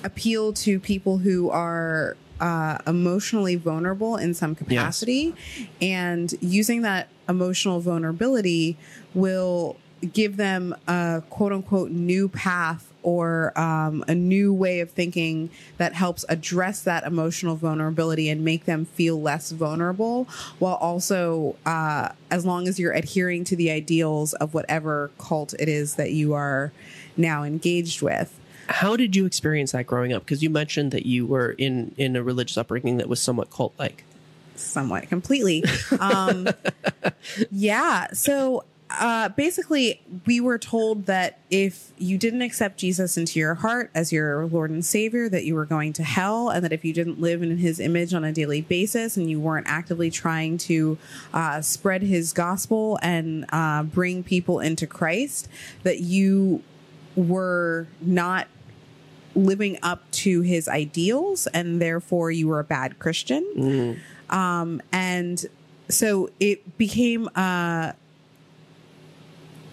appeal 0.04 0.52
to 0.54 0.80
people 0.80 1.18
who 1.18 1.50
are 1.50 2.16
uh, 2.40 2.78
emotionally 2.86 3.56
vulnerable 3.56 4.16
in 4.16 4.34
some 4.34 4.54
capacity, 4.54 5.34
and 5.80 6.34
using 6.40 6.82
that 6.82 7.08
emotional 7.28 7.80
vulnerability 7.80 8.76
will 9.14 9.76
give 10.12 10.36
them 10.36 10.74
a 10.86 11.22
quote 11.28 11.52
unquote 11.52 11.90
new 11.90 12.28
path 12.28 12.92
or 13.02 13.58
um, 13.58 14.04
a 14.08 14.14
new 14.14 14.52
way 14.52 14.80
of 14.80 14.90
thinking 14.90 15.50
that 15.76 15.94
helps 15.94 16.24
address 16.28 16.82
that 16.82 17.04
emotional 17.04 17.56
vulnerability 17.56 18.28
and 18.28 18.44
make 18.44 18.64
them 18.64 18.84
feel 18.84 19.20
less 19.20 19.50
vulnerable 19.50 20.24
while 20.58 20.74
also 20.74 21.56
uh, 21.64 22.08
as 22.30 22.44
long 22.44 22.68
as 22.68 22.78
you're 22.78 22.92
adhering 22.92 23.44
to 23.44 23.56
the 23.56 23.70
ideals 23.70 24.34
of 24.34 24.52
whatever 24.52 25.10
cult 25.18 25.54
it 25.58 25.68
is 25.68 25.94
that 25.94 26.12
you 26.12 26.34
are 26.34 26.72
now 27.16 27.42
engaged 27.42 28.02
with 28.02 28.38
how 28.68 28.96
did 28.96 29.16
you 29.16 29.26
experience 29.26 29.72
that 29.72 29.86
growing 29.86 30.12
up 30.12 30.24
because 30.24 30.42
you 30.42 30.50
mentioned 30.50 30.92
that 30.92 31.06
you 31.06 31.26
were 31.26 31.52
in 31.52 31.94
in 31.96 32.16
a 32.16 32.22
religious 32.22 32.56
upbringing 32.56 32.98
that 32.98 33.08
was 33.08 33.20
somewhat 33.20 33.50
cult 33.50 33.74
like 33.78 34.04
somewhat 34.58 35.08
completely. 35.08 35.64
Um, 36.00 36.48
yeah. 37.50 38.08
So 38.12 38.64
uh, 38.90 39.28
basically, 39.30 40.00
we 40.26 40.40
were 40.40 40.58
told 40.58 41.06
that 41.06 41.38
if 41.50 41.92
you 41.98 42.16
didn't 42.16 42.42
accept 42.42 42.78
Jesus 42.78 43.18
into 43.18 43.38
your 43.38 43.56
heart 43.56 43.90
as 43.94 44.12
your 44.12 44.46
Lord 44.46 44.70
and 44.70 44.84
Savior, 44.84 45.28
that 45.28 45.44
you 45.44 45.54
were 45.54 45.66
going 45.66 45.92
to 45.94 46.02
hell, 46.02 46.48
and 46.48 46.64
that 46.64 46.72
if 46.72 46.84
you 46.84 46.92
didn't 46.94 47.20
live 47.20 47.42
in 47.42 47.58
His 47.58 47.80
image 47.80 48.14
on 48.14 48.24
a 48.24 48.32
daily 48.32 48.62
basis 48.62 49.16
and 49.16 49.28
you 49.28 49.40
weren't 49.40 49.66
actively 49.68 50.10
trying 50.10 50.56
to 50.58 50.96
uh, 51.34 51.60
spread 51.60 52.02
His 52.02 52.32
gospel 52.32 52.98
and 53.02 53.44
uh, 53.50 53.82
bring 53.82 54.22
people 54.22 54.58
into 54.58 54.86
Christ, 54.86 55.48
that 55.82 56.00
you 56.00 56.62
were 57.14 57.88
not 58.00 58.48
living 59.34 59.78
up 59.82 60.10
to 60.10 60.40
his 60.40 60.68
ideals 60.68 61.46
and 61.48 61.80
therefore 61.80 62.30
you 62.30 62.48
were 62.48 62.58
a 62.60 62.64
bad 62.64 62.98
christian. 62.98 64.00
Um, 64.30 64.82
and 64.92 65.44
so 65.88 66.30
it 66.40 66.76
became 66.76 67.28
uh, 67.36 67.92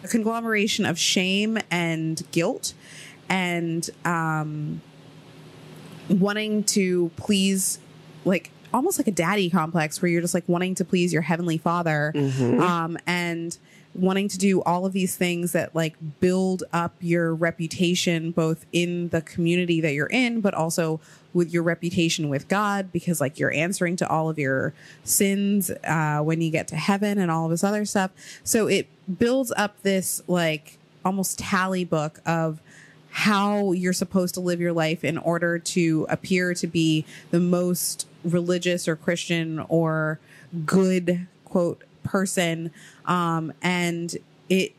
a 0.03 0.07
conglomeration 0.07 0.85
of 0.85 0.97
shame 0.99 1.57
and 1.71 2.21
guilt 2.31 2.73
and 3.27 3.89
um, 4.05 4.81
wanting 6.09 6.63
to 6.63 7.09
please 7.17 7.79
like 8.23 8.51
almost 8.73 8.99
like 8.99 9.07
a 9.07 9.11
daddy 9.11 9.49
complex 9.49 10.01
where 10.01 10.09
you're 10.09 10.21
just 10.21 10.33
like 10.33 10.47
wanting 10.47 10.75
to 10.75 10.85
please 10.85 11.11
your 11.11 11.21
heavenly 11.23 11.57
father. 11.57 12.11
Um, 12.61 12.97
and 13.07 13.57
wanting 13.95 14.27
to 14.27 14.37
do 14.37 14.61
all 14.63 14.85
of 14.85 14.93
these 14.93 15.15
things 15.15 15.53
that 15.53 15.73
like 15.73 15.95
build 16.19 16.63
up 16.73 16.93
your 16.99 17.33
reputation 17.33 18.31
both 18.31 18.65
in 18.71 19.09
the 19.09 19.21
community 19.21 19.79
that 19.81 19.93
you're 19.93 20.07
in 20.07 20.41
but 20.41 20.53
also 20.53 20.99
with 21.33 21.51
your 21.53 21.63
reputation 21.63 22.29
with 22.29 22.47
god 22.47 22.91
because 22.91 23.21
like 23.21 23.39
you're 23.39 23.53
answering 23.53 23.95
to 23.95 24.07
all 24.09 24.29
of 24.29 24.37
your 24.37 24.73
sins 25.03 25.71
uh, 25.85 26.19
when 26.21 26.41
you 26.41 26.51
get 26.51 26.67
to 26.67 26.75
heaven 26.75 27.17
and 27.17 27.31
all 27.31 27.45
of 27.45 27.51
this 27.51 27.63
other 27.63 27.85
stuff 27.85 28.11
so 28.43 28.67
it 28.67 28.87
builds 29.17 29.51
up 29.55 29.81
this 29.81 30.21
like 30.27 30.77
almost 31.05 31.39
tally 31.39 31.85
book 31.85 32.19
of 32.25 32.59
how 33.15 33.71
you're 33.71 33.93
supposed 33.93 34.33
to 34.33 34.41
live 34.41 34.59
your 34.59 34.73
life 34.73 35.01
in 35.05 35.17
order 35.17 35.57
to 35.57 36.05
appear 36.09 36.53
to 36.53 36.67
be 36.67 37.05
the 37.31 37.39
most 37.39 38.05
religious 38.25 38.89
or 38.89 38.97
Christian 38.97 39.59
or 39.69 40.19
good 40.65 41.25
quote 41.45 41.83
person. 42.03 42.71
Um, 43.07 43.53
and 43.61 44.15
it 44.49 44.73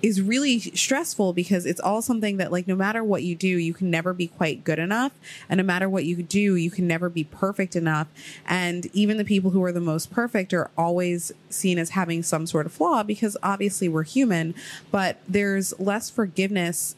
is 0.00 0.22
really 0.22 0.60
stressful 0.60 1.32
because 1.32 1.66
it's 1.66 1.80
all 1.80 2.00
something 2.00 2.36
that 2.36 2.52
like 2.52 2.68
no 2.68 2.76
matter 2.76 3.02
what 3.02 3.22
you 3.24 3.34
do 3.34 3.48
you 3.48 3.74
can 3.74 3.90
never 3.90 4.12
be 4.14 4.28
quite 4.28 4.62
good 4.64 4.78
enough. 4.78 5.12
And 5.48 5.58
no 5.58 5.64
matter 5.64 5.88
what 5.88 6.04
you 6.04 6.22
do 6.22 6.54
you 6.54 6.70
can 6.70 6.86
never 6.86 7.08
be 7.08 7.24
perfect 7.24 7.74
enough. 7.74 8.06
And 8.46 8.86
even 8.92 9.16
the 9.16 9.24
people 9.24 9.50
who 9.50 9.62
are 9.64 9.72
the 9.72 9.80
most 9.80 10.10
perfect 10.10 10.54
are 10.54 10.70
always 10.78 11.32
seen 11.50 11.78
as 11.78 11.90
having 11.90 12.22
some 12.22 12.46
sort 12.46 12.66
of 12.66 12.72
flaw 12.72 13.02
because 13.02 13.36
obviously 13.42 13.88
we're 13.88 14.04
human 14.04 14.54
but 14.90 15.18
there's 15.28 15.78
less 15.80 16.10
forgiveness 16.10 16.94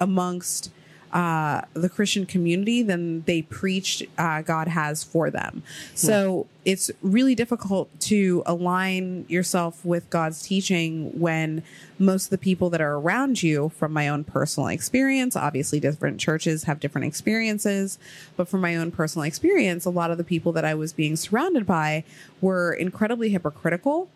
amongst 0.00 0.70
uh, 1.14 1.62
the 1.74 1.88
Christian 1.88 2.26
community 2.26 2.82
than 2.82 3.22
they 3.22 3.40
preached 3.40 4.02
uh, 4.18 4.42
God 4.42 4.66
has 4.66 5.04
for 5.04 5.30
them. 5.30 5.62
So 5.94 6.48
it's 6.64 6.90
really 7.02 7.36
difficult 7.36 7.88
to 8.00 8.42
align 8.46 9.24
yourself 9.28 9.84
with 9.84 10.10
God's 10.10 10.42
teaching 10.42 11.18
when 11.18 11.62
most 12.00 12.24
of 12.24 12.30
the 12.30 12.38
people 12.38 12.68
that 12.70 12.80
are 12.80 12.94
around 12.96 13.44
you, 13.44 13.68
from 13.68 13.92
my 13.92 14.08
own 14.08 14.24
personal 14.24 14.68
experience, 14.68 15.36
obviously 15.36 15.78
different 15.78 16.18
churches 16.18 16.64
have 16.64 16.80
different 16.80 17.06
experiences, 17.06 17.96
but 18.36 18.48
from 18.48 18.60
my 18.60 18.74
own 18.74 18.90
personal 18.90 19.24
experience, 19.24 19.84
a 19.84 19.90
lot 19.90 20.10
of 20.10 20.18
the 20.18 20.24
people 20.24 20.50
that 20.50 20.64
I 20.64 20.74
was 20.74 20.92
being 20.92 21.14
surrounded 21.14 21.64
by 21.64 22.02
were 22.40 22.72
incredibly 22.72 23.28
hypocritical 23.28 24.08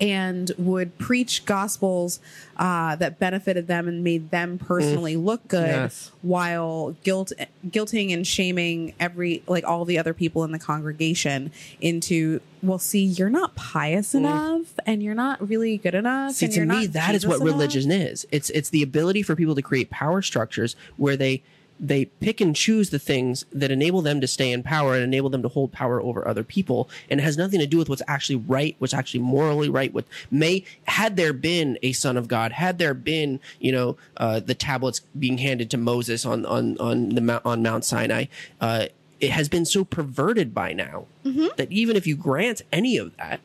and 0.00 0.50
would 0.58 0.98
preach 0.98 1.44
gospels 1.44 2.18
uh, 2.56 2.96
that 2.96 3.18
benefited 3.18 3.66
them 3.68 3.86
and 3.88 4.02
made 4.02 4.30
them 4.30 4.58
personally 4.58 5.16
look 5.16 5.46
good 5.48 5.66
Yes. 5.68 6.10
while 6.22 6.96
guilt 7.04 7.32
guilting 7.68 8.12
and 8.12 8.26
shaming 8.26 8.94
every 8.98 9.42
like 9.46 9.64
all 9.64 9.84
the 9.84 9.98
other 9.98 10.12
people 10.14 10.42
in 10.44 10.52
the 10.52 10.58
congregation 10.58 11.52
into 11.80 12.40
well 12.62 12.78
see 12.78 13.04
you're 13.04 13.30
not 13.30 13.54
pious 13.54 14.14
enough 14.14 14.74
and 14.86 15.02
you're 15.02 15.14
not 15.14 15.48
really 15.48 15.76
good 15.78 15.94
enough 15.94 16.32
See, 16.32 16.48
to 16.48 16.64
me, 16.64 16.86
that 16.86 17.14
is 17.14 17.22
Jesus 17.22 17.28
what 17.28 17.36
enough. 17.36 17.46
religion 17.46 17.90
is. 17.92 18.26
It's 18.32 18.50
it's 18.50 18.70
the 18.70 18.82
ability 18.82 19.22
for 19.22 19.36
people 19.36 19.54
to 19.54 19.62
create 19.62 19.90
power 19.90 20.22
structures 20.22 20.74
where 20.96 21.16
they 21.16 21.42
they 21.80 22.04
pick 22.04 22.40
and 22.40 22.54
choose 22.54 22.90
the 22.90 22.98
things 22.98 23.44
that 23.52 23.70
enable 23.70 24.00
them 24.02 24.20
to 24.20 24.26
stay 24.26 24.52
in 24.52 24.62
power 24.62 24.94
and 24.94 25.02
enable 25.02 25.28
them 25.30 25.42
to 25.42 25.48
hold 25.48 25.72
power 25.72 26.00
over 26.00 26.26
other 26.26 26.44
people, 26.44 26.88
and 27.10 27.20
it 27.20 27.22
has 27.24 27.36
nothing 27.36 27.60
to 27.60 27.66
do 27.66 27.78
with 27.78 27.88
what's 27.88 28.02
actually 28.06 28.36
right, 28.36 28.76
what's 28.78 28.94
actually 28.94 29.20
morally 29.20 29.68
right. 29.68 29.92
What 29.92 30.04
may 30.30 30.64
had 30.84 31.16
there 31.16 31.32
been 31.32 31.78
a 31.82 31.92
son 31.92 32.16
of 32.16 32.28
God, 32.28 32.52
had 32.52 32.78
there 32.78 32.94
been 32.94 33.40
you 33.60 33.72
know 33.72 33.96
uh, 34.16 34.40
the 34.40 34.54
tablets 34.54 35.00
being 35.18 35.38
handed 35.38 35.70
to 35.70 35.76
Moses 35.76 36.24
on 36.24 36.46
on 36.46 36.78
on 36.78 37.10
the 37.10 37.20
Mount, 37.20 37.44
on 37.44 37.62
Mount 37.62 37.84
Sinai. 37.84 38.26
Uh, 38.60 38.86
it 39.20 39.30
has 39.30 39.48
been 39.48 39.64
so 39.64 39.84
perverted 39.84 40.52
by 40.54 40.72
now 40.72 41.06
Mm-hmm. 41.24 41.46
that 41.56 41.72
even 41.72 41.96
if 41.96 42.06
you 42.06 42.14
grant 42.16 42.60
any 42.70 42.98
of 42.98 43.16
that, 43.16 43.40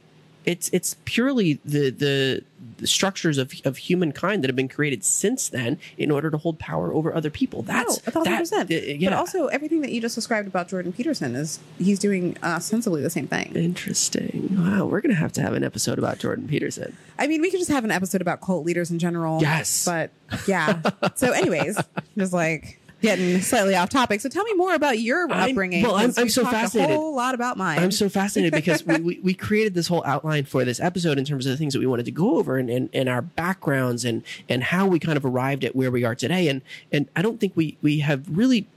it's 0.45 0.69
it's 0.73 0.97
purely 1.05 1.59
the 1.63 1.89
the, 1.91 2.43
the 2.79 2.87
structures 2.87 3.37
of, 3.37 3.53
of 3.65 3.77
humankind 3.77 4.43
that 4.43 4.49
have 4.49 4.55
been 4.55 4.67
created 4.67 5.03
since 5.03 5.49
then 5.49 5.77
in 5.97 6.11
order 6.11 6.29
to 6.31 6.37
hold 6.37 6.59
power 6.59 6.93
over 6.93 7.13
other 7.13 7.29
people. 7.29 7.61
That's 7.61 7.97
a 8.07 8.11
thousand 8.11 8.31
that- 8.31 8.39
percent. 8.39 8.71
uh, 8.71 8.75
yeah. 8.75 9.09
But 9.09 9.17
also, 9.17 9.47
everything 9.47 9.81
that 9.81 9.91
you 9.91 10.01
just 10.01 10.15
described 10.15 10.47
about 10.47 10.67
Jordan 10.69 10.93
Peterson 10.93 11.35
is 11.35 11.59
he's 11.77 11.99
doing 11.99 12.37
uh, 12.43 12.47
ostensibly 12.57 13.01
the 13.01 13.09
same 13.09 13.27
thing. 13.27 13.55
interesting. 13.55 14.55
Wow, 14.57 14.85
we're 14.85 15.01
gonna 15.01 15.13
have 15.15 15.31
to 15.33 15.41
have 15.41 15.53
an 15.53 15.63
episode 15.63 15.97
about 15.99 16.19
Jordan 16.19 16.47
Peterson. 16.47 16.95
I 17.17 17.27
mean, 17.27 17.41
we 17.41 17.51
could 17.51 17.59
just 17.59 17.71
have 17.71 17.83
an 17.83 17.91
episode 17.91 18.21
about 18.21 18.41
cult 18.41 18.65
leaders 18.65 18.91
in 18.91 18.99
general. 18.99 19.41
Yes. 19.41 19.85
But 19.85 20.11
yeah. 20.47 20.81
so, 21.15 21.31
anyways, 21.31 21.77
just 22.17 22.33
like 22.33 22.78
getting 23.01 23.41
slightly 23.41 23.75
off 23.75 23.89
topic. 23.89 24.21
So, 24.21 24.29
tell 24.29 24.43
me 24.43 24.53
more 24.53 24.73
about 24.73 24.99
your 24.99 25.31
I'm- 25.31 25.49
upbringing. 25.51 25.83
well, 25.83 25.95
I'm- 25.95 26.13
I'm 26.17 26.29
so 26.29 26.43
fascinated. 26.45 26.95
A 26.95 26.97
whole 26.97 27.15
lot 27.15 27.33
about 27.35 27.57
mine. 27.57 27.79
I'm 27.79 27.91
so 27.91 28.09
fascinated 28.09 28.53
because 28.53 28.85
we, 28.85 28.97
we, 28.99 29.19
we 29.23 29.33
created 29.33 29.73
this 29.73 29.87
whole 29.87 30.03
outline 30.05 30.45
for 30.45 30.65
this 30.65 30.79
episode 30.79 31.17
in 31.17 31.25
terms 31.25 31.45
of 31.45 31.51
the 31.51 31.57
things 31.57 31.73
that 31.73 31.79
we 31.79 31.85
wanted 31.87 32.05
to 32.05 32.11
go 32.11 32.37
over 32.37 32.57
and, 32.57 32.69
and, 32.69 32.89
and 32.93 33.07
our 33.09 33.21
backgrounds 33.21 34.05
and, 34.05 34.23
and 34.47 34.63
how 34.65 34.85
we 34.87 34.99
kind 34.99 35.17
of 35.17 35.25
arrived 35.25 35.63
at 35.63 35.75
where 35.75 35.91
we 35.91 36.03
are 36.03 36.15
today. 36.15 36.47
And, 36.47 36.61
and 36.91 37.07
I 37.15 37.21
don't 37.21 37.39
think 37.39 37.53
we, 37.55 37.77
we 37.81 37.99
have 37.99 38.25
really 38.29 38.67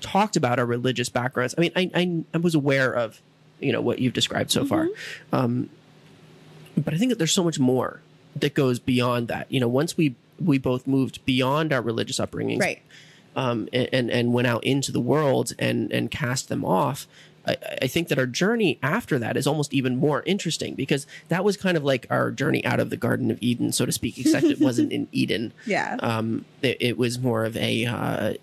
talked 0.00 0.36
about 0.36 0.58
our 0.58 0.66
religious 0.66 1.08
backgrounds. 1.08 1.54
I 1.56 1.60
mean, 1.60 1.72
I, 1.76 1.90
I, 1.94 2.24
I 2.34 2.38
was 2.38 2.54
aware 2.54 2.92
of, 2.92 3.20
you 3.60 3.72
know, 3.72 3.80
what 3.80 3.98
you've 3.98 4.14
described 4.14 4.50
so 4.50 4.64
far. 4.64 4.88
Um, 5.32 5.68
but 6.76 6.94
I 6.94 6.96
think 6.96 7.10
that 7.10 7.18
there's 7.18 7.32
so 7.32 7.44
much 7.44 7.58
more 7.58 8.00
that 8.36 8.54
goes 8.54 8.78
beyond 8.78 9.28
that. 9.28 9.46
You 9.52 9.60
know, 9.60 9.68
once 9.68 9.96
we, 9.96 10.14
we 10.44 10.58
both 10.58 10.86
moved 10.86 11.24
beyond 11.24 11.72
our 11.72 11.82
religious 11.82 12.20
upbringing, 12.20 12.58
right. 12.58 12.82
um, 13.36 13.68
and, 13.72 13.88
and 13.92 14.10
and 14.10 14.32
went 14.32 14.46
out 14.46 14.64
into 14.64 14.92
the 14.92 15.00
world 15.00 15.52
and 15.58 15.92
and 15.92 16.10
cast 16.10 16.48
them 16.48 16.64
off. 16.64 17.06
I, 17.46 17.56
I 17.82 17.86
think 17.86 18.08
that 18.08 18.18
our 18.18 18.26
journey 18.26 18.78
after 18.82 19.18
that 19.18 19.36
is 19.36 19.46
almost 19.46 19.74
even 19.74 19.96
more 19.96 20.22
interesting 20.26 20.74
because 20.74 21.06
that 21.28 21.44
was 21.44 21.56
kind 21.56 21.76
of 21.76 21.84
like 21.84 22.06
our 22.10 22.30
journey 22.30 22.64
out 22.64 22.80
of 22.80 22.90
the 22.90 22.96
Garden 22.96 23.30
of 23.30 23.38
Eden, 23.40 23.72
so 23.72 23.86
to 23.86 23.92
speak, 23.92 24.18
except 24.18 24.46
it 24.46 24.60
wasn't 24.60 24.92
in 24.96 25.08
Eden. 25.12 25.52
Yeah. 25.66 25.96
Um, 26.00 26.44
it, 26.62 26.76
it 26.80 26.98
was 26.98 27.18
more 27.18 27.44
of 27.44 27.56
a 27.56 27.86
uh, 27.86 28.34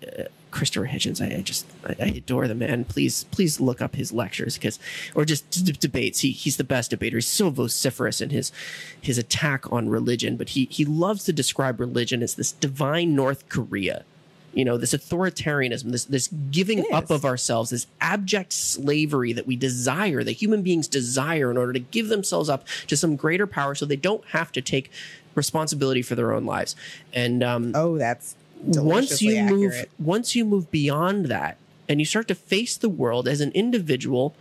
Christopher 0.50 0.86
Hitchens. 0.86 1.20
I, 1.20 1.38
I 1.38 1.40
just 1.42 1.66
I, 1.84 1.96
I 2.00 2.06
adore 2.06 2.48
the 2.48 2.54
man. 2.54 2.84
Please 2.84 3.24
please 3.24 3.60
look 3.60 3.80
up 3.80 3.96
his 3.96 4.12
lectures 4.12 4.54
because 4.54 4.78
or 5.14 5.24
just 5.24 5.64
d- 5.64 5.72
debates. 5.72 6.20
He 6.20 6.30
he's 6.30 6.56
the 6.56 6.64
best 6.64 6.90
debater. 6.90 7.16
He's 7.16 7.26
so 7.26 7.50
vociferous 7.50 8.20
in 8.20 8.30
his 8.30 8.52
his 9.00 9.18
attack 9.18 9.70
on 9.72 9.88
religion, 9.88 10.36
but 10.36 10.50
he 10.50 10.66
he 10.70 10.84
loves 10.84 11.24
to 11.24 11.32
describe 11.32 11.80
religion 11.80 12.22
as 12.22 12.34
this 12.34 12.52
divine 12.52 13.14
North 13.14 13.48
Korea. 13.48 14.04
You 14.52 14.64
know, 14.64 14.76
this 14.76 14.92
authoritarianism, 14.92 15.92
this 15.92 16.04
this 16.04 16.28
giving 16.50 16.84
up 16.92 17.10
of 17.10 17.24
ourselves, 17.24 17.70
this 17.70 17.86
abject 18.00 18.52
slavery 18.52 19.32
that 19.32 19.46
we 19.46 19.54
desire, 19.54 20.24
that 20.24 20.32
human 20.32 20.62
beings 20.62 20.88
desire 20.88 21.52
in 21.52 21.56
order 21.56 21.72
to 21.72 21.78
give 21.78 22.08
themselves 22.08 22.48
up 22.48 22.66
to 22.88 22.96
some 22.96 23.14
greater 23.14 23.46
power 23.46 23.76
so 23.76 23.86
they 23.86 23.94
don't 23.94 24.24
have 24.26 24.50
to 24.52 24.60
take 24.60 24.90
responsibility 25.36 26.02
for 26.02 26.16
their 26.16 26.32
own 26.32 26.44
lives. 26.44 26.74
And 27.12 27.44
um, 27.44 27.72
oh, 27.76 27.96
that's 27.96 28.34
once 28.62 29.22
you 29.22 29.30
deliciously 29.32 29.42
move 29.42 29.86
once 29.98 30.36
you 30.36 30.44
move 30.44 30.70
beyond 30.70 31.26
that 31.26 31.56
and 31.88 32.00
you 32.00 32.06
start 32.06 32.28
to 32.28 32.34
face 32.34 32.76
the 32.76 32.88
world 32.88 33.26
as 33.26 33.40
an 33.40 33.50
individual 33.52 34.34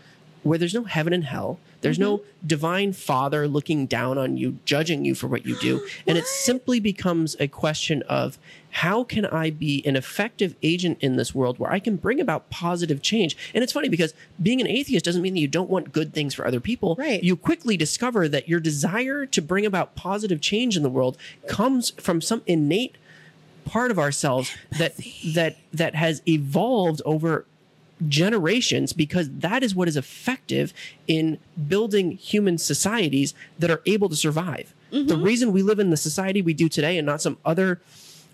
where 0.44 0.58
there's 0.58 0.74
no 0.74 0.84
heaven 0.86 1.14
and 1.14 1.26
hell 1.26 1.60
there's 1.82 2.00
no 2.00 2.18
Mm-hmm. 2.18 2.48
divine 2.48 2.94
father 2.94 3.48
looking 3.48 3.86
down 3.86 4.18
on 4.18 4.36
you 4.38 4.60
judging 4.66 5.04
you 5.06 5.14
for 5.16 5.28
what 5.28 5.46
you 5.46 5.56
do 5.60 5.86
and 6.08 6.18
it 6.18 6.26
simply 6.26 6.80
becomes 6.80 7.36
a 7.40 7.48
question 7.48 8.02
of 8.04 8.38
how 8.72 9.04
can 9.04 9.26
i 9.26 9.50
be 9.50 9.82
an 9.86 9.96
effective 9.98 10.56
agent 10.64 10.98
in 11.02 11.16
this 11.18 11.34
world 11.36 11.60
where 11.60 11.72
i 11.72 11.80
can 11.80 11.96
bring 11.98 12.20
about 12.22 12.50
positive 12.50 13.02
change 13.02 13.36
and 13.54 13.64
it's 13.64 13.74
funny 13.74 13.90
because 13.90 14.14
being 14.42 14.62
an 14.62 14.68
atheist 14.68 15.04
doesn't 15.06 15.22
mean 15.22 15.34
that 15.34 15.40
you 15.42 15.48
don't 15.48 15.70
want 15.70 15.92
good 15.92 16.14
things 16.14 16.34
for 16.34 16.46
other 16.48 16.60
people 16.62 16.96
Right. 16.98 17.22
you 17.24 17.36
quickly 17.36 17.76
discover 17.78 18.28
that 18.30 18.48
your 18.48 18.60
desire 18.62 19.26
to 19.26 19.42
bring 19.42 19.66
about 19.66 19.96
positive 19.96 20.40
change 20.42 20.76
in 20.78 20.84
the 20.84 20.90
world 20.90 21.18
comes 21.48 21.90
from 21.92 22.22
some 22.22 22.42
innate 22.46 22.96
part 23.70 23.92
of 23.92 24.00
ourselves 24.00 24.52
that 24.78 24.94
that 25.34 25.58
that 25.72 25.94
has 25.96 26.22
evolved 26.28 27.02
over 27.06 27.46
generations 28.08 28.94
because 28.94 29.30
that 29.30 29.62
is 29.62 29.76
what 29.76 29.88
is 29.88 29.96
effective 29.96 30.74
in 31.08 31.38
building 31.68 32.12
human 32.12 32.58
societies 32.58 33.34
that 33.60 33.70
are 33.70 33.82
able 33.86 34.10
to 34.10 34.16
survive. 34.16 34.74
The 34.90 34.98
mm-hmm. 34.98 35.24
reason 35.24 35.52
we 35.52 35.62
live 35.62 35.80
in 35.80 35.92
the 35.92 35.98
society 35.98 36.42
we 36.42 36.54
do 36.54 36.68
today 36.68 36.98
and 36.98 37.06
not 37.06 37.22
some 37.22 37.38
other 37.46 37.80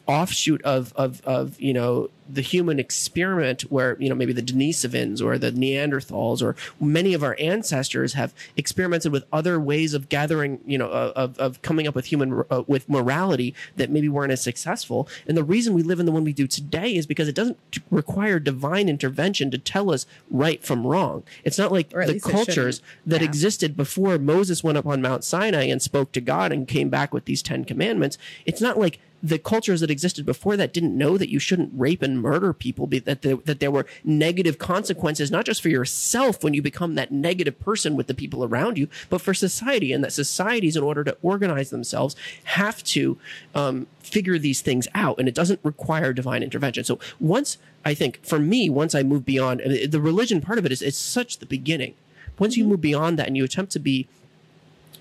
offshoot 0.07 0.61
of 0.63 0.93
of 0.95 1.21
of 1.25 1.59
you 1.59 1.73
know 1.73 2.09
the 2.27 2.41
human 2.41 2.79
experiment 2.79 3.61
where 3.63 3.95
you 3.99 4.09
know 4.09 4.15
maybe 4.15 4.33
the 4.33 4.41
Denisovans 4.41 5.21
or 5.21 5.37
the 5.37 5.51
Neanderthals 5.51 6.41
or 6.41 6.55
many 6.79 7.13
of 7.13 7.23
our 7.23 7.35
ancestors 7.39 8.13
have 8.13 8.33
experimented 8.57 9.11
with 9.11 9.23
other 9.31 9.59
ways 9.59 9.93
of 9.93 10.09
gathering 10.09 10.59
you 10.65 10.77
know 10.77 10.89
of 10.89 11.37
of 11.37 11.61
coming 11.61 11.87
up 11.87 11.93
with 11.95 12.05
human 12.05 12.43
uh, 12.49 12.63
with 12.67 12.89
morality 12.89 13.53
that 13.75 13.89
maybe 13.91 14.09
weren't 14.09 14.31
as 14.31 14.41
successful. 14.41 15.07
And 15.27 15.37
the 15.37 15.43
reason 15.43 15.73
we 15.73 15.83
live 15.83 15.99
in 15.99 16.05
the 16.05 16.11
one 16.11 16.23
we 16.23 16.33
do 16.33 16.47
today 16.47 16.95
is 16.95 17.05
because 17.05 17.27
it 17.27 17.35
doesn't 17.35 17.57
require 17.91 18.39
divine 18.39 18.89
intervention 18.89 19.51
to 19.51 19.57
tell 19.57 19.91
us 19.91 20.05
right 20.31 20.63
from 20.63 20.85
wrong. 20.85 21.23
It's 21.43 21.57
not 21.59 21.71
like 21.71 21.89
the 21.89 22.19
cultures 22.19 22.81
that 23.05 23.21
Yeah. 23.21 23.27
existed 23.27 23.77
before 23.77 24.17
Moses 24.17 24.63
went 24.63 24.77
up 24.77 24.85
on 24.85 25.01
Mount 25.01 25.23
Sinai 25.23 25.63
and 25.65 25.81
spoke 25.81 26.11
to 26.13 26.21
God 26.21 26.51
and 26.51 26.67
came 26.67 26.89
back 26.89 27.13
with 27.13 27.25
these 27.25 27.41
10 27.43 27.65
commandments. 27.65 28.17
It's 28.45 28.61
not 28.61 28.79
like 28.79 28.99
the 29.25 29.39
cultures 29.39 29.81
that 29.81 29.89
existed 29.89 30.23
before 30.23 30.55
that 30.55 30.71
didn't 30.71 30.95
know 30.95 31.17
that 31.17 31.31
you 31.31 31.39
shouldn't 31.39 31.71
rape 31.73 32.03
and 32.03 32.21
murder 32.21 32.53
people, 32.53 32.85
be- 32.85 32.99
that 32.99 33.23
there, 33.23 33.37
that 33.37 33.59
there 33.59 33.71
were 33.71 33.87
negative 34.03 34.59
consequences, 34.59 35.31
not 35.31 35.45
just 35.45 35.63
for 35.63 35.69
yourself 35.69 36.43
when 36.43 36.53
you 36.53 36.61
become 36.61 36.93
that 36.93 37.11
negative 37.11 37.59
person 37.59 37.95
with 37.95 38.05
the 38.05 38.13
people 38.13 38.43
around 38.43 38.77
you, 38.77 38.87
but 39.09 39.21
for 39.21 39.33
society, 39.33 39.91
and 39.91 40.03
that 40.03 40.13
societies, 40.13 40.75
in 40.75 40.83
order 40.83 41.03
to 41.03 41.17
organize 41.23 41.71
themselves, 41.71 42.15
have 42.43 42.83
to 42.83 43.17
um, 43.55 43.87
figure 43.99 44.37
these 44.37 44.61
things 44.61 44.87
out, 44.93 45.17
and 45.17 45.27
it 45.27 45.33
doesn't 45.33 45.59
require 45.63 46.13
divine 46.13 46.43
intervention. 46.43 46.83
So 46.83 46.99
once 47.19 47.57
I 47.83 47.95
think, 47.95 48.23
for 48.23 48.37
me, 48.37 48.69
once 48.69 48.93
I 48.93 49.01
move 49.01 49.25
beyond 49.25 49.61
the 49.61 50.01
religion 50.01 50.39
part 50.39 50.59
of 50.59 50.65
it 50.65 50.71
is 50.71 50.83
it's 50.83 50.97
such 50.97 51.39
the 51.39 51.45
beginning. 51.47 51.95
Once 52.37 52.57
you 52.57 52.65
move 52.65 52.81
beyond 52.81 53.17
that 53.17 53.27
and 53.27 53.37
you 53.37 53.43
attempt 53.43 53.71
to 53.71 53.79
be 53.79 54.07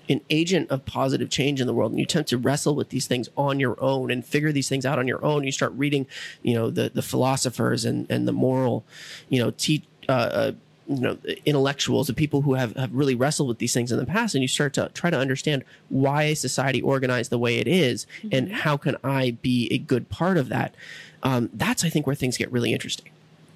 an 0.09 0.21
agent 0.29 0.69
of 0.69 0.85
positive 0.85 1.29
change 1.29 1.61
in 1.61 1.67
the 1.67 1.73
world 1.73 1.91
and 1.91 1.99
you 1.99 2.03
attempt 2.03 2.29
to 2.29 2.37
wrestle 2.37 2.75
with 2.75 2.89
these 2.89 3.07
things 3.07 3.29
on 3.37 3.59
your 3.59 3.81
own 3.81 4.11
and 4.11 4.25
figure 4.25 4.51
these 4.51 4.69
things 4.69 4.85
out 4.85 4.99
on 4.99 5.07
your 5.07 5.23
own 5.23 5.43
you 5.43 5.51
start 5.51 5.71
reading 5.73 6.05
you 6.43 6.53
know 6.53 6.69
the 6.69 6.91
the 6.93 7.01
philosophers 7.01 7.85
and 7.85 8.09
and 8.09 8.27
the 8.27 8.31
moral 8.31 8.85
you 9.29 9.39
know 9.39 9.51
te- 9.51 9.87
uh, 10.07 10.11
uh, 10.11 10.51
you 10.87 10.99
know 10.99 11.17
intellectuals, 11.45 12.07
the 12.07 12.13
people 12.13 12.41
who 12.41 12.53
have, 12.53 12.75
have 12.75 12.93
really 12.93 13.15
wrestled 13.15 13.47
with 13.47 13.57
these 13.57 13.73
things 13.73 13.91
in 13.91 13.97
the 13.97 14.05
past, 14.05 14.35
and 14.35 14.41
you 14.41 14.47
start 14.47 14.73
to 14.73 14.89
try 14.93 15.09
to 15.09 15.17
understand 15.17 15.63
why 15.89 16.23
is 16.23 16.39
society 16.39 16.81
organized 16.81 17.31
the 17.31 17.39
way 17.39 17.57
it 17.57 17.67
is, 17.67 18.05
and 18.31 18.51
how 18.51 18.77
can 18.77 18.95
I 19.03 19.31
be 19.31 19.67
a 19.71 19.77
good 19.77 20.09
part 20.09 20.37
of 20.37 20.49
that. 20.49 20.75
Um, 21.23 21.49
that's 21.53 21.83
I 21.83 21.89
think 21.89 22.05
where 22.05 22.15
things 22.15 22.37
get 22.37 22.51
really 22.51 22.71
interesting. 22.71 23.09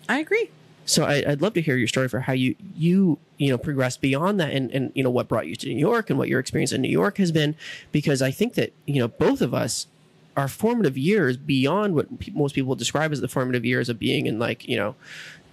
I 0.07 0.19
agree. 0.19 0.49
So 0.89 1.05
I, 1.05 1.23
I'd 1.27 1.41
love 1.41 1.53
to 1.53 1.61
hear 1.61 1.77
your 1.77 1.87
story 1.87 2.07
for 2.07 2.21
how 2.21 2.33
you 2.33 2.55
you 2.75 3.19
you 3.37 3.49
know 3.49 3.57
progressed 3.57 4.01
beyond 4.01 4.39
that, 4.39 4.51
and 4.51 4.71
and 4.71 4.91
you 4.95 5.03
know 5.03 5.11
what 5.11 5.27
brought 5.27 5.47
you 5.47 5.55
to 5.55 5.67
New 5.67 5.77
York, 5.79 6.09
and 6.09 6.17
what 6.17 6.29
your 6.29 6.39
experience 6.39 6.71
in 6.71 6.81
New 6.81 6.89
York 6.89 7.17
has 7.17 7.31
been, 7.31 7.55
because 7.91 8.21
I 8.21 8.31
think 8.31 8.55
that 8.55 8.73
you 8.85 8.99
know 8.99 9.07
both 9.07 9.41
of 9.41 9.53
us 9.53 9.87
our 10.35 10.47
formative 10.47 10.97
years 10.97 11.37
beyond 11.37 11.95
what 11.95 12.19
pe- 12.19 12.31
most 12.31 12.55
people 12.55 12.73
describe 12.73 13.11
as 13.11 13.21
the 13.21 13.27
formative 13.27 13.65
years 13.65 13.89
of 13.89 13.99
being 13.99 14.25
in 14.25 14.39
like 14.39 14.67
you 14.67 14.77
know 14.77 14.95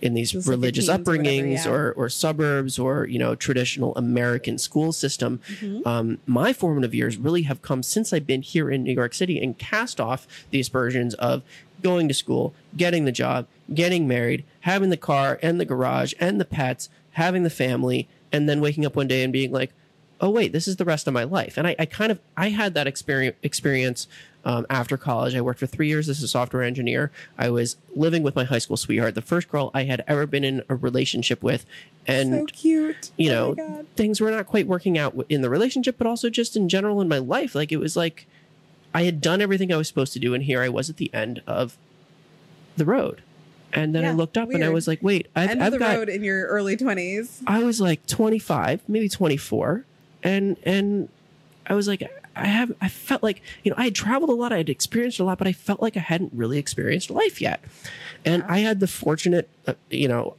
in 0.03 0.15
these 0.15 0.33
Just 0.33 0.47
like 0.47 0.53
your 0.53 0.57
religious 0.57 0.89
or 0.89 0.93
whatever, 0.93 1.19
upbringings 1.19 1.65
yeah. 1.65 1.71
or 1.71 1.93
or 1.93 2.09
suburbs 2.09 2.79
or 2.79 3.07
you 3.07 3.19
know 3.19 3.35
traditional 3.35 3.97
American 3.97 4.59
school 4.59 4.93
system. 4.93 5.41
Mm-hmm. 5.61 5.87
Um, 5.89 6.19
my 6.27 6.53
formative 6.53 6.95
years 6.95 7.17
really 7.17 7.43
have 7.43 7.63
come 7.63 7.83
since 7.83 8.13
I've 8.13 8.27
been 8.27 8.43
here 8.43 8.71
in 8.71 8.85
New 8.85 8.93
York 8.93 9.15
City 9.15 9.43
and 9.43 9.57
cast 9.59 10.01
off 10.01 10.27
the 10.51 10.61
aspersions 10.61 11.15
of 11.15 11.43
going 11.83 12.09
to 12.09 12.15
school, 12.15 12.55
getting 12.77 13.05
the 13.05 13.13
job, 13.13 13.47
getting 13.73 14.07
married, 14.09 14.45
having 14.61 14.91
the 14.91 14.97
car 14.97 15.39
and 15.43 15.61
the 15.61 15.65
garage 15.65 16.15
and 16.19 16.41
the 16.41 16.45
pets, 16.45 16.89
having 17.13 17.43
the 17.43 17.51
family, 17.51 18.09
and 18.33 18.49
then 18.49 18.61
waking 18.61 18.85
up 18.87 18.97
one 18.97 19.09
day 19.09 19.23
and 19.23 19.33
being 19.33 19.53
like, 19.53 19.73
oh 20.21 20.31
wait, 20.31 20.53
this 20.53 20.67
is 20.67 20.77
the 20.77 20.85
rest 20.85 21.07
of 21.07 21.13
my 21.15 21.25
life. 21.25 21.57
And 21.57 21.67
I, 21.67 21.77
I 21.79 21.85
kind 21.87 22.11
of 22.11 22.19
I 22.37 22.49
had 22.51 22.75
that 22.75 22.87
experience 22.87 23.37
experience 23.43 24.09
um, 24.47 24.65
after 24.71 24.97
college. 24.97 25.35
I 25.35 25.41
worked 25.41 25.59
for 25.59 25.67
three 25.67 25.89
years 25.89 26.09
as 26.09 26.23
a 26.23 26.29
software 26.29 26.63
engineer. 26.63 27.11
I 27.37 27.51
was 27.51 27.77
living 27.95 28.23
with 28.23 28.35
my 28.37 28.45
high 28.45 28.59
school 28.59 28.77
sweetheart, 28.77 29.15
the 29.15 29.23
first 29.23 29.49
girl 29.49 29.71
I 29.75 29.85
had 29.85 30.03
ever 30.07 30.27
been 30.27 30.45
in 30.45 30.63
a 30.69 30.77
relationship 30.77 31.43
with, 31.43 31.67
and 32.07 32.33
so 32.33 32.45
cute. 32.47 33.11
you 33.17 33.31
Oh 33.31 33.35
know 33.35 33.55
God. 33.57 33.87
things 33.97 34.21
were 34.21 34.31
not 34.31 34.47
quite 34.47 34.67
working 34.67 34.97
out 34.97 35.15
in 35.29 35.43
the 35.43 35.51
relationship, 35.51 35.99
but 35.99 36.07
also 36.07 36.31
just 36.31 36.57
in 36.57 36.69
general 36.69 37.01
in 37.01 37.09
my 37.09 37.19
life. 37.19 37.55
Like 37.55 37.71
it 37.73 37.79
was 37.79 37.97
like 37.97 38.27
I 38.97 39.03
had 39.03 39.21
done 39.21 39.43
everything 39.43 39.71
I 39.71 39.77
was 39.77 39.89
supposed 39.89 40.15
to 40.15 40.19
do, 40.19 40.33
and 40.33 40.43
here 40.43 40.63
I 40.63 40.71
was 40.71 40.89
at 40.89 40.97
the 40.97 41.13
end 41.13 41.43
of 41.47 41.77
the 42.79 42.87
road. 42.87 43.21
And 43.71 43.95
then 43.95 44.07
I 44.07 44.13
looked 44.13 44.39
up 44.39 44.49
and 44.49 44.65
I 44.65 44.71
was 44.71 44.89
like, 44.89 45.03
wait, 45.03 45.27
I've, 45.37 45.51
End 45.51 45.63
I've 45.63 45.73
the 45.73 45.79
got 45.79 45.97
road 45.99 46.09
in 46.09 46.25
your 46.25 46.47
early 46.47 46.79
twenties. 46.79 47.43
I 47.47 47.63
was 47.63 47.79
like 47.79 48.07
25, 48.07 48.89
maybe 48.89 49.11
24, 49.11 49.85
and 50.23 50.57
and 50.63 51.11
I 51.67 51.75
was 51.75 51.87
like, 51.87 52.11
I 52.35 52.47
have, 52.47 52.73
I 52.81 52.89
felt 52.89 53.23
like, 53.23 53.43
you 53.65 53.71
know, 53.71 53.75
I 53.77 53.85
had 53.85 53.95
traveled 53.95 54.31
a 54.31 54.33
lot, 54.33 54.51
I 54.51 54.57
had 54.57 54.71
experienced 54.71 55.21
a 55.21 55.25
lot, 55.25 55.37
but 55.37 55.47
I 55.47 55.53
felt 55.53 55.83
like 55.83 55.99
I 55.99 56.01
hadn't 56.01 56.33
really 56.33 56.57
experienced 56.57 57.11
life 57.11 57.39
yet, 57.39 57.63
and 58.25 58.45
I 58.45 58.61
had 58.61 58.81
the 58.81 58.89
fortunate, 58.89 59.51
uh, 59.67 59.75
you 59.91 60.09
know, 60.09 60.37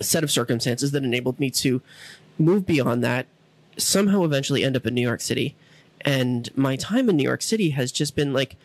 set 0.00 0.22
of 0.22 0.30
circumstances 0.30 0.90
that 0.90 1.02
enabled 1.02 1.40
me 1.40 1.50
to 1.52 1.80
move 2.38 2.66
beyond 2.66 3.02
that, 3.04 3.24
somehow 3.78 4.22
eventually 4.22 4.62
end 4.62 4.76
up 4.76 4.86
in 4.86 4.92
New 4.92 5.00
York 5.00 5.22
City, 5.22 5.56
and 6.06 6.56
my 6.56 6.76
time 6.76 7.10
in 7.10 7.16
New 7.16 7.24
York 7.24 7.42
City 7.42 7.70
has 7.70 7.90
just 7.90 8.14
been 8.14 8.32
like 8.32 8.56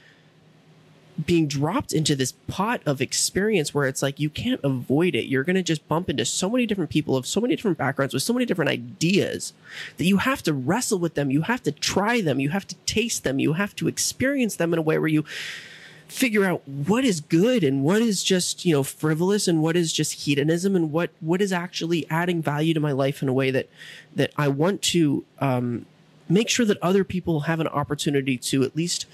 being 1.25 1.47
dropped 1.47 1.91
into 1.91 2.15
this 2.15 2.34
pot 2.47 2.82
of 2.86 3.01
experience 3.01 3.73
where 3.73 3.88
it's 3.88 4.01
like 4.01 4.19
you 4.19 4.30
can't 4.30 4.62
avoid 4.63 5.15
it. 5.15 5.25
You're 5.25 5.43
going 5.43 5.56
to 5.56 5.63
just 5.63 5.88
bump 5.88 6.10
into 6.10 6.23
so 6.23 6.49
many 6.49 6.65
different 6.65 6.89
people 6.89 7.17
of 7.17 7.27
so 7.27 7.41
many 7.41 7.56
different 7.56 7.77
backgrounds 7.77 8.13
with 8.13 8.23
so 8.23 8.34
many 8.34 8.45
different 8.45 8.69
ideas 8.69 9.54
that 9.97 10.06
you 10.06 10.17
have 10.17 10.41
to 10.43 10.54
wrestle 10.54 10.99
with 10.99 11.15
them. 11.15 11.32
You 11.32 11.41
have 11.43 11.63
to 11.63 11.71
try 11.71 12.21
them. 12.21 12.39
You 12.39 12.49
have 12.49 12.67
to 12.67 12.75
taste 12.86 13.23
them. 13.23 13.39
You 13.39 13.54
have 13.54 13.75
to 13.77 13.88
experience 13.88 14.56
them 14.56 14.71
in 14.71 14.80
a 14.80 14.84
way 14.84 14.97
where 14.97 15.08
you 15.08 15.25
figure 16.08 16.45
out 16.45 16.67
what 16.67 17.06
is 17.06 17.21
good 17.21 17.63
and 17.63 17.84
what 17.84 18.01
is 18.01 18.23
just, 18.23 18.65
you 18.65 18.73
know, 18.73 18.84
frivolous 18.84 19.47
and 19.47 19.62
what 19.62 19.75
is 19.75 19.93
just 19.93 20.25
hedonism 20.25 20.75
and 20.75 20.91
what, 20.91 21.10
what 21.21 21.41
is 21.41 21.54
actually 21.54 22.06
adding 22.10 22.41
value 22.41 22.73
to 22.73 22.80
my 22.80 22.91
life 22.91 23.21
in 23.21 23.30
a 23.30 23.34
way 23.34 23.49
that, 23.49 23.69
that 24.15 24.32
I 24.38 24.47
want 24.47 24.82
to, 24.84 25.23
um, 25.39 25.86
make 26.31 26.49
sure 26.49 26.65
that 26.65 26.77
other 26.81 27.03
people 27.03 27.41
have 27.41 27.59
an 27.59 27.67
opportunity 27.67 28.37
to 28.37 28.63
at 28.63 28.75
least, 28.75 29.05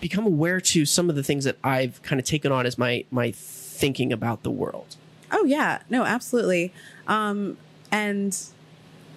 become 0.00 0.26
aware 0.26 0.60
to 0.60 0.84
some 0.84 1.10
of 1.10 1.16
the 1.16 1.22
things 1.22 1.44
that 1.44 1.56
I've 1.64 2.00
kind 2.02 2.20
of 2.20 2.26
taken 2.26 2.52
on 2.52 2.66
as 2.66 2.78
my 2.78 3.04
my 3.10 3.32
thinking 3.32 4.12
about 4.12 4.42
the 4.42 4.50
world. 4.50 4.96
Oh 5.30 5.44
yeah, 5.44 5.82
no, 5.90 6.04
absolutely. 6.04 6.72
Um, 7.06 7.56
and 7.90 8.36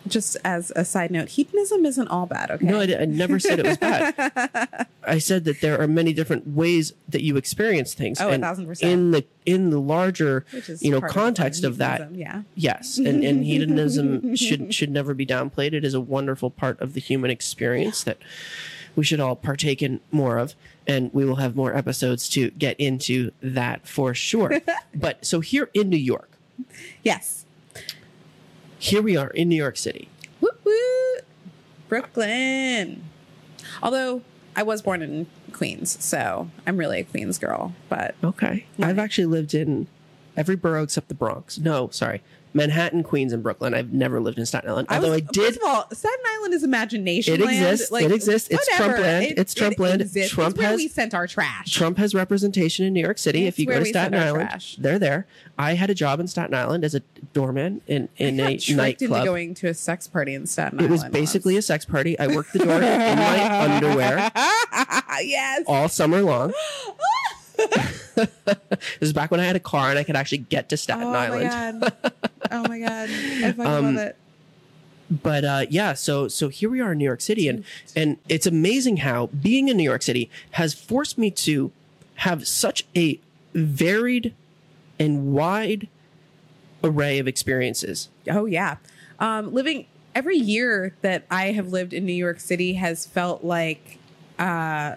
just 0.09 0.37
as 0.43 0.71
a 0.75 0.83
side 0.85 1.11
note, 1.11 1.29
hedonism 1.29 1.85
isn't 1.85 2.07
all 2.07 2.25
bad. 2.25 2.51
Okay. 2.51 2.65
No, 2.65 2.79
I, 2.79 3.01
I 3.01 3.05
never 3.05 3.39
said 3.39 3.59
it 3.59 3.65
was 3.65 3.77
bad. 3.77 4.87
I 5.03 5.17
said 5.19 5.45
that 5.45 5.61
there 5.61 5.79
are 5.79 5.87
many 5.87 6.13
different 6.13 6.47
ways 6.47 6.93
that 7.09 7.23
you 7.23 7.37
experience 7.37 7.93
things. 7.93 8.19
Oh, 8.19 8.29
a 8.29 8.37
thousand 8.37 8.65
percent. 8.67 8.91
In 8.91 9.11
the 9.11 9.25
in 9.45 9.69
the 9.69 9.79
larger, 9.79 10.45
you 10.79 10.91
know, 10.91 11.01
context 11.01 11.63
of 11.63 11.77
that, 11.77 12.13
Yeah. 12.13 12.43
yes, 12.55 12.97
and, 12.97 13.23
and 13.23 13.43
hedonism 13.45 14.35
should 14.35 14.73
should 14.73 14.89
never 14.89 15.13
be 15.13 15.25
downplayed. 15.25 15.73
It 15.73 15.85
is 15.85 15.93
a 15.93 16.01
wonderful 16.01 16.49
part 16.49 16.79
of 16.81 16.93
the 16.93 16.99
human 16.99 17.31
experience 17.31 18.03
that 18.03 18.17
we 18.95 19.03
should 19.03 19.19
all 19.19 19.35
partake 19.35 19.81
in 19.81 19.99
more 20.11 20.37
of, 20.37 20.55
and 20.87 21.13
we 21.13 21.23
will 21.23 21.35
have 21.35 21.55
more 21.55 21.75
episodes 21.75 22.27
to 22.29 22.49
get 22.51 22.79
into 22.79 23.31
that 23.41 23.87
for 23.87 24.13
sure. 24.13 24.59
but 24.95 25.25
so 25.25 25.39
here 25.39 25.69
in 25.73 25.89
New 25.89 25.97
York, 25.97 26.31
Yes. 27.03 27.45
Here 28.79 29.01
we 29.01 29.15
are 29.17 29.29
in 29.29 29.49
New 29.49 29.55
York 29.55 29.77
City. 29.77 30.09
Woo 30.41 30.49
woo. 30.63 31.17
Brooklyn. 31.89 33.03
Although 33.81 34.21
I 34.55 34.63
was 34.63 34.81
born 34.81 35.01
in 35.01 35.27
Queens, 35.53 36.03
so 36.03 36.49
I'm 36.65 36.77
really 36.77 36.99
a 36.99 37.03
Queens 37.03 37.37
girl. 37.37 37.73
But 37.89 38.15
Okay. 38.23 38.65
I've 38.79 38.99
actually 38.99 39.25
lived 39.25 39.53
in 39.53 39.87
every 40.35 40.55
borough 40.55 40.83
except 40.83 41.07
the 41.07 41.13
Bronx. 41.13 41.57
No, 41.57 41.89
sorry. 41.91 42.21
Manhattan, 42.57 43.03
Queens, 43.03 43.31
and 43.31 43.41
Brooklyn. 43.41 43.73
I've 43.73 43.93
never 43.93 44.19
lived 44.19 44.37
in 44.37 44.45
Staten 44.45 44.69
Island. 44.69 44.87
Although 44.91 45.07
I, 45.07 45.11
was, 45.11 45.21
did. 45.21 45.35
First 45.45 45.57
of 45.57 45.63
all, 45.67 45.87
Staten 45.93 46.19
Island 46.35 46.53
is 46.55 46.63
imagination. 46.63 47.35
It 47.35 47.39
land. 47.45 47.63
exists. 47.65 47.91
It 47.95 48.11
exists. 48.11 48.49
It's 48.49 48.67
whatever. 48.69 48.93
Trump 48.95 49.03
land. 49.05 49.25
It- 49.25 49.37
It's 49.39 49.53
Trump 49.53 49.73
it 49.73 49.79
land. 49.79 50.01
exists. 50.01 50.33
Trump 50.33 50.49
it's 50.55 50.59
where 50.59 50.67
has- 50.71 50.77
we 50.77 50.87
sent 50.89 51.13
our 51.13 51.27
trash. 51.27 51.71
Trump 51.73 51.97
has 51.99 52.13
representation 52.13 52.85
in 52.85 52.93
New 52.93 53.01
York 53.01 53.17
City. 53.17 53.45
It's 53.45 53.55
if 53.55 53.59
you 53.59 53.65
go 53.67 53.79
to 53.79 53.85
Staten 53.85 54.19
Island, 54.19 54.49
trash. 54.49 54.75
they're 54.79 54.99
there. 54.99 55.25
I 55.57 55.73
had 55.75 55.89
a 55.89 55.95
job 55.95 56.19
in 56.19 56.27
Staten 56.27 56.53
Island 56.53 56.83
as 56.83 56.93
a 56.95 57.01
doorman 57.33 57.81
in, 57.87 58.09
in 58.17 58.39
I 58.39 58.43
a 58.43 58.53
got 58.53 58.59
tricked 58.61 58.69
into 58.69 58.75
nightclub. 58.75 59.25
going 59.25 59.53
to 59.55 59.67
a 59.67 59.73
sex 59.73 60.07
party 60.07 60.33
in 60.33 60.45
Staten 60.45 60.79
Island. 60.79 60.89
It 60.89 60.91
was 60.91 61.03
basically 61.05 61.53
once. 61.53 61.65
a 61.65 61.67
sex 61.67 61.85
party. 61.85 62.19
I 62.19 62.27
worked 62.27 62.53
the 62.53 62.59
door 62.59 62.75
in 62.75 62.81
my 63.17 63.59
underwear 63.75 64.31
yes. 65.21 65.63
all 65.67 65.87
summer 65.89 66.21
long. 66.21 66.53
this 68.15 68.27
is 69.01 69.13
back 69.13 69.31
when 69.31 69.39
I 69.39 69.45
had 69.45 69.55
a 69.55 69.59
car 69.59 69.89
and 69.89 69.97
I 69.97 70.03
could 70.03 70.15
actually 70.15 70.39
get 70.39 70.69
to 70.69 70.77
Staten 70.77 71.03
oh 71.05 71.11
Island. 71.13 71.91
My 72.67 72.79
god. 72.79 73.09
Oh 73.09 73.13
my 73.13 73.39
god. 73.39 73.45
I 73.47 73.51
fucking 73.53 73.65
Um, 73.71 73.95
love 73.95 74.05
it. 74.07 74.15
but 75.09 75.45
uh, 75.45 75.65
yeah, 75.69 75.93
so 75.93 76.27
so 76.27 76.49
here 76.49 76.69
we 76.69 76.79
are 76.81 76.91
in 76.91 76.97
New 76.97 77.05
York 77.05 77.21
City, 77.21 77.47
and 77.47 77.63
and 77.95 78.17
it's 78.27 78.45
amazing 78.45 78.97
how 78.97 79.27
being 79.27 79.67
in 79.69 79.77
New 79.77 79.83
York 79.83 80.01
City 80.01 80.29
has 80.51 80.73
forced 80.73 81.17
me 81.17 81.31
to 81.31 81.71
have 82.15 82.47
such 82.47 82.85
a 82.95 83.19
varied 83.53 84.33
and 84.99 85.31
wide 85.33 85.87
array 86.83 87.19
of 87.19 87.27
experiences. 87.27 88.09
Oh 88.29 88.45
yeah. 88.45 88.77
Um, 89.19 89.53
living 89.53 89.85
every 90.13 90.37
year 90.37 90.95
that 91.01 91.25
I 91.31 91.51
have 91.51 91.67
lived 91.69 91.93
in 91.93 92.05
New 92.05 92.13
York 92.13 92.39
City 92.39 92.73
has 92.73 93.05
felt 93.05 93.43
like 93.43 93.97
uh 94.39 94.95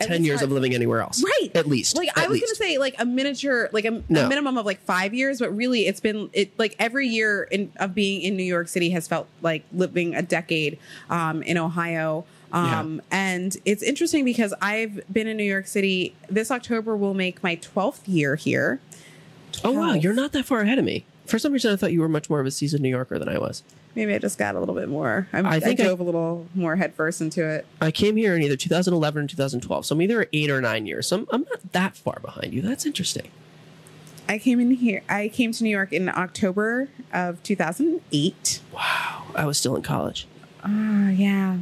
Ten 0.00 0.24
years 0.24 0.40
hard- 0.40 0.50
of 0.50 0.52
living 0.52 0.74
anywhere 0.74 1.00
else, 1.00 1.22
Right. 1.22 1.50
At 1.54 1.66
least, 1.66 1.96
like 1.96 2.08
at 2.08 2.18
I 2.18 2.26
was 2.28 2.40
least. 2.40 2.46
gonna 2.58 2.70
say 2.70 2.78
like 2.78 2.94
a 2.98 3.04
miniature 3.04 3.68
like 3.72 3.84
a, 3.84 4.02
No. 4.08 4.26
a 4.26 4.28
minimum 4.28 4.56
of 4.58 4.66
like 4.66 4.80
five 4.82 5.14
years, 5.14 5.38
but 5.38 5.54
really 5.54 5.86
it's 5.86 6.00
been 6.00 6.30
it 6.32 6.58
like 6.58 6.74
every 6.78 7.06
year 7.08 7.44
in, 7.44 7.72
of 7.76 7.94
being 7.94 8.22
in 8.22 8.36
New 8.36 8.42
York 8.42 8.68
City 8.68 8.90
has 8.90 9.06
felt 9.08 9.26
like 9.42 9.64
living 9.72 10.14
a 10.14 10.22
decade 10.22 10.78
um, 11.10 11.42
in 11.42 11.58
Ohio. 11.58 12.24
Um, 12.52 13.00
And 13.10 13.56
it's 13.64 13.82
interesting 13.82 14.24
because 14.26 14.52
I've 14.60 15.00
been 15.10 15.26
in 15.26 15.36
New 15.38 15.42
York 15.44 15.66
City. 15.66 16.14
This 16.28 16.50
October 16.50 16.96
will 16.96 17.14
make 17.14 17.42
my 17.42 17.54
twelfth 17.54 18.06
year 18.08 18.36
here. 18.36 18.78
Oh 19.64 19.72
wow, 19.72 19.94
you're 19.94 20.12
not 20.14 20.32
that 20.32 20.44
far 20.44 20.60
ahead 20.60 20.78
of 20.78 20.84
me. 20.84 21.04
For 21.26 21.38
some 21.38 21.52
reason, 21.52 21.72
I 21.72 21.76
thought 21.76 21.92
you 21.92 22.00
were 22.00 22.08
much 22.08 22.28
more 22.28 22.40
of 22.40 22.46
a 22.46 22.50
seasoned 22.50 22.82
New 22.82 22.88
Yorker 22.90 23.18
than 23.18 23.28
I 23.28 23.38
was. 23.38 23.62
Maybe 23.94 24.14
I 24.14 24.18
just 24.18 24.38
got 24.38 24.54
a 24.56 24.60
little 24.60 24.74
bit 24.74 24.88
more. 24.88 25.28
I'm, 25.32 25.44
I 25.46 25.56
I 25.56 25.60
think 25.60 25.78
I- 25.80 25.84
I 25.84 25.86
dove 25.88 26.00
a 26.00 26.04
little 26.04 26.46
more 26.54 26.76
headfirst 26.76 27.20
into 27.20 27.46
it. 27.46 27.66
I 27.80 27.90
came 27.90 28.16
here 28.16 28.34
in 28.34 28.42
either 28.42 28.56
2011 28.56 29.24
or 29.24 29.26
2012, 29.26 29.86
so 29.86 29.94
I'm 29.94 30.00
either 30.02 30.26
eight 30.32 30.50
or 30.50 30.60
nine 30.60 30.86
years. 30.86 31.06
So 31.08 31.16
I'm, 31.18 31.26
I'm 31.32 31.42
not 31.42 31.72
that 31.72 31.96
far 31.96 32.18
behind 32.22 32.54
you. 32.54 32.62
That's 32.62 32.86
interesting. 32.86 33.28
I 34.28 34.38
came 34.38 34.60
in 34.60 34.70
here. 34.70 35.02
I 35.08 35.28
came 35.28 35.52
to 35.52 35.62
New 35.64 35.68
York 35.70 35.92
in 35.92 36.08
October 36.08 36.88
of 37.12 37.42
2008. 37.42 38.60
Wow, 38.72 39.24
I 39.34 39.44
was 39.44 39.58
still 39.58 39.76
in 39.76 39.82
college. 39.82 40.26
Oh 40.64 41.08
yeah. 41.10 41.58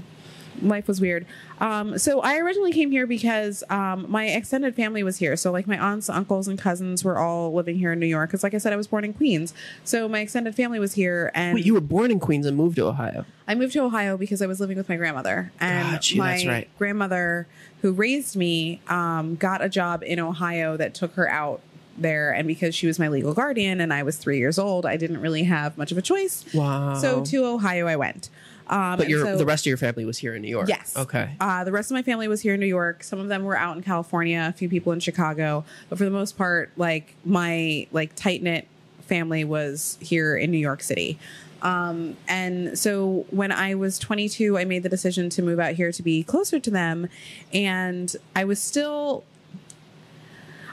Life 0.63 0.89
was 0.89 1.01
weird. 1.01 1.27
Um, 1.61 1.99
so 1.99 2.21
I 2.21 2.39
originally 2.39 2.73
came 2.73 2.91
here 2.91 3.07
because 3.07 3.63
um, 3.71 4.07
my 4.09 4.27
extended 4.27 4.75
family 4.75 5.03
was 5.03 5.19
here. 5.19 5.37
So 5.37 5.51
like 5.51 5.67
my 5.67 5.79
aunts, 5.79 6.09
uncles, 6.09 6.49
and 6.49 6.59
cousins 6.59 7.05
were 7.05 7.19
all 7.19 7.53
living 7.53 7.77
here 7.77 7.93
in 7.93 8.01
New 8.01 8.07
York. 8.07 8.31
Because 8.31 8.43
like 8.43 8.55
I 8.55 8.59
said, 8.59 8.73
I 8.73 8.77
was 8.77 8.87
born 8.87 9.05
in 9.05 9.13
Queens. 9.13 9.55
So 9.85 10.09
my 10.09 10.21
extended 10.21 10.55
family 10.55 10.79
was 10.79 10.95
here, 10.95 11.31
and 11.35 11.55
Wait, 11.55 11.67
you 11.67 11.75
were 11.75 11.81
born 11.81 12.11
in 12.11 12.21
Queens 12.21 12.47
and 12.47 12.57
moved 12.57 12.77
to 12.77 12.87
Ohio. 12.87 13.25
I 13.47 13.55
moved 13.55 13.73
to 13.75 13.81
Ohio 13.81 14.17
because 14.17 14.43
I 14.43 14.47
was 14.47 14.61
living 14.61 14.77
with 14.77 14.89
my 14.89 14.97
grandmother, 14.97 15.53
and 15.61 15.93
Got 15.93 16.11
you, 16.13 16.19
my 16.19 16.45
right. 16.47 16.79
grandmother, 16.79 17.49
who 17.83 17.93
raised 17.93 18.37
me, 18.37 18.81
um, 18.89 19.37
got 19.37 19.63
a 19.63 19.69
job 19.69 20.03
in 20.05 20.21
Ohio 20.21 20.77
that 20.77 20.95
took 20.95 21.15
her 21.15 21.29
out 21.29 21.61
there. 21.99 22.33
And 22.33 22.47
because 22.47 22.75
she 22.75 22.87
was 22.87 22.99
my 22.99 23.09
legal 23.09 23.35
guardian, 23.35 23.81
and 23.81 23.93
I 23.93 24.03
was 24.03 24.17
three 24.17 24.39
years 24.39 24.59
old, 24.59 24.87
I 24.87 24.97
didn't 24.97 25.21
really 25.21 25.45
have 25.45 25.77
much 25.77 25.93
of 25.93 25.99
a 25.99 26.03
choice. 26.03 26.45
Wow. 26.55 26.95
So 26.95 27.25
to 27.25 27.45
Ohio, 27.45 27.87
I 27.87 27.97
went. 27.97 28.31
Um, 28.71 28.97
but 28.97 29.09
your 29.09 29.25
so- 29.25 29.37
the 29.37 29.45
rest 29.45 29.63
of 29.63 29.67
your 29.67 29.77
family 29.77 30.05
was 30.05 30.17
here 30.17 30.35
in 30.35 30.43
New 30.43 30.49
York. 30.49 30.69
Yes. 30.69 30.97
Okay. 30.97 31.35
Uh, 31.41 31.65
the 31.65 31.73
rest 31.73 31.91
of 31.91 31.97
my 31.97 32.03
family 32.03 32.29
was 32.29 32.41
here 32.41 32.55
in 32.55 32.61
New 32.61 32.67
York. 32.67 33.03
Some 33.03 33.19
of 33.19 33.29
them 33.29 33.45
were 33.45 33.57
out 33.57 33.77
in 33.77 33.83
California. 33.83 34.47
A 34.49 34.57
few 34.57 34.69
people 34.69 34.93
in 34.93 35.01
Chicago. 35.01 35.65
But 35.89 35.99
for 35.99 36.05
the 36.05 36.11
most 36.11 36.39
part, 36.39 36.71
like 36.77 37.15
my 37.25 37.89
like 37.91 38.15
tight 38.15 38.43
knit 38.43 38.69
family 39.03 39.43
was 39.45 39.99
here 40.01 40.37
in 40.37 40.53
New 40.53 40.59
York 40.59 40.83
City. 40.83 41.19
Um, 41.63 42.17
and 42.27 42.79
so 42.79 43.27
when 43.31 43.53
I 43.53 43.75
was 43.75 43.99
22, 43.99 44.57
I 44.57 44.65
made 44.65 44.83
the 44.83 44.89
decision 44.89 45.29
to 45.31 45.43
move 45.43 45.59
out 45.59 45.75
here 45.75 45.93
to 45.93 46.03
be 46.03 46.23
closer 46.23 46.59
to 46.59 46.71
them. 46.71 47.09
And 47.53 48.15
I 48.35 48.45
was 48.45 48.61
still 48.61 49.25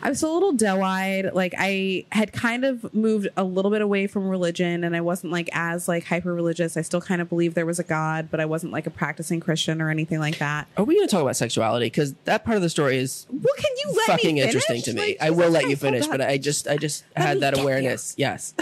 I 0.08 0.10
was 0.10 0.24
a 0.24 0.30
little 0.30 0.54
doe 0.54 0.82
eyed. 0.82 1.34
Like 1.34 1.54
I 1.58 2.06
had 2.14 2.32
kind 2.32 2.64
of 2.64 2.94
moved 2.94 3.28
a 3.36 3.44
little 3.44 3.70
bit 3.70 3.82
away 3.82 4.08
from 4.08 4.30
religion 4.30 4.86
and 4.86 4.96
I 4.96 5.02
wasn't 5.02 5.34
like 5.34 5.50
as 5.52 5.90
like 5.90 6.06
hyper 6.06 6.34
religious. 6.34 6.78
I 6.78 6.82
still 6.82 7.02
kind 7.02 7.22
of 7.22 7.28
believed 7.28 7.56
there 7.56 7.66
was 7.66 7.78
a 7.78 7.84
God, 7.84 8.30
but 8.32 8.40
I 8.40 8.46
wasn't 8.46 8.72
like 8.72 8.88
a 8.88 8.90
practicing 8.90 9.42
Christian 9.42 9.82
or 9.82 9.90
anything 9.90 10.20
like 10.20 10.38
that. 10.38 10.70
Are 10.78 10.86
we 10.86 10.96
going 10.96 11.06
to 11.06 11.12
talk 11.12 11.22
about 11.22 11.36
sexuality? 11.36 11.88
Because 11.88 12.14
that 12.24 12.46
part 12.46 12.56
of 12.56 12.64
the 12.64 12.70
story 12.70 13.00
is 13.00 13.28
What 13.30 13.58
can 13.58 13.70
you 13.84 13.96
let 13.98 14.08
fucking 14.08 14.38
interesting 14.38 14.82
to 14.84 14.94
me. 14.94 15.02
Like, 15.02 15.18
I 15.20 15.30
will 15.32 15.50
let 15.50 15.68
you 15.68 15.76
finish, 15.76 16.08
but 16.08 16.22
I 16.22 16.38
just, 16.38 16.70
I 16.70 16.78
just 16.78 17.04
Let 17.18 17.28
had 17.28 17.40
that 17.42 17.60
awareness. 17.60 18.16
Yes, 18.18 18.54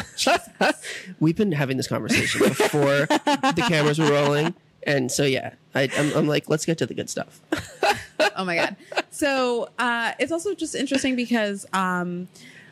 we've 1.20 1.36
been 1.36 1.52
having 1.52 1.78
this 1.78 1.88
conversation 1.88 2.42
before 2.42 3.06
the 3.06 3.66
cameras 3.68 4.00
were 4.00 4.10
rolling, 4.10 4.56
and 4.86 5.12
so 5.12 5.24
yeah, 5.24 5.54
I, 5.74 5.90
I'm, 5.98 6.14
I'm 6.14 6.28
like, 6.28 6.50
let's 6.50 6.66
get 6.66 6.78
to 6.80 6.86
the 6.86 6.94
good 6.94 7.10
stuff. 7.10 7.42
oh 8.36 8.46
my 8.46 8.56
god 8.56 8.76
so 9.12 9.70
uh 9.80 10.12
it's 10.20 10.32
also 10.32 10.54
just 10.54 10.76
interesting 10.76 11.16
because 11.16 11.66
um 11.74 12.28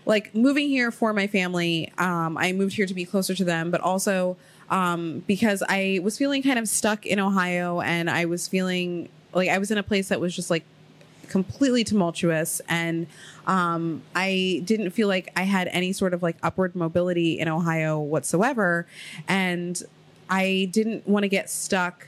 like 0.06 0.34
moving 0.36 0.68
here 0.68 0.92
for 0.92 1.14
my 1.14 1.28
family 1.28 1.92
um 1.98 2.38
i 2.38 2.52
moved 2.52 2.76
here 2.76 2.86
to 2.86 2.94
be 2.94 3.06
closer 3.06 3.34
to 3.34 3.44
them 3.44 3.72
but 3.72 3.82
also 3.82 4.38
um 4.70 5.24
because 5.28 5.64
i 5.70 6.00
was 6.04 6.18
feeling 6.18 6.44
kind 6.44 6.60
of 6.60 6.68
stuck 6.68 7.06
in 7.06 7.20
ohio 7.20 7.82
and 7.82 8.10
i 8.10 8.26
was 8.26 8.48
feeling 8.48 9.10
like 9.34 9.50
i 9.50 9.58
was 9.58 9.72
in 9.72 9.78
a 9.78 9.84
place 9.84 10.10
that 10.10 10.20
was 10.20 10.36
just 10.36 10.50
like 10.50 10.64
completely 11.30 11.84
tumultuous 11.84 12.62
and 12.68 13.08
um, 13.48 14.02
i 14.16 14.62
didn't 14.66 14.92
feel 14.92 15.08
like 15.08 15.32
i 15.36 15.44
had 15.44 15.68
any 15.70 15.94
sort 15.94 16.14
of 16.14 16.22
like 16.22 16.38
upward 16.44 16.76
mobility 16.76 17.40
in 17.40 17.48
ohio 17.48 18.00
whatsoever 18.00 18.86
and 19.28 19.84
i 20.34 20.70
didn't 20.72 21.08
want 21.08 21.24
to 21.24 21.30
get 21.30 21.50
stuck 21.50 22.08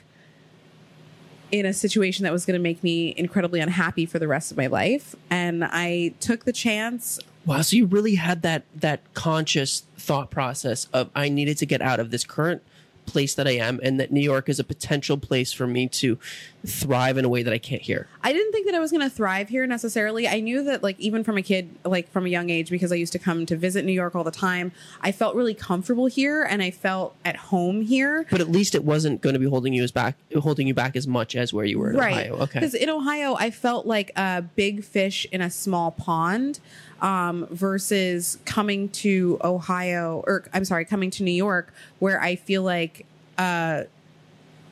in 1.52 1.64
a 1.64 1.72
situation 1.72 2.24
that 2.24 2.32
was 2.32 2.44
going 2.44 2.58
to 2.58 2.62
make 2.62 2.82
me 2.82 3.14
incredibly 3.16 3.60
unhappy 3.60 4.04
for 4.04 4.18
the 4.18 4.28
rest 4.28 4.50
of 4.50 4.56
my 4.56 4.66
life 4.66 5.14
and 5.30 5.64
i 5.64 6.12
took 6.20 6.44
the 6.44 6.52
chance. 6.52 7.20
Wow, 7.46 7.62
so 7.62 7.76
you 7.76 7.86
really 7.86 8.16
had 8.16 8.42
that 8.42 8.64
that 8.74 9.00
conscious 9.14 9.84
thought 9.96 10.30
process 10.32 10.86
of 10.92 11.10
I 11.14 11.28
needed 11.28 11.56
to 11.58 11.66
get 11.66 11.80
out 11.80 12.00
of 12.00 12.10
this 12.10 12.24
current 12.24 12.62
place 13.06 13.34
that 13.34 13.46
I 13.46 13.52
am, 13.52 13.80
and 13.82 13.98
that 14.00 14.10
New 14.12 14.20
York 14.20 14.48
is 14.48 14.58
a 14.58 14.64
potential 14.64 15.16
place 15.16 15.52
for 15.52 15.66
me 15.66 15.88
to 15.88 16.18
thrive 16.64 17.16
in 17.16 17.24
a 17.24 17.28
way 17.28 17.42
that 17.44 17.52
I 17.52 17.58
can't 17.58 17.82
here. 17.82 18.08
i 18.24 18.32
didn't 18.32 18.50
think 18.50 18.66
that 18.66 18.74
i 18.74 18.80
was 18.80 18.90
going 18.90 19.02
to 19.02 19.14
thrive 19.14 19.48
here 19.48 19.64
necessarily 19.68 20.26
i 20.26 20.40
knew 20.40 20.64
that 20.64 20.82
like 20.82 20.98
even 20.98 21.22
from 21.22 21.36
a 21.38 21.42
kid 21.42 21.70
like 21.84 22.10
from 22.10 22.26
a 22.26 22.28
young 22.28 22.50
age 22.50 22.70
because 22.70 22.90
i 22.90 22.96
used 22.96 23.12
to 23.12 23.20
come 23.20 23.46
to 23.46 23.54
visit 23.56 23.84
new 23.84 23.92
york 23.92 24.16
all 24.16 24.24
the 24.24 24.32
time 24.32 24.72
i 25.00 25.12
felt 25.12 25.36
really 25.36 25.54
comfortable 25.54 26.06
here 26.06 26.42
and 26.42 26.60
i 26.62 26.70
felt 26.72 27.14
at 27.24 27.36
home 27.36 27.82
here 27.82 28.26
But 28.30 28.40
at 28.40 28.50
least 28.50 28.74
it 28.74 28.82
wasn't 28.82 29.20
going 29.20 29.34
to 29.34 29.38
be 29.38 29.46
holding 29.46 29.74
you 29.74 29.84
as 29.84 29.92
back, 29.92 30.16
holding 30.40 30.66
you 30.66 30.74
back 30.74 30.96
as 30.96 31.06
much 31.06 31.36
as 31.36 31.52
where 31.52 31.64
you 31.64 31.78
were 31.78 31.90
in 31.90 31.96
right 31.96 32.30
Ohio. 32.30 32.42
Okay. 32.44 32.58
because 32.58 32.74
in 32.74 32.90
ohio 32.90 33.36
i 33.38 33.50
felt 33.50 33.86
like 33.86 34.10
a 34.16 34.42
big 34.42 34.82
fish 34.82 35.24
in 35.30 35.40
a 35.40 35.50
small 35.50 35.92
pond 35.92 36.58
um, 37.02 37.46
versus 37.50 38.38
coming 38.44 38.88
to 38.88 39.38
ohio 39.44 40.22
or 40.26 40.44
i'm 40.54 40.64
sorry 40.64 40.84
coming 40.84 41.10
to 41.10 41.22
new 41.22 41.30
york 41.30 41.72
where 41.98 42.20
i 42.20 42.34
feel 42.36 42.62
like 42.62 43.04
a 43.38 43.84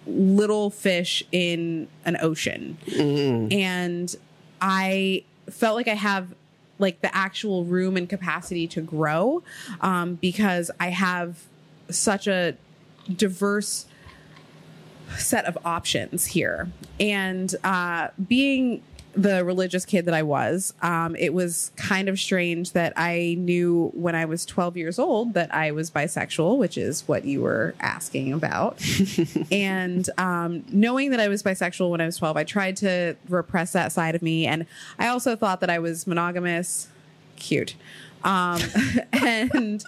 little 0.06 0.70
fish 0.70 1.22
in 1.32 1.88
an 2.04 2.16
ocean 2.20 2.76
Mm. 2.86 3.52
and 3.52 4.14
i 4.60 5.22
felt 5.50 5.76
like 5.76 5.88
i 5.88 5.94
have 5.94 6.34
like 6.78 7.00
the 7.02 7.14
actual 7.14 7.64
room 7.64 7.96
and 7.96 8.08
capacity 8.08 8.66
to 8.68 8.80
grow 8.80 9.42
um, 9.80 10.14
because 10.16 10.70
i 10.80 10.88
have 10.90 11.44
such 11.90 12.26
a 12.26 12.56
diverse 13.14 13.84
set 15.18 15.44
of 15.44 15.58
options 15.66 16.24
here. 16.26 16.70
And 16.98 17.54
uh, 17.62 18.08
being 18.26 18.82
the 19.16 19.44
religious 19.44 19.84
kid 19.84 20.04
that 20.06 20.14
I 20.14 20.22
was, 20.22 20.74
um, 20.82 21.16
it 21.16 21.32
was 21.32 21.70
kind 21.76 22.08
of 22.08 22.18
strange 22.18 22.72
that 22.72 22.92
I 22.96 23.36
knew 23.38 23.90
when 23.94 24.14
I 24.14 24.24
was 24.24 24.44
12 24.44 24.76
years 24.76 24.98
old 24.98 25.34
that 25.34 25.54
I 25.54 25.70
was 25.70 25.90
bisexual, 25.90 26.58
which 26.58 26.76
is 26.76 27.06
what 27.06 27.24
you 27.24 27.42
were 27.42 27.74
asking 27.80 28.32
about. 28.32 28.82
and 29.52 30.08
um, 30.18 30.64
knowing 30.70 31.10
that 31.10 31.20
I 31.20 31.28
was 31.28 31.42
bisexual 31.42 31.90
when 31.90 32.00
I 32.00 32.06
was 32.06 32.16
12, 32.16 32.36
I 32.36 32.44
tried 32.44 32.76
to 32.78 33.16
repress 33.28 33.72
that 33.72 33.92
side 33.92 34.14
of 34.14 34.22
me. 34.22 34.46
And 34.46 34.66
I 34.98 35.08
also 35.08 35.36
thought 35.36 35.60
that 35.60 35.70
I 35.70 35.78
was 35.78 36.06
monogamous. 36.06 36.88
Cute. 37.36 37.74
Um, 38.22 38.60
and. 39.12 39.84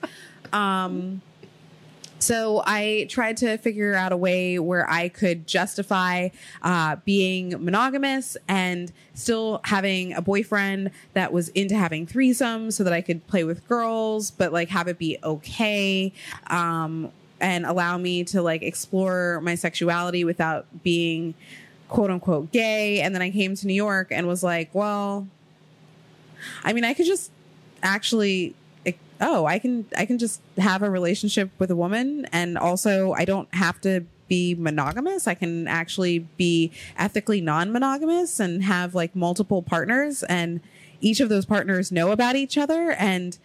So 2.26 2.60
I 2.66 3.06
tried 3.08 3.36
to 3.36 3.56
figure 3.56 3.94
out 3.94 4.10
a 4.10 4.16
way 4.16 4.58
where 4.58 4.90
I 4.90 5.08
could 5.08 5.46
justify 5.46 6.30
uh, 6.60 6.96
being 7.04 7.50
monogamous 7.64 8.36
and 8.48 8.90
still 9.14 9.60
having 9.62 10.12
a 10.12 10.20
boyfriend 10.20 10.90
that 11.12 11.32
was 11.32 11.50
into 11.50 11.76
having 11.76 12.04
threesomes 12.04 12.72
so 12.72 12.82
that 12.82 12.92
I 12.92 13.00
could 13.00 13.24
play 13.28 13.44
with 13.44 13.64
girls, 13.68 14.32
but 14.32 14.52
like 14.52 14.70
have 14.70 14.88
it 14.88 14.98
be 14.98 15.18
okay. 15.22 16.12
Um, 16.48 17.12
and 17.40 17.64
allow 17.64 17.96
me 17.96 18.24
to 18.24 18.42
like 18.42 18.62
explore 18.62 19.40
my 19.42 19.54
sexuality 19.54 20.24
without 20.24 20.66
being 20.82 21.32
quote 21.88 22.10
unquote 22.10 22.50
gay. 22.50 23.02
And 23.02 23.14
then 23.14 23.22
I 23.22 23.30
came 23.30 23.54
to 23.54 23.68
New 23.68 23.72
York 23.72 24.08
and 24.10 24.26
was 24.26 24.42
like, 24.42 24.74
well, 24.74 25.28
I 26.64 26.72
mean, 26.72 26.82
I 26.82 26.92
could 26.92 27.06
just 27.06 27.30
actually 27.84 28.56
oh 29.20 29.46
i 29.46 29.58
can 29.58 29.86
i 29.96 30.04
can 30.04 30.18
just 30.18 30.40
have 30.58 30.82
a 30.82 30.90
relationship 30.90 31.50
with 31.58 31.70
a 31.70 31.76
woman. 31.76 32.26
And 32.32 32.58
also 32.58 33.12
i 33.12 33.24
don't 33.24 33.52
have 33.54 33.80
to 33.82 34.04
be 34.28 34.54
monogamous. 34.54 35.26
I 35.26 35.34
can 35.34 35.68
actually 35.68 36.20
be 36.36 36.72
ethically 36.96 37.40
non-monogamous 37.40 38.40
and 38.40 38.64
have 38.64 38.94
like 38.94 39.14
multiple 39.14 39.62
partners. 39.62 40.22
And 40.24 40.60
each 41.00 41.20
of 41.20 41.28
those 41.28 41.46
partners 41.46 41.92
know 41.92 42.10
about 42.10 42.36
each 42.36 42.58
other 42.58 42.90
and 42.92 43.38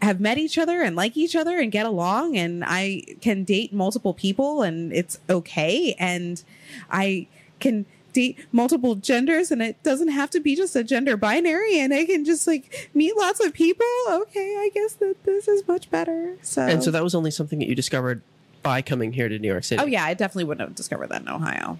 have 0.00 0.20
met 0.20 0.38
each 0.38 0.58
other 0.58 0.82
and 0.82 0.96
like 0.96 1.16
each 1.16 1.36
other 1.36 1.58
and 1.58 1.70
get 1.70 1.86
along. 1.86 2.36
And 2.36 2.64
i 2.66 3.02
can 3.20 3.44
date 3.44 3.72
multiple 3.72 4.14
people 4.14 4.62
and 4.62 4.92
it's 4.92 5.18
okay. 5.28 5.94
And 5.98 6.42
i 6.90 7.26
can 7.60 7.86
date 8.12 8.38
multiple 8.52 8.94
genders 8.94 9.50
and 9.50 9.62
it 9.62 9.82
doesn't 9.82 10.08
have 10.08 10.30
to 10.30 10.40
be 10.40 10.54
just 10.54 10.76
a 10.76 10.84
gender 10.84 11.16
binary 11.16 11.78
and 11.78 11.92
I 11.92 12.04
can 12.04 12.24
just 12.24 12.46
like 12.46 12.90
meet 12.94 13.16
lots 13.16 13.44
of 13.44 13.52
people. 13.52 13.86
Okay, 14.08 14.56
I 14.58 14.70
guess 14.72 14.94
that 14.94 15.16
this 15.24 15.48
is 15.48 15.66
much 15.66 15.90
better. 15.90 16.36
So 16.42 16.62
and 16.62 16.82
so 16.82 16.90
that 16.90 17.02
was 17.02 17.14
only 17.14 17.30
something 17.30 17.58
that 17.58 17.68
you 17.68 17.74
discovered 17.74 18.22
by 18.62 18.82
coming 18.82 19.12
here 19.12 19.28
to 19.28 19.38
New 19.38 19.48
York 19.48 19.64
City. 19.64 19.82
Oh 19.82 19.86
yeah, 19.86 20.04
I 20.04 20.14
definitely 20.14 20.44
wouldn't 20.44 20.68
have 20.68 20.76
discovered 20.76 21.08
that 21.08 21.22
in 21.22 21.28
Ohio. 21.28 21.78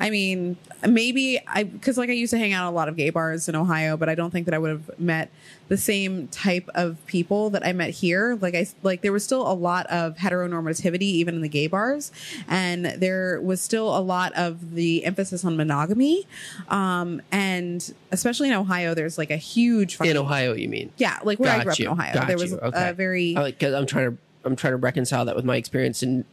I 0.00 0.10
mean, 0.10 0.56
maybe 0.86 1.40
I 1.46 1.64
because 1.64 1.98
like 1.98 2.10
I 2.10 2.14
used 2.14 2.32
to 2.32 2.38
hang 2.38 2.52
out 2.52 2.66
at 2.66 2.70
a 2.70 2.74
lot 2.74 2.88
of 2.88 2.96
gay 2.96 3.10
bars 3.10 3.48
in 3.48 3.54
Ohio, 3.54 3.96
but 3.96 4.08
I 4.08 4.14
don't 4.14 4.30
think 4.30 4.46
that 4.46 4.54
I 4.54 4.58
would 4.58 4.70
have 4.70 4.98
met 4.98 5.30
the 5.68 5.76
same 5.76 6.28
type 6.28 6.68
of 6.74 7.04
people 7.06 7.50
that 7.50 7.64
I 7.66 7.72
met 7.72 7.90
here. 7.90 8.38
Like 8.40 8.54
I 8.54 8.66
like 8.82 9.02
there 9.02 9.12
was 9.12 9.24
still 9.24 9.50
a 9.50 9.54
lot 9.54 9.86
of 9.86 10.16
heteronormativity 10.16 11.02
even 11.02 11.34
in 11.34 11.40
the 11.40 11.48
gay 11.48 11.66
bars, 11.66 12.12
and 12.48 12.86
there 12.86 13.40
was 13.40 13.60
still 13.60 13.96
a 13.96 14.00
lot 14.00 14.32
of 14.34 14.74
the 14.74 15.04
emphasis 15.04 15.44
on 15.44 15.56
monogamy, 15.56 16.26
um, 16.68 17.22
and 17.30 17.94
especially 18.10 18.48
in 18.48 18.54
Ohio, 18.54 18.94
there's 18.94 19.18
like 19.18 19.30
a 19.30 19.36
huge 19.36 19.96
fucking, 19.96 20.10
in 20.10 20.16
Ohio, 20.16 20.52
you 20.54 20.68
mean? 20.68 20.90
Yeah, 20.96 21.18
like 21.22 21.38
where 21.38 21.50
I 21.50 21.56
Got 21.58 21.64
grew 21.64 21.72
up 21.72 21.80
in 21.80 21.88
Ohio, 21.88 22.14
Got 22.14 22.26
there 22.26 22.38
was. 22.38 22.52
Okay. 22.52 22.90
a 22.90 22.92
very 22.92 23.34
Because 23.34 23.74
I'm 23.74 23.86
trying 23.86 24.10
to 24.12 24.18
I'm 24.44 24.56
trying 24.56 24.72
to 24.72 24.76
reconcile 24.78 25.24
that 25.24 25.36
with 25.36 25.44
my 25.44 25.56
experience 25.56 26.02
in 26.02 26.24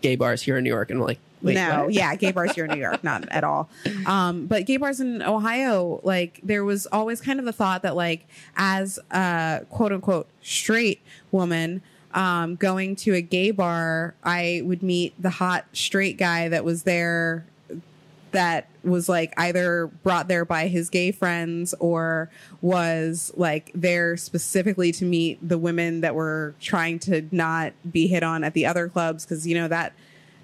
gay 0.00 0.16
bars 0.16 0.42
here 0.42 0.56
in 0.56 0.64
New 0.64 0.70
York, 0.70 0.90
and 0.90 0.98
I'm 0.98 1.06
like, 1.06 1.18
wait, 1.42 1.54
no, 1.54 1.84
what? 1.84 1.92
yeah, 1.92 2.14
gay 2.14 2.32
bars 2.32 2.52
here 2.52 2.64
in 2.64 2.70
New 2.70 2.80
York, 2.80 3.02
not 3.04 3.28
at 3.28 3.44
all. 3.44 3.68
Um, 4.06 4.46
but 4.46 4.66
gay 4.66 4.76
bars 4.76 5.00
in 5.00 5.22
Ohio, 5.22 6.00
like 6.02 6.40
there 6.42 6.64
was 6.64 6.86
always 6.86 7.20
kind 7.20 7.38
of 7.38 7.44
the 7.44 7.52
thought 7.52 7.82
that 7.82 7.96
like 7.96 8.26
as 8.56 8.98
a 9.10 9.64
quote 9.70 9.92
unquote 9.92 10.28
straight 10.42 11.00
woman, 11.30 11.82
um, 12.14 12.56
going 12.56 12.96
to 12.96 13.14
a 13.14 13.22
gay 13.22 13.50
bar, 13.50 14.14
I 14.22 14.62
would 14.64 14.82
meet 14.82 15.20
the 15.20 15.30
hot 15.30 15.66
straight 15.72 16.18
guy 16.18 16.48
that 16.48 16.64
was 16.64 16.82
there 16.82 17.46
that 18.32 18.68
was 18.82 19.08
like 19.08 19.32
either 19.36 19.86
brought 20.02 20.26
there 20.26 20.44
by 20.44 20.66
his 20.66 20.90
gay 20.90 21.12
friends 21.12 21.74
or 21.78 22.30
was 22.60 23.30
like 23.36 23.70
there 23.74 24.16
specifically 24.16 24.90
to 24.90 25.04
meet 25.04 25.38
the 25.46 25.58
women 25.58 26.00
that 26.00 26.14
were 26.14 26.54
trying 26.60 26.98
to 26.98 27.26
not 27.30 27.72
be 27.90 28.06
hit 28.06 28.22
on 28.22 28.42
at 28.42 28.54
the 28.54 28.66
other 28.66 28.88
clubs 28.88 29.24
because 29.24 29.46
you 29.46 29.54
know 29.54 29.68
that 29.68 29.92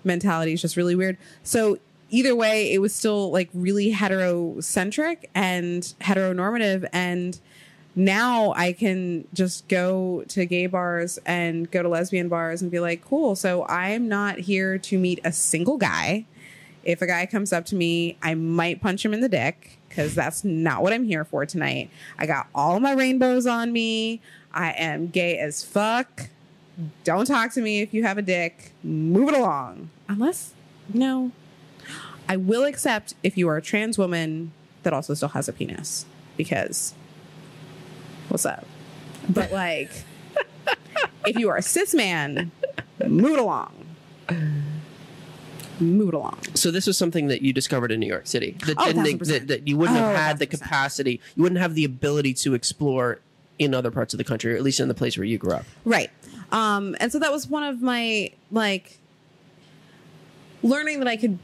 mentality 0.04 0.52
is 0.52 0.62
just 0.62 0.76
really 0.76 0.94
weird. 0.94 1.16
So 1.42 1.78
either 2.10 2.34
way, 2.34 2.72
it 2.72 2.78
was 2.78 2.94
still 2.94 3.30
like 3.30 3.48
really 3.52 3.92
heterocentric 3.92 5.26
and 5.34 5.82
heteronormative 6.00 6.88
and 6.92 7.38
now 7.98 8.52
I 8.54 8.74
can 8.74 9.26
just 9.34 9.66
go 9.66 10.22
to 10.28 10.46
gay 10.46 10.66
bars 10.66 11.18
and 11.26 11.68
go 11.68 11.82
to 11.82 11.88
lesbian 11.88 12.28
bars 12.28 12.62
and 12.62 12.70
be 12.70 12.78
like, 12.78 13.04
cool. 13.04 13.34
So 13.34 13.66
I'm 13.66 14.08
not 14.08 14.38
here 14.38 14.78
to 14.78 14.98
meet 14.98 15.18
a 15.24 15.32
single 15.32 15.76
guy. 15.76 16.24
If 16.84 17.02
a 17.02 17.06
guy 17.06 17.26
comes 17.26 17.52
up 17.52 17.66
to 17.66 17.74
me, 17.74 18.16
I 18.22 18.34
might 18.34 18.80
punch 18.80 19.04
him 19.04 19.12
in 19.12 19.20
the 19.20 19.28
dick 19.28 19.78
because 19.88 20.14
that's 20.14 20.44
not 20.44 20.82
what 20.82 20.92
I'm 20.92 21.04
here 21.04 21.24
for 21.24 21.44
tonight. 21.44 21.90
I 22.16 22.26
got 22.26 22.46
all 22.54 22.78
my 22.78 22.92
rainbows 22.92 23.48
on 23.48 23.72
me. 23.72 24.20
I 24.52 24.70
am 24.72 25.08
gay 25.08 25.36
as 25.36 25.64
fuck. 25.64 26.28
Don't 27.04 27.26
talk 27.26 27.52
to 27.54 27.60
me 27.60 27.80
if 27.80 27.92
you 27.92 28.04
have 28.04 28.18
a 28.18 28.22
dick. 28.22 28.72
Move 28.84 29.28
it 29.30 29.34
along. 29.34 29.90
Unless, 30.08 30.52
no. 30.92 31.32
I 32.28 32.36
will 32.36 32.64
accept 32.64 33.14
if 33.22 33.36
you 33.36 33.48
are 33.48 33.56
a 33.56 33.62
trans 33.62 33.98
woman 33.98 34.52
that 34.84 34.92
also 34.92 35.14
still 35.14 35.30
has 35.30 35.48
a 35.48 35.52
penis 35.52 36.06
because 36.36 36.94
what's 38.28 38.46
up? 38.46 38.64
But 39.28 39.50
like, 39.50 39.90
if 41.26 41.36
you 41.36 41.48
are 41.48 41.56
a 41.56 41.62
cis 41.62 41.94
man, 41.94 42.50
move 43.04 43.32
it 43.32 43.38
along. 43.38 43.72
Move 45.80 46.08
it 46.08 46.14
along. 46.14 46.38
So 46.54 46.70
this 46.70 46.86
was 46.86 46.98
something 46.98 47.28
that 47.28 47.40
you 47.42 47.52
discovered 47.52 47.92
in 47.92 48.00
New 48.00 48.06
York 48.08 48.26
City 48.26 48.56
oh, 48.62 48.66
that, 48.66 48.74
Oh, 48.78 48.92
didn't- 48.92 49.24
that, 49.26 49.46
that 49.48 49.68
you 49.68 49.76
wouldn't 49.76 49.98
have 49.98 50.12
Oh, 50.12 50.16
had 50.16 50.38
the 50.38 50.46
1000%. 50.46 50.50
capacity, 50.50 51.20
you 51.36 51.42
wouldn't 51.42 51.60
have 51.60 51.74
the 51.74 51.84
ability 51.84 52.34
to 52.34 52.54
explore 52.54 53.20
in 53.58 53.74
other 53.74 53.90
parts 53.90 54.14
of 54.14 54.18
the 54.18 54.24
country, 54.24 54.52
or 54.52 54.56
at 54.56 54.62
least 54.62 54.80
in 54.80 54.88
the 54.88 54.94
place 54.94 55.16
where 55.16 55.24
you 55.24 55.38
grew 55.38 55.52
up. 55.52 55.64
Right. 55.84 56.10
Um, 56.52 56.96
and 57.00 57.12
so 57.12 57.18
that 57.18 57.32
was 57.32 57.46
one 57.48 57.62
of 57.62 57.82
my 57.82 58.30
like 58.50 58.98
learning 60.62 61.00
that 61.00 61.08
I 61.08 61.16
could 61.16 61.38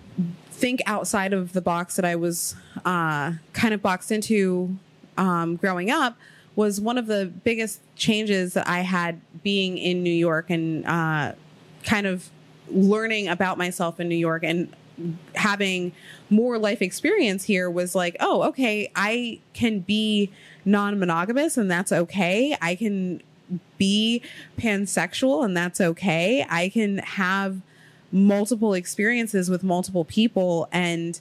think 0.50 0.80
outside 0.86 1.32
of 1.32 1.52
the 1.52 1.60
box 1.60 1.96
that 1.96 2.04
I 2.04 2.16
was 2.16 2.54
uh, 2.84 3.32
kind 3.52 3.74
of 3.74 3.82
boxed 3.82 4.10
into 4.12 4.76
um, 5.16 5.56
growing 5.56 5.90
up 5.90 6.16
was 6.56 6.80
one 6.80 6.98
of 6.98 7.06
the 7.06 7.26
biggest 7.26 7.80
changes 7.96 8.54
that 8.54 8.68
I 8.68 8.80
had 8.80 9.20
being 9.42 9.76
in 9.76 10.02
New 10.02 10.12
York 10.12 10.50
and 10.50 10.86
uh, 10.86 11.32
kind 11.82 12.06
of 12.06 12.30
learning 12.68 13.28
about 13.28 13.58
myself 13.58 13.98
in 13.98 14.08
New 14.08 14.14
York 14.16 14.44
and 14.44 14.74
having 15.34 15.92
more 16.30 16.58
life 16.58 16.80
experience 16.80 17.44
here 17.44 17.68
was 17.70 17.94
like, 17.94 18.16
oh, 18.20 18.42
okay, 18.44 18.90
I 18.94 19.40
can 19.52 19.80
be 19.80 20.30
non 20.64 20.98
monogamous 20.98 21.56
and 21.56 21.70
that's 21.70 21.92
okay. 21.92 22.56
I 22.60 22.74
can 22.74 23.22
be 23.78 24.22
pansexual 24.58 25.44
and 25.44 25.56
that's 25.56 25.80
okay. 25.80 26.46
I 26.48 26.68
can 26.68 26.98
have 26.98 27.60
multiple 28.12 28.74
experiences 28.74 29.50
with 29.50 29.64
multiple 29.64 30.04
people 30.04 30.68
and 30.72 31.20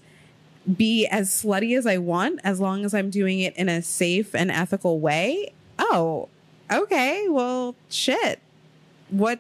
be 0.78 1.06
as 1.08 1.30
slutty 1.30 1.78
as 1.78 1.86
I 1.86 1.98
want 1.98 2.40
as 2.44 2.60
long 2.60 2.86
as 2.86 2.94
I'm 2.94 3.10
doing 3.10 3.40
it 3.40 3.56
in 3.58 3.68
a 3.68 3.82
safe 3.82 4.34
and 4.34 4.50
ethical 4.52 5.00
way. 5.00 5.54
Oh, 5.80 6.30
okay. 6.72 7.28
Well, 7.28 7.76
shit. 7.90 8.40
What 9.10 9.40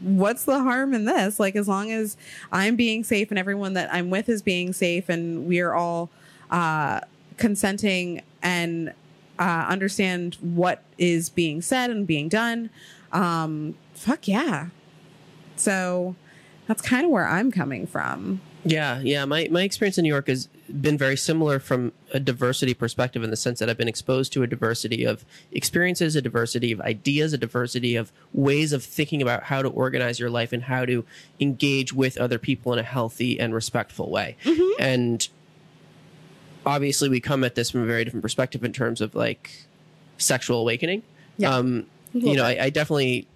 what's 0.00 0.44
the 0.44 0.60
harm 0.60 0.94
in 0.94 1.04
this? 1.04 1.40
Like 1.40 1.56
as 1.56 1.68
long 1.68 1.90
as 1.90 2.16
I'm 2.52 2.76
being 2.76 3.04
safe 3.04 3.30
and 3.30 3.38
everyone 3.38 3.74
that 3.74 3.92
I'm 3.92 4.10
with 4.10 4.28
is 4.28 4.42
being 4.42 4.72
safe 4.72 5.08
and 5.08 5.46
we 5.46 5.60
are 5.60 5.74
all 5.74 6.10
uh 6.50 7.00
consenting 7.36 8.22
and 8.42 8.92
uh 9.38 9.66
understand 9.68 10.36
what 10.40 10.82
is 10.96 11.28
being 11.28 11.62
said 11.62 11.90
and 11.90 12.06
being 12.06 12.28
done. 12.28 12.70
Um 13.12 13.74
fuck 13.94 14.28
yeah. 14.28 14.68
So 15.56 16.14
that's 16.66 16.82
kind 16.82 17.04
of 17.04 17.10
where 17.10 17.26
I'm 17.26 17.50
coming 17.50 17.86
from. 17.86 18.40
Yeah, 18.64 19.00
yeah. 19.00 19.24
My 19.24 19.48
my 19.50 19.62
experience 19.62 19.98
in 19.98 20.02
New 20.02 20.08
York 20.08 20.28
has 20.28 20.48
been 20.68 20.98
very 20.98 21.16
similar 21.16 21.58
from 21.58 21.92
a 22.12 22.20
diversity 22.20 22.74
perspective 22.74 23.22
in 23.22 23.30
the 23.30 23.36
sense 23.36 23.58
that 23.58 23.70
I've 23.70 23.78
been 23.78 23.88
exposed 23.88 24.32
to 24.34 24.42
a 24.42 24.46
diversity 24.46 25.04
of 25.04 25.24
experiences, 25.50 26.14
a 26.14 26.22
diversity 26.22 26.72
of 26.72 26.80
ideas, 26.80 27.32
a 27.32 27.38
diversity 27.38 27.96
of 27.96 28.12
ways 28.32 28.72
of 28.72 28.84
thinking 28.84 29.22
about 29.22 29.44
how 29.44 29.62
to 29.62 29.68
organize 29.68 30.20
your 30.20 30.30
life 30.30 30.52
and 30.52 30.64
how 30.64 30.84
to 30.84 31.04
engage 31.40 31.92
with 31.92 32.18
other 32.18 32.38
people 32.38 32.72
in 32.72 32.78
a 32.78 32.82
healthy 32.82 33.40
and 33.40 33.54
respectful 33.54 34.10
way. 34.10 34.36
And 34.78 35.26
obviously 36.66 37.08
we 37.08 37.20
come 37.20 37.44
at 37.44 37.54
this 37.54 37.70
from 37.70 37.82
a 37.82 37.86
very 37.86 38.04
different 38.04 38.22
perspective 38.22 38.62
in 38.62 38.72
terms 38.72 39.00
of 39.00 39.14
like 39.14 39.66
sexual 40.18 40.60
awakening. 40.60 41.02
Yeah. 41.38 41.54
Um, 41.54 41.86
you 42.12 42.36
know. 42.36 42.44
I, 42.44 42.64
I 42.64 42.70
definitely 42.70 43.26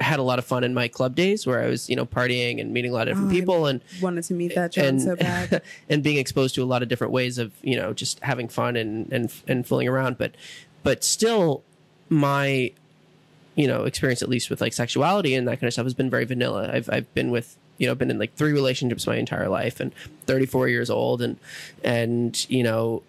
had 0.00 0.18
a 0.18 0.22
lot 0.22 0.38
of 0.38 0.44
fun 0.44 0.64
in 0.64 0.74
my 0.74 0.88
club 0.88 1.14
days 1.14 1.46
where 1.46 1.62
I 1.62 1.68
was, 1.68 1.88
you 1.88 1.94
know, 1.96 2.04
partying 2.04 2.60
and 2.60 2.72
meeting 2.72 2.90
a 2.90 2.94
lot 2.94 3.06
of 3.08 3.14
different 3.14 3.30
Oh, 3.32 3.34
people 3.34 3.66
and 3.66 3.80
Wanted 4.02 4.24
to 4.24 4.34
meet 4.34 4.54
that 4.56 4.72
John 4.72 4.84
and 4.86 5.02
so 5.02 5.16
bad. 5.26 5.62
and 5.88 6.02
being 6.02 6.16
exposed 6.18 6.54
to 6.56 6.62
a 6.62 6.66
lot 6.66 6.82
of 6.82 6.88
different 6.88 7.12
ways 7.12 7.38
of 7.38 7.52
you 7.62 7.76
know 7.76 7.92
just 7.92 8.18
having 8.20 8.48
fun 8.48 8.76
and 8.76 9.12
and 9.12 9.32
and 9.46 9.66
fooling 9.66 9.86
around 9.88 10.18
but 10.18 10.34
but 10.82 11.04
still 11.04 11.62
my 12.08 12.72
you 13.54 13.66
know 13.68 13.84
experience 13.84 14.20
at 14.22 14.28
least 14.28 14.50
with 14.50 14.60
like 14.60 14.72
sexuality 14.72 15.34
and 15.34 15.46
that 15.46 15.60
kind 15.60 15.68
of 15.68 15.72
stuff 15.72 15.86
has 15.86 15.94
been 15.94 16.10
very 16.10 16.24
vanilla 16.24 16.68
i've 16.72 16.90
i've 16.92 17.12
been 17.14 17.30
with 17.30 17.56
you 17.78 17.86
know 17.86 17.94
been 17.94 18.10
in 18.10 18.18
like 18.18 18.34
three 18.34 18.52
relationships 18.52 19.06
my 19.06 19.16
entire 19.16 19.48
life 19.48 19.78
and 19.80 19.92
34 20.26 20.68
years 20.68 20.90
old 20.90 21.22
and 21.22 21.36
and 21.84 22.48
you 22.50 22.62
know 22.64 23.02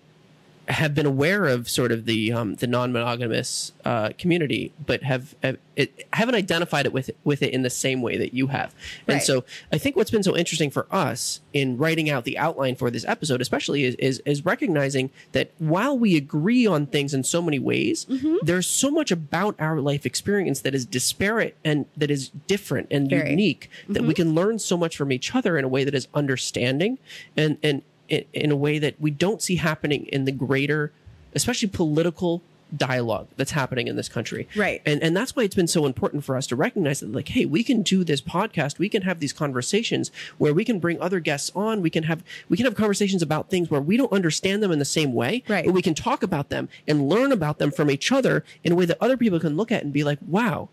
have 0.67 0.95
been 0.95 1.05
aware 1.05 1.45
of 1.45 1.69
sort 1.69 1.91
of 1.91 2.05
the 2.05 2.31
um, 2.33 2.55
the 2.55 2.65
non-monogamous 2.67 3.71
uh, 3.83 4.09
community, 4.17 4.73
but 4.85 5.03
have, 5.03 5.35
have 5.43 5.57
it, 5.75 6.07
haven't 6.13 6.33
identified 6.35 6.85
it 6.87 6.93
with 6.93 7.11
with 7.23 7.43
it 7.43 7.53
in 7.53 7.61
the 7.61 7.69
same 7.69 8.01
way 8.01 8.17
that 8.17 8.33
you 8.33 8.47
have. 8.47 8.73
And 9.07 9.15
Right. 9.15 9.23
so 9.23 9.43
I 9.71 9.77
think 9.77 9.95
what's 9.95 10.09
been 10.09 10.23
so 10.23 10.35
interesting 10.35 10.71
for 10.71 10.87
us 10.91 11.39
in 11.53 11.77
writing 11.77 12.09
out 12.09 12.23
the 12.23 12.37
outline 12.37 12.75
for 12.75 12.89
this 12.89 13.05
episode, 13.05 13.41
especially, 13.41 13.83
is 13.83 13.95
is, 13.95 14.21
is 14.25 14.43
recognizing 14.45 15.11
that 15.33 15.51
while 15.59 15.97
we 15.97 16.17
agree 16.17 16.65
on 16.65 16.87
things 16.87 17.13
in 17.13 17.23
so 17.23 17.41
many 17.41 17.59
ways, 17.59 18.05
Mm-hmm. 18.05 18.37
there's 18.43 18.67
so 18.67 18.89
much 18.89 19.11
about 19.11 19.55
our 19.59 19.79
life 19.79 20.05
experience 20.05 20.61
that 20.61 20.73
is 20.73 20.85
disparate 20.85 21.55
and 21.63 21.85
that 21.97 22.09
is 22.09 22.29
different 22.47 22.87
and 22.91 23.09
Very. 23.09 23.29
unique 23.31 23.69
that 23.89 24.03
we 24.03 24.13
can 24.13 24.33
learn 24.33 24.57
so 24.59 24.77
much 24.77 24.95
from 24.97 25.11
each 25.11 25.35
other 25.35 25.57
in 25.57 25.63
a 25.65 25.67
way 25.67 25.83
that 25.83 25.93
is 25.93 26.07
understanding 26.13 26.97
and 27.37 27.57
and 27.61 27.83
in, 28.09 28.25
in 28.33 28.51
a 28.51 28.55
way 28.55 28.79
that 28.79 28.99
we 28.99 29.11
don't 29.11 29.41
see 29.41 29.55
happening 29.55 30.05
in 30.07 30.25
the 30.25 30.31
greater, 30.31 30.91
especially 31.33 31.69
political 31.69 32.41
dialogue 32.75 33.27
that's 33.37 33.51
happening 33.51 33.87
in 33.87 33.95
this 33.95 34.09
country. 34.09 34.47
Right. 34.55 34.81
And 34.85 35.01
and 35.03 35.15
that's 35.15 35.35
why 35.35 35.43
it's 35.43 35.55
been 35.55 35.67
so 35.67 35.85
important 35.85 36.23
for 36.23 36.35
us 36.35 36.47
to 36.47 36.55
recognize 36.55 36.99
that 36.99 37.11
like, 37.11 37.29
hey, 37.29 37.45
we 37.45 37.63
can 37.63 37.83
do 37.83 38.03
this 38.03 38.21
podcast, 38.21 38.79
we 38.79 38.89
can 38.89 39.03
have 39.03 39.19
these 39.19 39.33
conversations 39.33 40.11
where 40.37 40.53
we 40.53 40.65
can 40.65 40.79
bring 40.79 40.99
other 40.99 41.19
guests 41.19 41.51
on, 41.55 41.81
we 41.81 41.89
can 41.89 42.03
have 42.03 42.23
we 42.49 42.57
can 42.57 42.65
have 42.65 42.75
conversations 42.75 43.21
about 43.21 43.49
things 43.49 43.69
where 43.69 43.81
we 43.81 43.97
don't 43.97 44.11
understand 44.11 44.63
them 44.63 44.71
in 44.71 44.79
the 44.79 44.85
same 44.85 45.13
way. 45.13 45.43
Right. 45.47 45.65
But 45.65 45.73
we 45.73 45.81
can 45.81 45.93
talk 45.93 46.23
about 46.23 46.49
them 46.49 46.69
and 46.87 47.07
learn 47.07 47.31
about 47.31 47.59
them 47.59 47.71
from 47.71 47.89
each 47.89 48.11
other 48.11 48.43
in 48.63 48.71
a 48.71 48.75
way 48.75 48.85
that 48.85 48.97
other 49.01 49.17
people 49.17 49.39
can 49.39 49.55
look 49.55 49.71
at 49.71 49.83
and 49.83 49.93
be 49.93 50.03
like, 50.03 50.19
wow, 50.27 50.69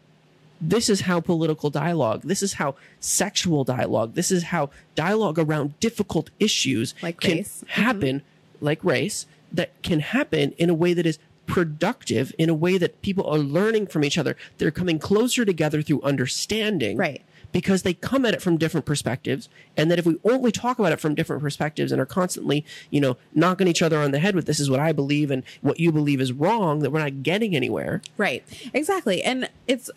this 0.62 0.88
is 0.88 1.02
how 1.02 1.20
political 1.20 1.68
dialogue, 1.68 2.22
this 2.22 2.42
is 2.42 2.54
how 2.54 2.76
sexual 3.00 3.64
dialogue, 3.64 4.14
this 4.14 4.30
is 4.30 4.44
how 4.44 4.70
dialogue 4.94 5.38
around 5.38 5.78
difficult 5.80 6.30
issues 6.38 6.94
Like 7.02 7.20
can 7.20 7.38
race. 7.38 7.64
Mm-hmm. 7.66 7.82
happen, 7.82 8.22
like 8.60 8.82
race, 8.84 9.26
that 9.52 9.70
can 9.82 10.00
happen 10.00 10.52
in 10.52 10.70
a 10.70 10.74
way 10.74 10.94
that 10.94 11.04
is 11.04 11.18
productive, 11.46 12.32
in 12.38 12.48
a 12.48 12.54
way 12.54 12.78
that 12.78 13.02
people 13.02 13.26
are 13.26 13.38
learning 13.38 13.88
from 13.88 14.04
each 14.04 14.16
other. 14.16 14.36
They're 14.58 14.70
coming 14.70 14.98
closer 15.00 15.44
together 15.44 15.82
through 15.82 16.00
understanding. 16.02 16.96
Right. 16.96 17.22
Because 17.50 17.82
they 17.82 17.92
come 17.92 18.24
at 18.24 18.32
it 18.32 18.40
from 18.40 18.56
different 18.56 18.86
perspectives, 18.86 19.50
and 19.76 19.90
that 19.90 19.98
if 19.98 20.06
we 20.06 20.16
only 20.24 20.50
talk 20.50 20.78
about 20.78 20.92
it 20.92 21.00
from 21.00 21.14
different 21.14 21.42
perspectives 21.42 21.92
and 21.92 22.00
are 22.00 22.06
constantly, 22.06 22.64
you 22.88 22.98
know, 22.98 23.18
knocking 23.34 23.68
each 23.68 23.82
other 23.82 23.98
on 23.98 24.10
the 24.12 24.20
head 24.20 24.34
with 24.34 24.46
this 24.46 24.58
is 24.58 24.70
what 24.70 24.80
I 24.80 24.92
believe 24.92 25.30
and 25.30 25.42
what 25.60 25.78
you 25.78 25.92
believe 25.92 26.22
is 26.22 26.32
wrong, 26.32 26.78
that 26.78 26.90
we're 26.90 27.00
not 27.00 27.22
getting 27.22 27.54
anywhere. 27.54 28.00
Right. 28.16 28.42
Exactly. 28.72 29.22
And 29.22 29.50
it's 29.68 29.90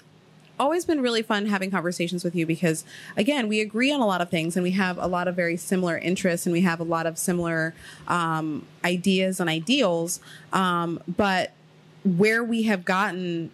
always 0.60 0.86
been 0.86 1.02
really 1.02 1.22
fun 1.22 1.46
having 1.48 1.70
conversations 1.72 2.24
with 2.24 2.36
you 2.36 2.46
because 2.46 2.84
again, 3.18 3.48
we 3.48 3.60
agree 3.62 3.92
on 3.92 4.00
a 4.00 4.06
lot 4.06 4.22
of 4.22 4.30
things 4.30 4.56
and 4.56 4.64
we 4.64 4.72
have 4.72 4.98
a 4.98 5.08
lot 5.08 5.28
of 5.28 5.36
very 5.36 5.58
similar 5.58 5.98
interests 5.98 6.46
and 6.46 6.54
we 6.54 6.62
have 6.62 6.80
a 6.80 6.84
lot 6.84 7.06
of 7.06 7.18
similar 7.18 7.74
um, 8.08 8.66
ideas 8.84 9.40
and 9.40 9.50
ideals. 9.50 10.20
Um, 10.54 11.02
but 11.08 11.52
where 12.04 12.44
we 12.44 12.64
have 12.64 12.86
gotten 12.86 13.52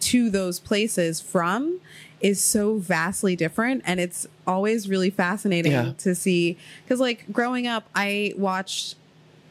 to 0.00 0.28
those 0.30 0.60
places 0.60 1.20
from 1.20 1.80
is 2.20 2.42
so 2.42 2.76
vastly 2.76 3.36
different 3.36 3.82
and 3.86 4.00
it's 4.00 4.26
always 4.46 4.88
really 4.88 5.10
fascinating 5.10 5.72
Yeah. 5.72 5.92
to 5.98 6.14
see 6.14 6.56
because 6.84 7.00
like 7.00 7.24
growing 7.32 7.66
up 7.66 7.88
i 7.94 8.32
watched 8.36 8.96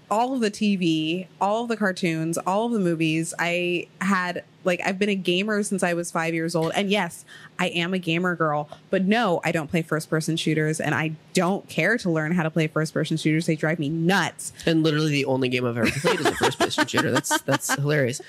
all 0.09 0.33
of 0.33 0.41
the 0.41 0.51
TV, 0.51 1.27
all 1.41 1.63
of 1.63 1.69
the 1.69 1.77
cartoons, 1.77 2.37
all 2.39 2.67
of 2.67 2.71
the 2.71 2.79
movies. 2.79 3.33
I 3.39 3.87
had 4.01 4.43
like 4.63 4.81
I've 4.85 4.97
been 4.97 5.09
a 5.09 5.15
gamer 5.15 5.61
since 5.63 5.83
I 5.83 5.93
was 5.93 6.11
5 6.11 6.33
years 6.33 6.55
old. 6.55 6.71
And 6.75 6.89
yes, 6.89 7.25
I 7.59 7.67
am 7.67 7.93
a 7.93 7.99
gamer 7.99 8.35
girl, 8.35 8.69
but 8.89 9.03
no, 9.03 9.41
I 9.43 9.51
don't 9.51 9.69
play 9.69 9.81
first 9.81 10.09
person 10.09 10.37
shooters 10.37 10.79
and 10.79 10.95
I 10.95 11.15
don't 11.33 11.67
care 11.67 11.97
to 11.97 12.09
learn 12.09 12.31
how 12.31 12.43
to 12.43 12.51
play 12.51 12.67
first 12.67 12.93
person 12.93 13.17
shooters. 13.17 13.45
They 13.45 13.55
drive 13.55 13.79
me 13.79 13.89
nuts. 13.89 14.53
And 14.65 14.83
literally 14.83 15.11
the 15.11 15.25
only 15.25 15.49
game 15.49 15.65
I've 15.65 15.77
ever 15.77 15.89
played 15.89 16.19
is 16.19 16.25
a 16.27 16.35
first 16.35 16.59
person 16.59 16.87
shooter. 16.87 17.11
That's 17.11 17.41
that's 17.41 17.73
hilarious. 17.73 18.21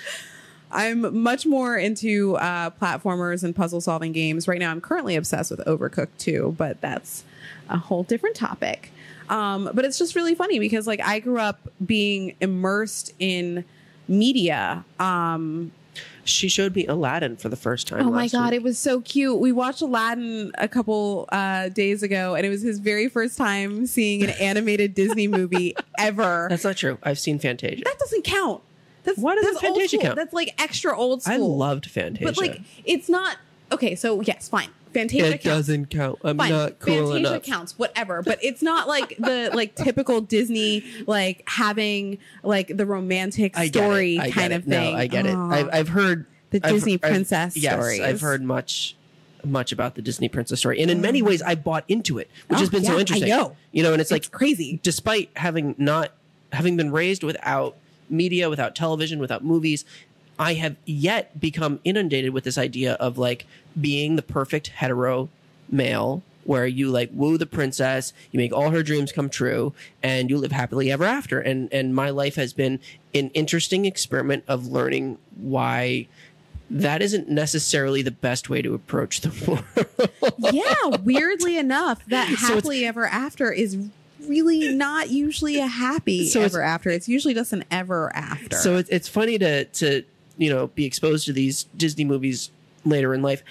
I'm 0.75 1.23
much 1.23 1.47
more 1.47 1.77
into 1.77 2.37
uh, 2.37 2.71
platformers 2.71 3.45
and 3.45 3.55
puzzle 3.55 3.81
solving 3.81 4.11
games. 4.11 4.49
Right 4.49 4.59
now, 4.59 4.73
I'm 4.73 4.81
currently 4.81 5.15
obsessed 5.15 5.53
with 5.53 5.61
Overcooked 5.61 6.19
2, 6.19 6.57
but 6.59 6.81
that's 6.81 7.23
a 7.69 7.79
whole 7.79 8.03
different 8.03 8.35
topic. 8.35 8.91
Um, 9.29 9.71
but 9.75 9.85
it's 9.85 9.99
just 9.99 10.15
really 10.15 10.35
funny 10.35 10.59
because, 10.59 10.87
like, 10.87 11.01
I 11.01 11.19
grew 11.21 11.39
up 11.39 11.69
being 11.85 12.35
immersed 12.41 13.13
in 13.19 13.65
media. 14.09 14.85
Um, 14.99 15.73
She 16.25 16.49
showed 16.49 16.75
me 16.75 16.87
Aladdin 16.87 17.37
for 17.37 17.49
the 17.49 17.57
first 17.57 17.87
time. 17.87 18.07
oh 18.07 18.11
my 18.11 18.29
god, 18.29 18.51
week. 18.51 18.61
it 18.61 18.63
was 18.63 18.79
so 18.79 19.01
cute. 19.01 19.39
We 19.39 19.53
watched 19.53 19.83
Aladdin 19.83 20.53
a 20.59 20.69
couple 20.69 21.27
uh, 21.31 21.69
days 21.71 22.03
ago, 22.03 22.35
and 22.35 22.45
it 22.47 22.49
was 22.51 22.63
his 22.63 22.79
very 22.79 23.09
first 23.09 23.37
time 23.39 23.87
seeing 23.87 24.23
an 24.23 24.31
animated 24.41 24.95
Disney 24.95 25.29
movie 25.29 25.75
ever. 25.99 26.47
That's 26.51 26.65
not 26.65 26.77
true. 26.77 26.99
I've 27.03 27.19
seen 27.19 27.39
Fantasia. 27.39 27.85
that 27.85 27.99
doesn't 27.99 28.25
count. 28.25 28.63
That's 29.05 29.19
Why 29.19 29.35
doesn't 29.35 29.53
that's 29.55 29.63
Fantasia 29.63 29.99
count? 29.99 30.17
That's 30.17 30.33
like 30.33 30.55
extra 30.59 30.97
old 30.97 31.23
school. 31.23 31.35
I 31.35 31.37
loved 31.37 31.87
Fantasia. 31.91 32.25
But 32.25 32.39
like, 32.39 32.61
it's 32.87 33.09
not 33.11 33.37
okay. 33.75 33.95
So 33.95 34.21
yes, 34.23 34.49
fine. 34.49 34.69
Fantasia 34.93 35.27
it 35.27 35.31
counts. 35.31 35.45
doesn't 35.45 35.91
count. 35.91 36.21
I'm 36.23 36.37
Fine. 36.37 36.51
not 36.53 36.79
cool 36.79 36.95
Fantasia 37.09 37.17
enough. 37.17 37.43
counts, 37.43 37.77
whatever. 37.79 38.23
But 38.23 38.39
it's 38.45 38.63
not 38.63 38.87
like 38.87 39.17
the 39.19 39.51
like 39.53 39.75
typical 39.87 40.21
Disney 40.21 40.85
like 41.09 41.43
having 41.49 42.19
like 42.45 42.69
the 42.77 42.87
romantic 42.87 43.59
I 43.59 43.67
get 43.67 43.83
it. 43.83 43.85
story 43.87 44.19
I 44.21 44.27
get 44.27 44.35
kind 44.35 44.53
it. 44.53 44.57
of 44.57 44.65
thing. 44.65 44.93
No, 44.93 44.99
I 44.99 45.07
get 45.09 45.27
it. 45.27 45.35
Aw. 45.35 45.51
I've, 45.51 45.69
I've 45.73 45.89
heard 45.89 46.27
The 46.51 46.61
I've- 46.65 46.73
Disney 46.75 46.93
I've- 46.95 47.09
princess 47.09 47.57
yes, 47.57 47.73
stories. 47.73 48.01
I've 48.01 48.21
heard 48.21 48.43
much 48.43 48.97
much 49.45 49.73
about 49.73 49.95
the 49.97 50.01
Disney 50.01 50.29
princess 50.29 50.61
story, 50.61 50.81
and 50.81 50.91
in 50.91 51.01
many 51.03 51.21
ways, 51.21 51.43
I 51.43 51.55
bought 51.55 51.85
into 51.87 52.17
it, 52.19 52.31
which 52.49 52.57
Oh, 52.57 52.61
has 52.61 52.71
been 52.71 52.83
yeah, 52.83 52.91
so 52.91 52.97
I 52.97 53.01
interesting. 53.01 53.29
know. 53.29 53.57
You 53.73 53.83
know, 53.83 53.93
and 53.93 54.01
it's, 54.01 54.11
it's 54.13 54.27
like 54.29 54.33
crazy. 54.33 54.81
despite 54.83 55.29
having 55.37 55.75
not 55.77 56.13
having 56.53 56.77
been 56.79 56.91
raised 56.93 57.23
without 57.25 57.77
media, 58.09 58.49
without 58.49 58.75
television, 58.77 59.19
without 59.19 59.45
movies, 59.45 59.85
I 60.39 60.55
have 60.55 60.77
yet 60.85 61.39
become 61.41 61.81
inundated 61.85 62.33
with 62.33 62.45
this 62.45 62.59
idea 62.59 62.95
of 62.95 63.19
like 63.19 63.47
being 63.81 64.17
the 64.17 64.23
perfect 64.23 64.69
hetero 64.69 65.29
male 65.71 66.23
where 66.45 66.67
you 66.67 66.91
like 66.91 67.09
woo 67.13 67.39
the 67.39 67.47
princess, 67.47 68.13
you 68.31 68.39
make 68.39 68.53
all 68.53 68.71
her 68.71 68.83
dreams 68.83 69.13
come 69.13 69.31
true, 69.31 69.73
and 70.03 70.29
you 70.29 70.37
live 70.37 70.53
happily 70.53 70.93
ever 70.93 71.05
after. 71.05 71.41
And 71.41 71.73
and 71.73 71.95
my 71.95 72.11
life 72.11 72.35
has 72.37 72.53
been 72.53 72.81
an 73.15 73.31
interesting 73.31 73.87
experiment 73.87 74.45
of 74.47 74.67
learning 74.67 75.17
why 75.37 76.07
that 76.71 77.01
isn't 77.01 77.29
necessarily 77.29 78.03
the 78.03 78.11
best 78.11 78.51
way 78.51 78.61
to 78.61 78.75
approach 78.75 79.21
the 79.23 79.31
world. 79.49 80.53
yeah, 80.53 80.97
weirdly 81.03 81.57
enough, 81.57 82.05
that 82.07 82.29
happily 82.29 82.85
ever 82.85 83.07
after 83.07 83.51
is 83.53 83.79
really 84.27 84.75
not 84.75 85.11
usually 85.11 85.59
a 85.59 85.67
happy 85.67 86.27
So 86.27 86.41
it's- 86.41 86.53
ever 86.55 86.63
after. 86.63 86.91
It's 86.91 87.09
usually 87.09 87.35
just 87.35 87.53
an 87.53 87.65
ever 87.71 88.15
after. 88.15 88.57
So 88.57 88.77
it's 88.77 88.91
it's 88.91 89.09
funny 89.09 89.39
to 89.39 89.65
to 89.65 90.03
you 90.39 90.51
know 90.51 90.69
be 90.69 90.85
exposed 90.85 91.27
to 91.27 91.33
these 91.33 91.65
Disney 91.77 92.05
movies 92.05 92.51
later 92.85 93.15
in 93.15 93.23
life. 93.23 93.43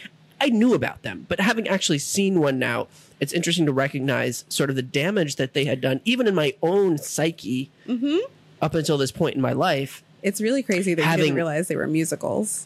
I 0.41 0.47
knew 0.49 0.73
about 0.73 1.03
them, 1.03 1.25
but 1.29 1.39
having 1.39 1.67
actually 1.69 1.99
seen 1.99 2.39
one 2.41 2.59
now, 2.59 2.87
it's 3.21 3.31
interesting 3.31 3.65
to 3.67 3.71
recognize 3.71 4.43
sort 4.49 4.69
of 4.69 4.75
the 4.75 4.81
damage 4.81 5.37
that 5.37 5.53
they 5.53 5.63
had 5.65 5.79
done, 5.79 6.01
even 6.03 6.27
in 6.27 6.35
my 6.35 6.53
own 6.61 6.97
psyche, 6.97 7.69
Mhm. 7.87 8.19
up 8.61 8.75
until 8.75 8.97
this 8.97 9.11
point 9.11 9.35
in 9.35 9.41
my 9.41 9.53
life. 9.53 10.03
it's 10.21 10.39
really 10.41 10.63
crazy 10.63 10.93
that 10.93 11.09
you 11.11 11.17
didn't 11.23 11.35
realize 11.35 11.67
they 11.67 11.75
were 11.75 11.87
musicals. 11.87 12.65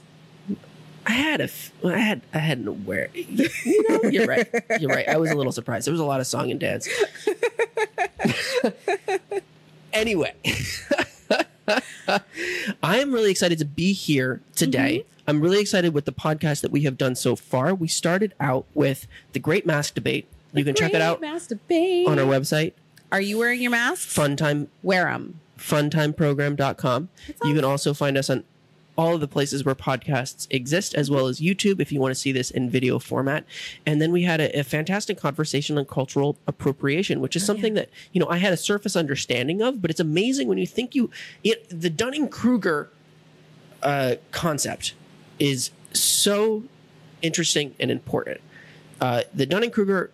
I 1.07 1.11
had 1.11 1.39
a, 1.39 1.45
f- 1.45 1.71
I 1.85 1.97
had, 1.97 2.21
I 2.33 2.37
had 2.39 2.57
an 2.59 2.67
aware. 2.67 3.09
You 3.13 3.49
know, 3.89 4.09
you're 4.09 4.27
right. 4.27 4.47
You're 4.79 4.89
right. 4.91 5.07
I 5.07 5.17
was 5.17 5.31
a 5.31 5.35
little 5.35 5.51
surprised. 5.51 5.87
There 5.87 5.91
was 5.93 6.01
a 6.01 6.05
lot 6.05 6.19
of 6.19 6.27
song 6.27 6.51
and 6.51 6.59
dance. 6.59 6.87
anyway, 9.93 10.33
I 12.83 12.97
am 12.99 13.11
really 13.13 13.31
excited 13.31 13.59
to 13.59 13.65
be 13.65 13.93
here 13.93 14.41
today. 14.55 14.99
Mm-hmm. 14.99 15.29
I'm 15.29 15.41
really 15.41 15.59
excited 15.59 15.93
with 15.93 16.05
the 16.05 16.13
podcast 16.13 16.61
that 16.61 16.71
we 16.71 16.81
have 16.83 16.97
done 16.97 17.15
so 17.15 17.35
far. 17.35 17.75
We 17.75 17.87
started 17.89 18.33
out 18.39 18.65
with 18.73 19.07
the 19.33 19.39
Great 19.39 19.65
Mask 19.65 19.93
Debate. 19.93 20.27
You 20.53 20.63
can 20.63 20.73
check 20.73 20.93
it 20.93 21.01
out 21.01 21.21
on 21.21 21.25
our 21.25 22.25
website, 22.25 22.73
Are 23.11 23.19
you 23.21 23.37
wearing 23.37 23.61
your 23.61 23.71
mask? 23.71 24.07
funtime 24.07 24.67
Wear 24.81 25.05
them. 25.05 25.41
funtimeprogram.com. 25.57 27.09
You 27.43 27.53
can 27.53 27.65
also 27.65 27.93
find 27.93 28.17
us 28.17 28.29
on 28.29 28.43
all 28.97 29.13
of 29.13 29.21
the 29.21 29.27
places 29.27 29.63
where 29.63 29.75
podcasts 29.75 30.47
exist, 30.49 30.95
as 30.95 31.09
well 31.11 31.27
as 31.27 31.39
YouTube 31.39 31.79
if 31.79 31.91
you 31.91 31.99
want 31.99 32.11
to 32.11 32.15
see 32.15 32.31
this 32.31 32.49
in 32.49 32.69
video 32.69 32.97
format. 32.99 33.45
And 33.85 34.01
then 34.01 34.11
we 34.11 34.23
had 34.23 34.41
a, 34.41 34.59
a 34.59 34.63
fantastic 34.63 35.19
conversation 35.19 35.77
on 35.77 35.85
cultural 35.85 36.37
appropriation, 36.47 37.21
which 37.21 37.35
is 37.35 37.45
something 37.45 37.75
that, 37.75 37.89
you 38.11 38.19
know, 38.19 38.27
I 38.27 38.37
had 38.37 38.53
a 38.53 38.57
surface 38.57 38.95
understanding 38.95 39.61
of, 39.61 39.81
but 39.81 39.91
it's 39.91 39.99
amazing 39.99 40.47
when 40.47 40.57
you 40.57 40.67
think 40.67 40.95
you, 40.95 41.11
it, 41.43 41.67
the 41.69 41.89
Dunning 41.89 42.27
Kruger 42.27 42.89
uh, 43.83 44.15
concept 44.31 44.95
is 45.39 45.71
so 45.93 46.63
interesting 47.21 47.75
and 47.79 47.91
important. 47.91 48.41
Uh, 48.99 49.21
the 49.33 49.45
Dunning 49.45 49.69
Kruger 49.69 50.09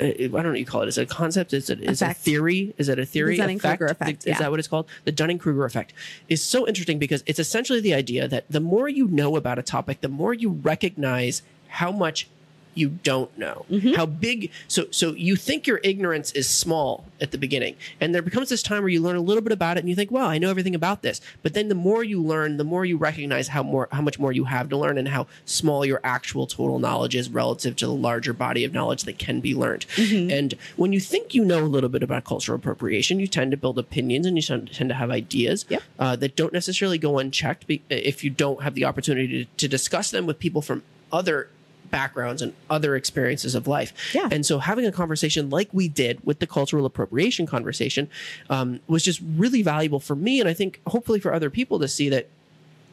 I 0.00 0.28
don't 0.28 0.32
know 0.32 0.50
what 0.50 0.58
you 0.58 0.66
call 0.66 0.82
it. 0.82 0.88
Is 0.88 0.98
it 0.98 1.02
a 1.02 1.14
concept? 1.14 1.52
Is 1.52 1.70
it 1.70 1.80
is 1.80 2.02
it 2.02 2.10
a 2.10 2.14
theory? 2.14 2.74
Is 2.78 2.88
it 2.88 2.98
a 2.98 3.06
theory? 3.06 3.36
The 3.36 3.42
Dunning-Kruger 3.42 3.86
effect, 3.86 4.22
Is 4.22 4.26
yeah. 4.26 4.38
that 4.38 4.50
what 4.50 4.58
it's 4.58 4.68
called? 4.68 4.88
The 5.04 5.12
Dunning 5.12 5.38
Kruger 5.38 5.64
effect 5.64 5.92
is 6.28 6.42
so 6.42 6.66
interesting 6.66 6.98
because 6.98 7.22
it's 7.26 7.38
essentially 7.38 7.80
the 7.80 7.94
idea 7.94 8.26
that 8.26 8.44
the 8.50 8.60
more 8.60 8.88
you 8.88 9.06
know 9.06 9.36
about 9.36 9.58
a 9.58 9.62
topic, 9.62 10.00
the 10.00 10.08
more 10.08 10.34
you 10.34 10.50
recognize 10.50 11.42
how 11.68 11.92
much 11.92 12.28
you 12.74 12.88
don't 12.88 13.36
know 13.38 13.64
Mm-hmm. 13.70 13.94
how 13.94 14.06
big 14.06 14.50
so 14.68 14.86
so 14.90 15.12
you 15.12 15.36
think 15.36 15.66
your 15.66 15.80
ignorance 15.84 16.32
is 16.32 16.48
small 16.48 17.04
at 17.20 17.30
the 17.30 17.38
beginning 17.38 17.76
and 18.00 18.14
there 18.14 18.22
becomes 18.22 18.48
this 18.48 18.62
time 18.62 18.82
where 18.82 18.88
you 18.88 19.00
learn 19.00 19.16
a 19.16 19.20
little 19.20 19.42
bit 19.42 19.52
about 19.52 19.76
it 19.76 19.80
and 19.80 19.88
you 19.88 19.94
think 19.94 20.10
wow 20.10 20.26
i 20.28 20.38
know 20.38 20.50
everything 20.50 20.74
about 20.74 21.02
this 21.02 21.20
but 21.42 21.54
then 21.54 21.68
the 21.68 21.74
more 21.74 22.02
you 22.04 22.20
learn 22.22 22.56
the 22.56 22.64
more 22.64 22.84
you 22.84 22.96
recognize 22.96 23.48
how 23.48 23.62
more 23.62 23.88
how 23.92 24.00
much 24.02 24.18
more 24.18 24.32
you 24.32 24.44
have 24.44 24.68
to 24.68 24.76
learn 24.76 24.98
and 24.98 25.08
how 25.08 25.26
small 25.44 25.84
your 25.86 26.00
actual 26.04 26.46
total 26.46 26.78
knowledge 26.78 27.14
is 27.14 27.28
relative 27.28 27.76
to 27.76 27.86
the 27.86 27.92
larger 27.94 28.32
body 28.32 28.64
of 28.64 28.72
knowledge 28.72 29.04
that 29.04 29.18
can 29.18 29.40
be 29.40 29.54
learned 29.54 29.86
and 29.98 30.54
when 30.76 30.92
you 30.92 31.00
think 31.00 31.34
you 31.34 31.44
know 31.44 31.62
a 31.64 31.66
little 31.66 31.88
bit 31.90 32.02
about 32.02 32.24
cultural 32.24 32.56
appropriation 32.56 33.20
you 33.20 33.26
tend 33.26 33.50
to 33.50 33.56
build 33.56 33.78
opinions 33.78 34.26
and 34.26 34.36
you 34.36 34.42
tend 34.42 34.68
to 34.88 34.94
have 34.94 35.10
ideas 35.10 35.64
Yep. 35.68 35.82
uh, 35.98 36.16
that 36.16 36.36
don't 36.36 36.52
necessarily 36.52 36.98
go 36.98 37.18
unchecked 37.18 37.66
be- 37.66 37.82
if 37.88 38.24
you 38.24 38.30
don't 38.30 38.62
have 38.62 38.74
the 38.74 38.84
opportunity 38.84 39.44
to, 39.44 39.50
to 39.58 39.68
discuss 39.68 40.10
them 40.10 40.26
with 40.26 40.38
people 40.38 40.62
from 40.62 40.82
other 41.12 41.48
backgrounds 41.92 42.42
and 42.42 42.52
other 42.68 42.96
experiences 42.96 43.54
of 43.54 43.68
life. 43.68 43.92
Yeah. 44.12 44.28
And 44.32 44.44
so 44.44 44.58
having 44.58 44.84
a 44.84 44.90
conversation 44.90 45.48
like 45.48 45.68
we 45.72 45.86
did 45.86 46.18
with 46.26 46.40
the 46.40 46.46
cultural 46.48 46.84
appropriation 46.84 47.46
conversation 47.46 48.10
um, 48.50 48.80
was 48.88 49.04
just 49.04 49.20
really 49.36 49.62
valuable 49.62 50.00
for 50.00 50.16
me. 50.16 50.40
And 50.40 50.48
I 50.48 50.54
think 50.54 50.80
hopefully 50.88 51.20
for 51.20 51.32
other 51.32 51.50
people 51.50 51.78
to 51.78 51.86
see 51.86 52.08
that 52.08 52.28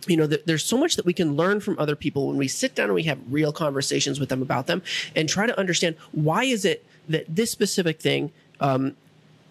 you 0.08 0.16
know, 0.16 0.28
there's 0.28 0.64
so 0.64 0.78
much 0.78 0.96
that 0.96 1.06
we 1.06 1.14
can 1.14 1.36
learn 1.36 1.60
from 1.60 1.78
other 1.78 1.96
people 1.96 2.28
when 2.28 2.38
we 2.38 2.48
sit 2.48 2.74
down 2.74 2.86
and 2.86 2.96
we 2.96 3.04
have 3.04 3.20
real 3.30 3.52
conversations 3.52 4.20
with 4.20 4.30
them 4.30 4.42
about 4.42 4.66
them 4.66 4.82
and 5.16 5.28
try 5.28 5.46
to 5.46 5.58
understand 5.60 5.96
why 6.14 6.46
is 6.46 6.64
it 6.64 6.86
that 7.10 7.26
this 7.28 7.52
specific 7.52 8.00
thing 8.00 8.32
um, 8.62 8.96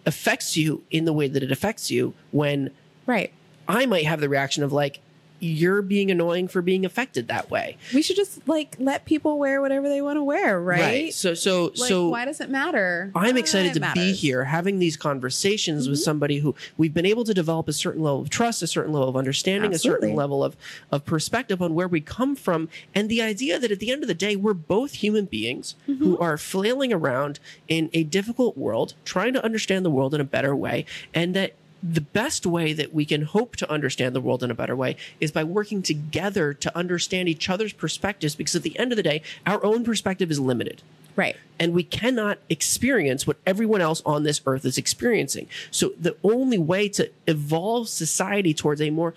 affects 0.07 0.57
you 0.57 0.83
in 0.91 1.05
the 1.05 1.13
way 1.13 1.29
that 1.29 1.43
it 1.43 1.53
affects 1.53 1.91
you 1.91 2.15
when 2.31 2.71
Right. 3.09 3.33
I 3.67 3.87
might 3.87 4.05
have 4.05 4.21
the 4.21 4.29
reaction 4.29 4.63
of 4.63 4.73
like, 4.73 5.01
you're 5.41 5.83
being 5.83 6.11
annoying 6.11 6.49
for 6.49 6.63
being 6.63 6.85
affected 6.85 7.29
that 7.29 7.51
way. 7.51 7.77
We 7.95 8.03
should 8.03 8.17
just 8.17 8.47
like 8.49 8.77
let 8.79 9.05
people 9.05 9.39
wear 9.39 9.61
whatever 9.61 9.89
they 9.89 10.03
want 10.03 10.17
to 10.17 10.23
wear, 10.25 10.61
right? 10.61 11.13
So, 11.15 11.35
so, 11.35 11.65
Like, 11.77 11.89
so 11.89 12.09
why 12.09 12.25
does 12.25 12.41
it 12.41 12.51
matter? 12.51 13.11
I'm 13.15 13.37
Uh, 13.37 13.39
excited 13.39 13.75
to 13.75 13.81
be 13.81 13.87
matters. 13.87 14.03
Mm-hmm. 14.05 14.13
here 14.15 14.45
having 14.45 14.79
these 14.79 14.97
conversations 14.97 15.89
with 15.89 15.99
somebody 16.01 16.39
who 16.39 16.55
we've 16.77 16.95
been 16.95 17.07
able 17.07 17.25
to 17.25 17.35
develop 17.35 17.69
a 17.69 17.73
certain 17.73 18.03
level 18.03 18.21
of 18.23 18.31
trust, 18.31 18.63
a 18.63 18.67
certain 18.67 18.93
level 18.93 19.09
of 19.09 19.17
understanding, 19.17 19.73
a 19.75 19.79
certain 19.79 20.15
level 20.15 20.43
of, 20.45 20.57
of 20.91 21.05
perspective 21.05 21.61
on 21.63 21.75
where 21.75 21.89
we 21.89 22.01
come 22.01 22.35
from. 22.37 22.69
And 22.95 23.09
the 23.09 23.23
idea 23.23 23.59
that 23.59 23.71
at 23.71 23.81
the 23.81 23.91
end 23.91 24.03
of 24.03 24.09
the 24.09 24.15
day, 24.15 24.37
we're 24.37 24.55
both 24.55 24.95
human 24.95 25.25
beings 25.27 25.75
Mm-hmm. 25.89 26.05
who 26.05 26.19
are 26.19 26.37
flailing 26.39 26.93
around 26.93 27.41
in 27.69 27.91
a 27.93 28.03
difficult 28.05 28.57
world, 28.57 28.95
trying 29.05 29.33
to 29.35 29.45
understand 29.45 29.85
the 29.85 29.91
world 29.91 30.15
in 30.15 30.21
a 30.21 30.25
better 30.25 30.55
way. 30.55 30.85
And 31.15 31.35
that 31.35 31.55
the 31.83 32.01
best 32.01 32.45
way 32.45 32.73
that 32.73 32.93
we 32.93 33.05
can 33.05 33.23
hope 33.23 33.57
to 33.57 33.71
understand 33.71 34.15
the 34.15 34.21
world 34.21 34.43
in 34.43 34.51
a 34.51 34.55
better 34.55 34.75
way 34.75 34.97
is 35.21 35.31
by 35.31 35.45
working 35.45 35.83
together 35.83 36.53
to 36.55 36.77
understand 36.77 37.29
each 37.29 37.49
other's 37.49 37.73
perspectives 37.73 38.35
because 38.35 38.57
at 38.57 38.63
the 38.63 38.79
end 38.79 38.93
of 38.93 38.97
the 38.97 39.03
day, 39.03 39.23
our 39.47 39.65
own 39.65 39.85
perspective 39.85 40.31
is 40.31 40.41
limited 40.41 40.83
Right. 41.15 41.37
and 41.59 41.73
we 41.73 41.83
cannot 41.83 42.39
experience 42.49 43.27
what 43.27 43.39
everyone 43.47 43.81
else 43.81 44.03
on 44.07 44.23
this 44.23 44.41
earth 44.47 44.65
is 44.65 44.79
experiencing. 44.79 45.49
So 45.71 45.93
the 46.01 46.17
only 46.23 46.59
way 46.59 46.89
to 46.91 47.11
evolve 47.27 47.89
society 47.89 48.55
towards 48.55 48.81
a 48.81 48.91
more 48.91 49.15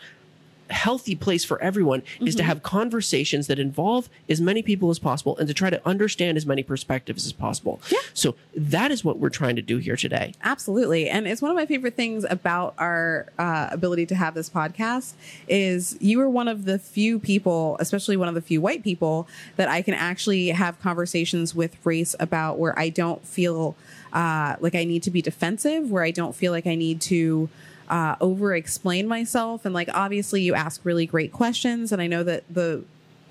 healthy 0.72 1.16
place 1.16 1.44
for 1.46 1.62
everyone 1.62 2.02
is 2.02 2.32
Mm-hmm. 2.32 2.38
to 2.38 2.44
have 2.44 2.64
conversations 2.64 3.48
that 3.48 3.60
involve 3.60 4.10
as 4.30 4.40
many 4.40 4.62
people 4.62 4.90
as 4.90 5.00
possible 5.00 5.38
and 5.38 5.48
to 5.48 5.54
try 5.54 5.70
to 5.70 5.86
understand 5.88 6.38
as 6.38 6.46
many 6.46 6.64
perspectives 6.64 7.26
as 7.26 7.34
possible. 7.34 7.82
Yeah. 7.90 8.00
So 8.14 8.36
that 8.56 8.92
is 8.92 9.04
what 9.04 9.20
we're 9.20 9.30
trying 9.30 9.56
to 9.58 9.62
do 9.62 9.78
here 9.78 9.96
today. 9.96 10.34
Absolutely. 10.44 11.10
And 11.10 11.28
it's 11.28 11.42
one 11.42 11.52
of 11.52 11.58
my 11.58 11.66
favorite 11.66 11.96
things 11.96 12.26
about 12.30 12.74
our 12.78 13.28
uh, 13.38 13.68
ability 13.72 14.06
to 14.08 14.16
have 14.16 14.34
this 14.34 14.50
podcast 14.50 15.14
is 15.48 15.98
you 16.00 16.20
are 16.22 16.30
one 16.30 16.48
of 16.48 16.66
the 16.66 16.80
few 16.80 17.20
people, 17.20 17.76
especially 17.80 18.16
one 18.16 18.28
of 18.28 18.36
the 18.36 18.42
few 18.42 18.62
white 18.62 18.84
people 18.84 19.28
that 19.58 19.68
I 19.68 19.82
can 19.82 19.94
actually 19.94 20.50
have 20.50 20.80
conversations 20.82 21.54
with 21.54 21.76
race 21.86 22.16
about 22.20 22.60
where 22.60 22.78
I 22.80 22.90
don't 22.90 23.26
feel 23.26 23.76
uh, 24.14 24.56
like 24.60 24.76
I 24.76 24.84
need 24.84 25.04
to 25.04 25.12
be 25.12 25.22
defensive, 25.22 25.92
where 25.92 26.04
I 26.04 26.12
don't 26.12 26.36
feel 26.36 26.52
like 26.52 26.68
I 26.68 26.76
need 26.76 27.02
to 27.02 27.50
uh, 27.92 28.16
over 28.22 28.56
explain 28.56 29.08
myself. 29.08 29.66
And 29.66 29.74
like, 29.74 29.90
obviously 29.94 30.42
you 30.42 30.56
ask 30.56 30.82
really 30.86 31.06
great 31.06 31.32
questions. 31.32 31.92
And 31.92 32.02
I 32.02 32.08
know 32.08 32.24
that 32.24 32.44
the, 32.50 32.84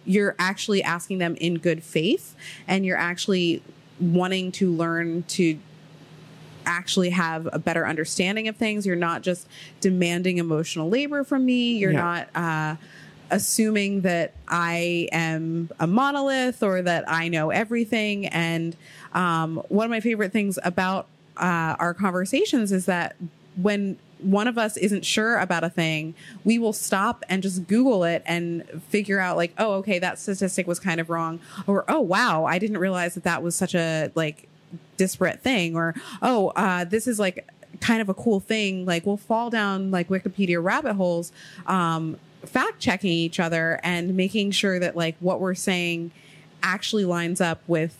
you're 0.04 0.36
actually 0.38 0.82
asking 0.82 1.18
them 1.18 1.34
in 1.36 1.54
good 1.58 1.82
faith 1.82 2.36
and 2.68 2.84
you're 2.86 2.98
actually 2.98 3.62
wanting 3.98 4.52
to 4.52 4.70
learn 4.70 5.24
to 5.24 5.58
actually 6.66 7.11
have 7.11 7.48
a 7.52 7.58
better 7.58 7.86
understanding 7.86 8.48
of 8.48 8.56
things. 8.56 8.84
You're 8.86 8.96
not 8.96 9.22
just 9.22 9.48
demanding 9.80 10.38
emotional 10.38 10.88
labor 10.90 11.24
from 11.24 11.46
me. 11.46 11.72
You're 11.78 11.92
Yeah. 11.92 11.98
not 11.98 12.28
uh, 12.34 12.76
assuming 13.30 14.02
that 14.02 14.34
I 14.46 15.08
am 15.11 15.70
a 15.80 15.86
monolith 15.86 16.62
or 16.62 16.82
that 16.82 17.04
I 17.11 17.28
know 17.28 17.48
everything. 17.50 18.26
And 18.26 18.76
um, 19.14 19.62
one 19.68 19.86
of 19.86 19.90
my 19.90 20.00
favorite 20.00 20.32
things 20.32 20.58
about 20.62 21.06
uh, 21.38 21.76
our 21.78 21.94
conversations 21.94 22.72
is 22.72 22.84
that 22.86 23.16
when 23.56 23.96
one 24.22 24.46
of 24.48 24.58
us 24.58 24.76
isn't 24.76 25.04
sure 25.04 25.38
about 25.38 25.64
a 25.64 25.70
thing, 25.70 26.14
we 26.44 26.58
will 26.58 26.72
stop 26.72 27.24
and 27.28 27.42
just 27.42 27.66
Google 27.66 28.04
it 28.04 28.22
and 28.26 28.64
figure 28.88 29.18
out 29.20 29.36
like, 29.36 29.52
oh, 29.58 29.74
okay, 29.74 29.98
that 29.98 30.18
statistic 30.18 30.66
was 30.66 30.78
kind 30.80 31.00
of 31.00 31.10
wrong, 31.10 31.40
or 31.66 31.84
oh, 31.88 32.00
wow, 32.00 32.44
I 32.44 32.58
didn't 32.58 32.78
realize 32.78 33.14
that 33.14 33.24
that 33.24 33.42
was 33.42 33.54
such 33.56 33.74
a 33.74 34.10
like 34.14 34.48
disparate 34.96 35.40
thing, 35.42 35.76
or 35.76 35.94
oh, 36.22 36.48
uh, 36.56 36.84
this 36.84 37.06
is 37.06 37.18
like 37.18 37.48
kind 37.80 38.00
of 38.02 38.08
a 38.08 38.14
cool 38.14 38.40
thing. 38.40 38.84
Like 38.84 39.06
we'll 39.06 39.16
fall 39.16 39.48
down 39.50 39.90
like 39.90 40.08
Wikipedia 40.08 40.62
rabbit 40.62 40.94
holes, 40.94 41.32
um, 41.66 42.18
fact 42.44 42.78
checking 42.80 43.10
each 43.10 43.38
other 43.40 43.80
and 43.82 44.16
making 44.16 44.50
sure 44.50 44.78
that 44.78 44.96
like 44.96 45.16
what 45.20 45.40
we're 45.40 45.54
saying 45.54 46.10
actually 46.62 47.04
lines 47.04 47.40
up 47.40 47.62
with 47.66 47.96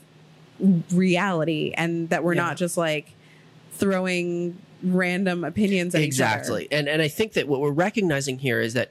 reality 0.93 1.73
and 1.77 2.09
that 2.11 2.23
we're 2.23 2.35
Yeah. 2.35 2.43
not 2.43 2.57
just 2.57 2.77
like 2.77 3.13
throwing 3.73 4.59
random 4.83 5.45
opinions 5.45 5.95
exactly. 5.95 6.69
And 6.71 6.89
and 6.89 7.03
i 7.03 7.09
think 7.09 7.35
that 7.35 7.49
what 7.49 7.61
we're 7.61 7.71
recognizing 7.71 8.39
here 8.39 8.61
is 8.61 8.75
that 8.75 8.91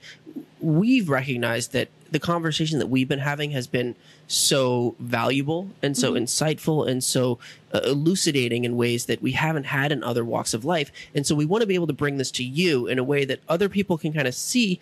we've 0.61 1.09
recognized 1.09 1.73
that 1.73 1.89
the 2.11 2.19
conversation 2.19 2.79
that 2.79 2.87
we've 2.87 3.07
been 3.07 3.19
having 3.19 3.51
has 3.51 3.67
been 3.67 3.95
so 4.27 4.95
valuable 4.99 5.69
and 5.81 5.97
so 5.97 6.13
insightful 6.13 6.87
and 6.87 7.03
so 7.03 7.39
uh, 7.73 7.81
elucidating 7.83 8.65
in 8.65 8.75
ways 8.75 9.05
that 9.05 9.21
we 9.21 9.33
haven't 9.33 9.65
had 9.65 9.91
in 9.91 10.03
other 10.03 10.25
walks 10.25 10.53
of 10.53 10.65
life. 10.65 10.91
And 11.13 11.25
so 11.25 11.35
we 11.35 11.45
want 11.45 11.61
to 11.61 11.67
be 11.67 11.75
able 11.75 11.87
to 11.87 11.93
bring 11.93 12.17
this 12.17 12.31
to 12.31 12.43
you 12.43 12.87
in 12.87 12.99
a 12.99 13.03
way 13.03 13.25
that 13.25 13.39
other 13.47 13.69
people 13.69 13.97
can 13.97 14.11
kind 14.13 14.27
of 14.27 14.33
see 14.33 14.79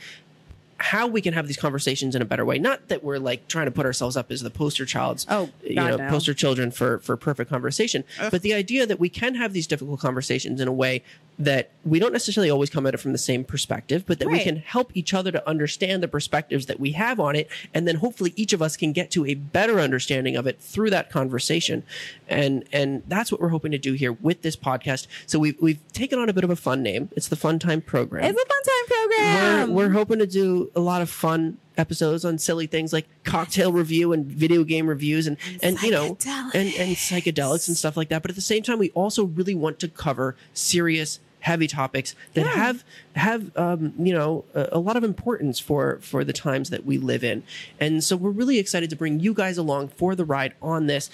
how 0.79 1.07
we 1.07 1.21
can 1.21 1.33
have 1.33 1.47
these 1.47 1.57
conversations 1.57 2.15
in 2.15 2.21
a 2.21 2.25
better 2.25 2.45
way. 2.45 2.59
Not 2.59 2.87
that 2.89 3.03
we're 3.03 3.17
like 3.17 3.47
trying 3.47 3.65
to 3.65 3.71
put 3.71 3.85
ourselves 3.85 4.15
up 4.15 4.31
as 4.31 4.41
the 4.41 4.49
poster 4.51 4.85
childs, 4.85 5.25
Oh, 5.29 5.49
you 5.63 5.75
know, 5.75 5.95
no. 5.97 6.09
poster 6.09 6.33
children 6.33 6.69
for 6.71 6.99
for 6.99 7.17
perfect 7.17 7.49
conversation, 7.49 8.03
Ugh. 8.19 8.29
but 8.31 8.41
the 8.43 8.53
idea 8.53 8.85
that 8.85 8.99
we 8.99 9.09
can 9.09 9.35
have 9.35 9.53
these 9.53 9.65
difficult 9.67 9.99
conversations 9.99 10.61
in 10.61 10.67
a 10.67 10.71
way 10.73 11.03
that 11.39 11.69
we 11.85 11.99
don't 11.99 12.13
necessarily 12.13 12.49
always 12.49 12.69
come 12.69 12.87
at 12.87 12.93
it 12.93 12.97
from 12.97 13.11
the 13.11 13.17
same 13.17 13.43
perspective, 13.43 14.05
but 14.07 14.19
that 14.19 14.27
we 14.27 14.39
can 14.43 14.57
help 14.57 14.91
each 14.95 15.13
other 15.13 15.31
to 15.31 15.47
understand 15.47 16.01
the 16.01 16.07
perspectives 16.07 16.65
that 16.65 16.79
we 16.79 16.93
have 16.93 17.19
on 17.19 17.35
it, 17.35 17.47
and 17.73 17.87
then 17.87 17.97
hopefully 17.97 18.33
each 18.35 18.53
of 18.53 18.61
us 18.61 18.75
can 18.75 18.91
get 18.91 19.11
to 19.11 19.25
a 19.25 19.35
better 19.35 19.79
understanding 19.79 20.35
of 20.35 20.47
it 20.47 20.59
through 20.59 20.89
that 20.89 21.09
conversation, 21.11 21.83
and 22.27 22.63
and 22.73 23.03
that's 23.07 23.31
what 23.31 23.39
we're 23.39 23.49
hoping 23.49 23.71
to 23.71 23.77
do 23.77 23.93
here 23.93 24.13
with 24.13 24.41
this 24.41 24.55
podcast. 24.55 25.07
So 25.27 25.37
we've 25.37 25.55
we've 25.61 25.79
taken 25.93 26.17
on 26.17 26.27
a 26.27 26.33
bit 26.33 26.43
of 26.43 26.49
a 26.49 26.55
fun 26.55 26.81
name. 26.81 27.09
It's 27.15 27.27
the 27.27 27.35
Fun 27.35 27.59
Time 27.59 27.81
Program 27.81 28.23
It's 28.25 28.41
a 28.41 28.45
fun 28.45 28.63
time 28.63 28.87
program. 28.87 29.73
we're, 29.73 29.87
we're 29.87 29.93
hoping 29.93 30.19
to 30.19 30.27
do 30.27 30.71
a 30.75 30.79
lot 30.79 31.01
of 31.01 31.09
fun 31.09 31.57
episodes 31.77 32.25
on 32.25 32.39
silly 32.39 32.65
things 32.65 32.91
like 32.91 33.07
cocktail 33.23 33.71
review 33.71 34.11
and 34.11 34.25
video 34.25 34.63
game 34.63 34.87
reviews 34.87 35.27
and 35.27 35.37
and 35.61 35.79
you 35.83 35.91
know 35.91 36.17
and 36.55 36.73
and 36.73 36.95
psychedelics 36.95 37.67
and 37.67 37.77
stuff 37.77 37.95
like 37.95 38.09
that 38.09 38.23
but 38.23 38.31
at 38.31 38.35
the 38.35 38.41
same 38.41 38.63
time 38.63 38.79
we 38.79 38.89
also 38.91 39.25
really 39.25 39.53
want 39.53 39.77
to 39.79 39.87
cover 39.87 40.35
serious 40.53 41.19
heavy 41.51 41.67
topics 41.67 42.09
that 42.33 42.45
Yeah. 42.45 42.53
have 42.63 42.83
have 43.15 43.41
um, 43.57 43.93
you 44.07 44.13
know 44.17 44.45
a, 44.53 44.69
a 44.73 44.79
lot 44.87 44.95
of 44.99 45.03
importance 45.03 45.57
for 45.59 45.99
for 46.01 46.23
the 46.23 46.33
times 46.33 46.69
that 46.69 46.85
we 46.85 46.97
live 47.11 47.23
in. 47.23 47.43
And 47.79 48.03
so 48.03 48.15
we're 48.15 48.37
really 48.41 48.57
excited 48.59 48.89
to 48.91 48.95
bring 48.95 49.19
you 49.25 49.33
guys 49.33 49.57
along 49.57 49.89
for 49.99 50.15
the 50.15 50.25
ride 50.25 50.53
on 50.61 50.87
this. 50.87 51.09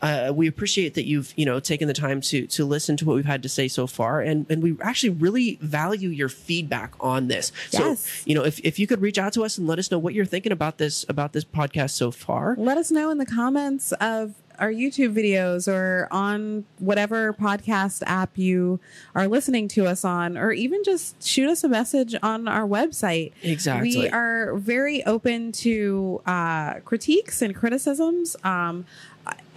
Uh, 0.00 0.30
we 0.40 0.46
appreciate 0.46 0.94
that 0.94 1.06
you've 1.06 1.32
you 1.36 1.44
know 1.50 1.58
taken 1.60 1.88
the 1.88 1.94
time 2.06 2.20
to 2.30 2.46
to 2.56 2.64
listen 2.64 2.96
to 2.98 3.04
what 3.06 3.14
we've 3.16 3.32
had 3.34 3.42
to 3.42 3.48
say 3.48 3.66
so 3.68 3.86
far. 3.86 4.20
And 4.20 4.46
and 4.50 4.62
we 4.62 4.76
actually 4.80 5.10
really 5.26 5.58
value 5.60 6.10
your 6.10 6.28
feedback 6.28 6.92
on 7.00 7.28
this. 7.28 7.50
So 7.70 7.88
Yes. 7.88 8.22
you 8.26 8.34
know 8.36 8.44
if, 8.44 8.60
if 8.62 8.78
you 8.78 8.86
could 8.86 9.00
reach 9.00 9.18
out 9.18 9.32
to 9.34 9.42
us 9.44 9.58
and 9.58 9.66
let 9.66 9.78
us 9.78 9.90
know 9.90 9.98
what 9.98 10.14
you're 10.14 10.24
thinking 10.34 10.52
about 10.52 10.78
this 10.78 11.04
about 11.08 11.32
this 11.32 11.44
podcast 11.44 11.90
so 12.02 12.10
far. 12.10 12.54
Let 12.58 12.78
us 12.78 12.90
know 12.90 13.10
in 13.10 13.18
the 13.18 13.26
comments 13.26 13.92
of 14.00 14.34
our 14.58 14.70
YouTube 14.70 15.14
videos 15.14 15.72
or 15.72 16.08
on 16.10 16.64
whatever 16.78 17.32
podcast 17.32 18.02
app 18.06 18.36
you 18.36 18.80
are 19.14 19.28
listening 19.28 19.68
to 19.68 19.86
us 19.86 20.04
on, 20.04 20.36
or 20.36 20.52
even 20.52 20.82
just 20.84 21.22
shoot 21.26 21.48
us 21.48 21.64
a 21.64 21.68
message 21.68 22.14
on 22.22 22.48
our 22.48 22.66
website. 22.66 23.32
Exactly. 23.42 23.96
We 23.96 24.08
are 24.08 24.56
very 24.56 25.04
open 25.04 25.52
to 25.52 26.20
uh, 26.26 26.74
critiques 26.80 27.42
and 27.42 27.54
criticisms. 27.54 28.36
Um, 28.44 28.84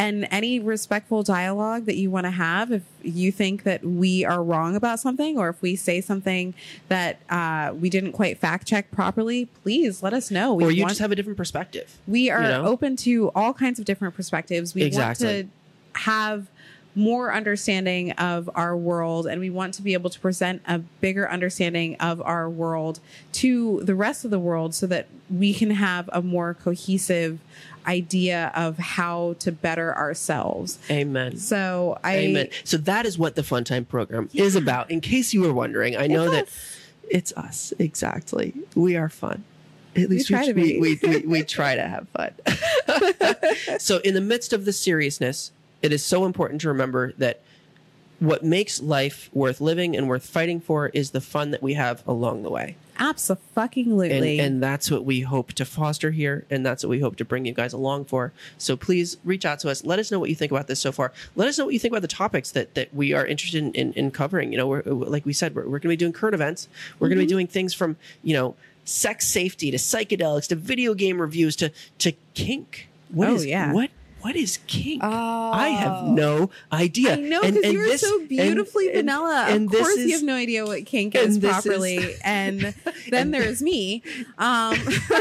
and 0.02 0.28
any 0.32 0.60
respectful 0.60 1.22
dialogue 1.22 1.86
that 1.86 1.96
you 1.96 2.10
want 2.10 2.26
to 2.26 2.32
have 2.32 2.72
if 2.72 2.84
you 3.04 3.32
think 3.32 3.64
that 3.64 3.84
we 3.84 4.26
are 4.26 4.44
wrong 4.44 4.76
about 4.76 5.00
something 5.00 5.38
or 5.38 5.50
if 5.50 5.62
we 5.62 5.76
say 5.76 6.02
something 6.02 6.54
that 6.88 7.20
uh, 7.30 7.72
we 7.80 7.90
didn't 7.90 8.12
quite 8.14 8.38
fact 8.38 8.68
check 8.68 8.90
properly 8.92 9.46
please 9.64 10.02
let 10.02 10.14
us 10.14 10.32
know 10.32 10.54
we 10.54 10.64
or 10.64 10.72
you 10.72 10.82
want 10.82 10.92
just 10.92 11.02
have 11.02 11.12
a 11.12 11.16
different 11.16 11.38
perspective 11.38 12.00
we 12.08 12.30
are 12.30 12.42
you 12.42 12.48
know? 12.48 12.66
open 12.66 12.96
to 12.96 13.30
all 13.36 13.54
kinds 13.54 13.80
of 13.80 13.86
different 13.86 14.16
perspectives. 14.16 14.74
We 14.74 14.84
Exactly. 14.84 15.26
want 15.26 15.52
to 15.96 16.02
have 16.02 16.48
more 16.94 17.34
understanding 17.34 18.12
of 18.14 18.50
our 18.54 18.76
world 18.76 19.26
and 19.26 19.40
we 19.40 19.50
want 19.50 19.74
to 19.74 19.82
be 19.82 19.94
able 19.94 20.10
to 20.10 20.20
present 20.20 20.62
a 20.68 20.80
bigger 20.80 21.30
understanding 21.30 21.96
of 22.02 22.22
our 22.22 22.50
world 22.50 23.00
to 23.32 23.80
the 23.84 23.96
rest 23.96 24.26
of 24.26 24.32
the 24.32 24.40
world 24.40 24.76
so 24.76 24.86
that 24.88 25.08
we 25.30 25.54
can 25.54 25.72
have 25.72 26.10
a 26.12 26.22
more 26.22 26.54
cohesive 26.54 27.40
idea 27.88 28.52
of 28.56 28.78
how 28.78 29.36
to 29.40 29.52
better 29.52 29.96
ourselves. 29.96 30.80
amen 30.90 31.38
So 31.38 32.00
I 32.04 32.18
Amen. 32.18 32.50
So 32.64 32.78
that 32.78 33.06
is 33.06 33.18
what 33.18 33.36
the 33.36 33.44
Fun 33.44 33.64
Time 33.64 33.86
program 33.86 34.30
is 34.34 34.56
about. 34.56 34.92
In 34.92 35.02
case 35.02 35.34
you 35.34 35.42
were 35.42 35.54
wondering, 35.54 35.98
I 35.98 36.08
know 36.08 36.30
that 36.30 36.44
us. 36.44 36.78
it's 37.10 37.34
us. 37.34 37.74
Exactly. 37.80 38.54
We 38.76 38.96
are 38.96 39.10
fun. 39.10 39.44
At 39.96 40.10
least 40.10 40.30
we 40.30 40.36
try 40.36 40.46
to 40.46 40.54
we, 40.54 40.74
be. 40.74 40.80
we, 40.80 41.00
we, 41.04 41.20
we 41.26 41.44
try 41.44 41.76
to 41.76 41.88
have 41.88 42.08
fun. 42.10 42.32
so, 43.80 43.98
in 44.00 44.14
the 44.14 44.22
midst 44.22 44.54
of 44.54 44.64
the 44.64 44.72
seriousness, 44.72 45.52
it 45.82 45.92
is 45.92 46.04
so 46.04 46.26
important 46.26 46.62
to 46.62 46.70
remember 46.70 47.12
that 47.18 47.42
what 48.20 48.44
makes 48.44 48.82
life 48.82 49.30
worth 49.34 49.60
living 49.60 49.98
and 49.98 50.08
worth 50.08 50.26
fighting 50.26 50.62
for 50.62 50.90
is 50.90 51.12
the 51.12 51.20
fun 51.20 51.52
that 51.52 51.62
we 51.62 51.74
have 51.74 52.08
along 52.08 52.44
the 52.44 52.50
way. 52.52 52.78
And, 54.12 54.16
absolutely 54.16 54.40
and 54.40 54.64
that's 54.64 54.92
what 54.92 55.06
we 55.06 55.22
hope 55.22 55.54
to 55.54 55.66
foster 55.66 56.12
here. 56.12 56.46
And 56.50 56.66
that's 56.66 56.84
what 56.84 56.90
we 56.90 57.00
hope 57.00 57.16
to 57.18 57.26
bring 57.26 57.46
you 57.46 57.54
guys 57.54 57.74
along 57.74 58.06
for. 58.06 58.32
So 58.58 58.78
please 58.78 59.18
reach 59.24 59.46
out 59.46 59.60
to 59.60 59.70
us. 59.70 59.84
Let 59.84 60.00
us 60.00 60.12
know 60.12 60.20
what 60.20 60.30
you 60.30 60.36
think 60.36 60.52
about 60.52 60.68
this 60.68 60.80
so 60.80 60.92
far. 60.92 61.12
Let 61.36 61.48
us 61.48 61.58
know 61.58 61.66
what 61.66 61.74
you 61.74 61.80
think 61.80 61.92
about 61.92 62.02
the 62.04 62.08
topics 62.08 62.52
that, 62.52 62.76
that 62.76 62.94
we 62.94 63.14
are 63.14 63.26
interested 63.26 63.64
in, 63.64 63.74
in, 63.74 63.94
in 63.94 64.12
covering. 64.12 64.52
You 64.52 64.58
know, 64.58 64.68
we're, 64.68 64.84
like 64.84 65.26
we 65.26 65.34
said, 65.34 65.56
we're, 65.56 65.64
we're 65.64 65.80
going 65.80 65.82
to 65.82 65.88
be 65.90 65.96
doing 65.98 66.14
current 66.14 66.36
events. 66.36 66.68
We're 67.00 67.08
going 67.08 67.18
to 67.18 67.22
be 67.22 67.26
mm-hmm. 67.26 67.36
doing 67.36 67.48
things 67.48 67.74
from, 67.74 67.98
you 68.24 68.34
know, 68.34 68.56
sex 68.86 69.28
safety 69.28 69.72
to 69.72 69.78
psychedelics 69.78 70.48
to 70.48 70.56
video 70.56 70.94
game 70.94 71.22
reviews 71.22 71.56
to, 71.58 71.72
to 72.00 72.14
kink. 72.34 72.88
What 73.10 73.30
Oh, 73.30 73.36
is- 73.36 73.46
yeah. 73.46 73.74
What, 73.74 73.92
what 74.22 74.36
is 74.36 74.60
kink? 74.68 75.02
Oh. 75.04 75.52
I 75.54 75.70
have 75.70 76.06
no 76.06 76.50
idea. 76.72 77.14
I 77.14 77.16
know 77.18 77.42
because 77.42 77.72
you're 77.74 77.86
this- 77.86 78.02
so 78.02 78.26
beautifully 78.26 78.88
and- 78.88 78.96
vanilla. 78.98 79.46
and 79.50 79.66
of 79.66 79.72
this 79.72 79.82
course, 79.82 79.96
is- 79.98 80.06
you 80.08 80.14
have 80.14 80.24
no 80.24 80.36
idea 80.36 80.66
what 80.66 80.86
kink 80.86 81.16
and 81.16 81.28
is 81.30 81.40
this 81.40 81.58
is- 81.58 81.64
properly. 81.64 82.16
and 82.24 82.74
then 83.10 83.32
there's 83.32 83.62
me. 83.62 84.04
Um, 84.38 84.78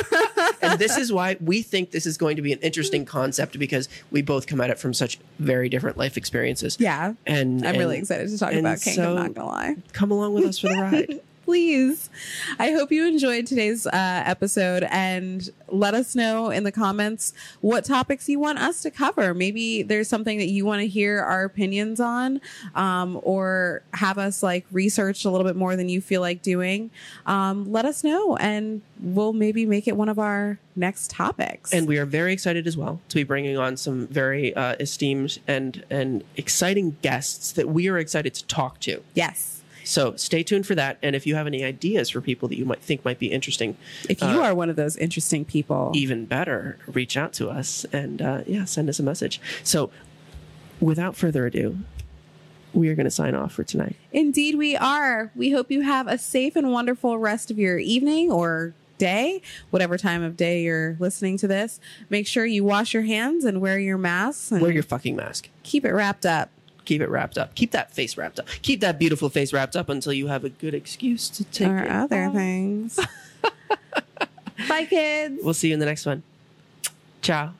and 0.62 0.78
this 0.78 0.96
is 0.96 1.12
why 1.18 1.36
we 1.40 1.62
think 1.62 1.90
this 1.90 2.06
is 2.06 2.16
going 2.16 2.36
to 2.36 2.42
be 2.42 2.52
an 2.52 2.58
interesting 2.60 3.04
concept 3.04 3.58
because 3.58 3.88
we 4.10 4.22
both 4.22 4.46
come 4.46 4.60
at 4.60 4.70
it 4.70 4.78
from 4.78 4.94
such 4.94 5.18
very 5.38 5.68
different 5.68 5.96
life 5.96 6.16
experiences. 6.16 6.76
yeah, 6.80 7.14
And 7.26 7.60
I'm 7.62 7.70
and 7.74 7.78
really 7.78 7.98
excited 7.98 8.28
to 8.28 8.38
talk 8.38 8.52
about 8.52 8.80
kink. 8.80 8.96
so- 8.96 9.10
I'm 9.10 9.14
not 9.16 9.34
gonna 9.34 9.48
lie. 9.48 9.76
Come 9.92 10.10
along 10.10 10.34
with 10.34 10.44
us 10.44 10.58
for 10.58 10.68
the 10.68 10.74
ride. 10.74 11.20
Please. 11.50 12.10
I 12.60 12.70
hope 12.70 12.92
you 12.92 13.08
enjoyed 13.08 13.44
today's 13.44 13.84
uh, 13.84 13.90
episode 13.92 14.86
and 14.88 15.50
let 15.66 15.94
us 15.94 16.14
know 16.14 16.50
in 16.50 16.62
the 16.62 16.70
comments 16.70 17.32
what 17.60 17.84
topics 17.84 18.28
you 18.28 18.38
want 18.38 18.60
us 18.60 18.82
to 18.82 18.90
cover. 18.92 19.34
Maybe 19.34 19.82
there's 19.82 20.06
something 20.06 20.38
that 20.38 20.46
you 20.46 20.64
want 20.64 20.82
to 20.82 20.86
hear 20.86 21.20
our 21.20 21.42
opinions 21.42 21.98
on, 21.98 22.40
um, 22.76 23.18
or 23.24 23.82
have 23.94 24.16
us 24.16 24.44
like 24.44 24.64
research 24.70 25.24
a 25.24 25.30
little 25.30 25.44
bit 25.44 25.56
more 25.56 25.74
than 25.74 25.88
you 25.88 26.00
feel 26.00 26.20
like 26.20 26.40
doing. 26.40 26.92
Um, 27.26 27.72
let 27.72 27.84
us 27.84 28.04
know 28.04 28.36
and 28.36 28.80
we'll 29.00 29.32
maybe 29.32 29.66
make 29.66 29.88
it 29.88 29.96
one 29.96 30.08
of 30.08 30.20
our 30.20 30.60
next 30.76 31.10
topics. 31.10 31.72
And 31.72 31.88
we 31.88 31.98
are 31.98 32.06
very 32.06 32.32
excited 32.32 32.68
as 32.68 32.76
well 32.76 33.00
to 33.08 33.16
be 33.16 33.24
bringing 33.24 33.58
on 33.58 33.76
some 33.76 34.06
very 34.06 34.54
uh, 34.54 34.76
esteemed 34.78 35.40
and 35.48 35.84
and 35.90 36.22
exciting 36.36 36.96
guests 37.02 37.50
that 37.52 37.68
we 37.68 37.88
are 37.88 37.98
excited 37.98 38.34
to 38.34 38.46
talk 38.46 38.78
to. 38.80 39.02
yes. 39.14 39.59
So 39.90 40.14
stay 40.14 40.44
tuned 40.44 40.66
for 40.68 40.76
that. 40.76 40.98
And 41.02 41.16
if 41.16 41.26
you 41.26 41.34
have 41.34 41.48
any 41.48 41.64
ideas 41.64 42.10
for 42.10 42.20
people 42.20 42.46
that 42.48 42.56
you 42.56 42.64
might 42.64 42.80
think 42.80 43.04
might 43.04 43.18
be 43.18 43.26
interesting, 43.26 43.76
If 44.08 44.20
you 44.22 44.28
Uh, 44.28 44.42
are 44.42 44.54
one 44.54 44.70
of 44.70 44.76
those 44.76 44.96
interesting 44.96 45.44
people, 45.44 45.90
even 45.94 46.26
better, 46.26 46.78
reach 46.86 47.16
out 47.16 47.32
to 47.34 47.50
us 47.50 47.84
and 47.92 48.22
uh, 48.22 48.42
yeah, 48.46 48.64
send 48.66 48.88
us 48.88 49.00
a 49.00 49.02
message. 49.02 49.40
So 49.64 49.90
without 50.80 51.16
further 51.16 51.44
ado, 51.46 51.78
we 52.72 52.88
are 52.88 52.94
going 52.94 53.04
to 53.04 53.10
sign 53.10 53.34
off 53.34 53.52
for 53.54 53.64
tonight. 53.64 53.96
Indeed, 54.12 54.54
we 54.54 54.76
are. 54.76 55.32
We 55.34 55.50
hope 55.50 55.72
you 55.72 55.80
have 55.80 56.06
a 56.06 56.18
safe 56.18 56.54
and 56.54 56.70
wonderful 56.70 57.18
rest 57.18 57.50
of 57.50 57.58
your 57.58 57.78
evening 57.78 58.30
or 58.30 58.74
day, 58.96 59.42
whatever 59.70 59.98
time 59.98 60.22
of 60.22 60.36
day 60.36 60.62
you're 60.62 60.94
listening 61.00 61.36
to 61.38 61.48
this. 61.48 61.80
Make 62.10 62.28
sure 62.28 62.46
you 62.46 62.62
wash 62.62 62.94
your 62.94 63.02
hands 63.02 63.44
and 63.44 63.60
wear 63.60 63.80
your 63.80 63.98
masks 63.98 64.52
and 64.52 64.62
Wear 64.62 64.70
your 64.70 64.84
fucking 64.84 65.16
mask. 65.16 65.48
keep 65.64 65.84
it 65.84 65.90
wrapped 65.92 66.24
up. 66.26 66.50
Keep 66.90 67.02
it 67.02 67.08
wrapped 67.08 67.38
up. 67.38 67.54
Keep 67.54 67.70
that 67.70 67.92
face 67.92 68.16
wrapped 68.16 68.40
up. 68.40 68.48
Keep 68.62 68.80
that 68.80 68.98
beautiful 68.98 69.28
face 69.28 69.52
wrapped 69.52 69.76
up 69.76 69.88
until 69.88 70.12
you 70.12 70.26
have 70.26 70.42
a 70.42 70.48
good 70.48 70.74
excuse 70.74 71.28
to 71.28 71.44
take 71.44 71.68
or 71.68 71.88
other 71.88 72.24
off. 72.24 72.32
things. 72.34 72.98
Bye, 74.68 74.86
kids. 74.86 75.38
We'll 75.40 75.54
see 75.54 75.68
you 75.68 75.74
in 75.74 75.78
the 75.78 75.86
next 75.86 76.04
one. 76.04 76.24
Ciao. 77.22 77.52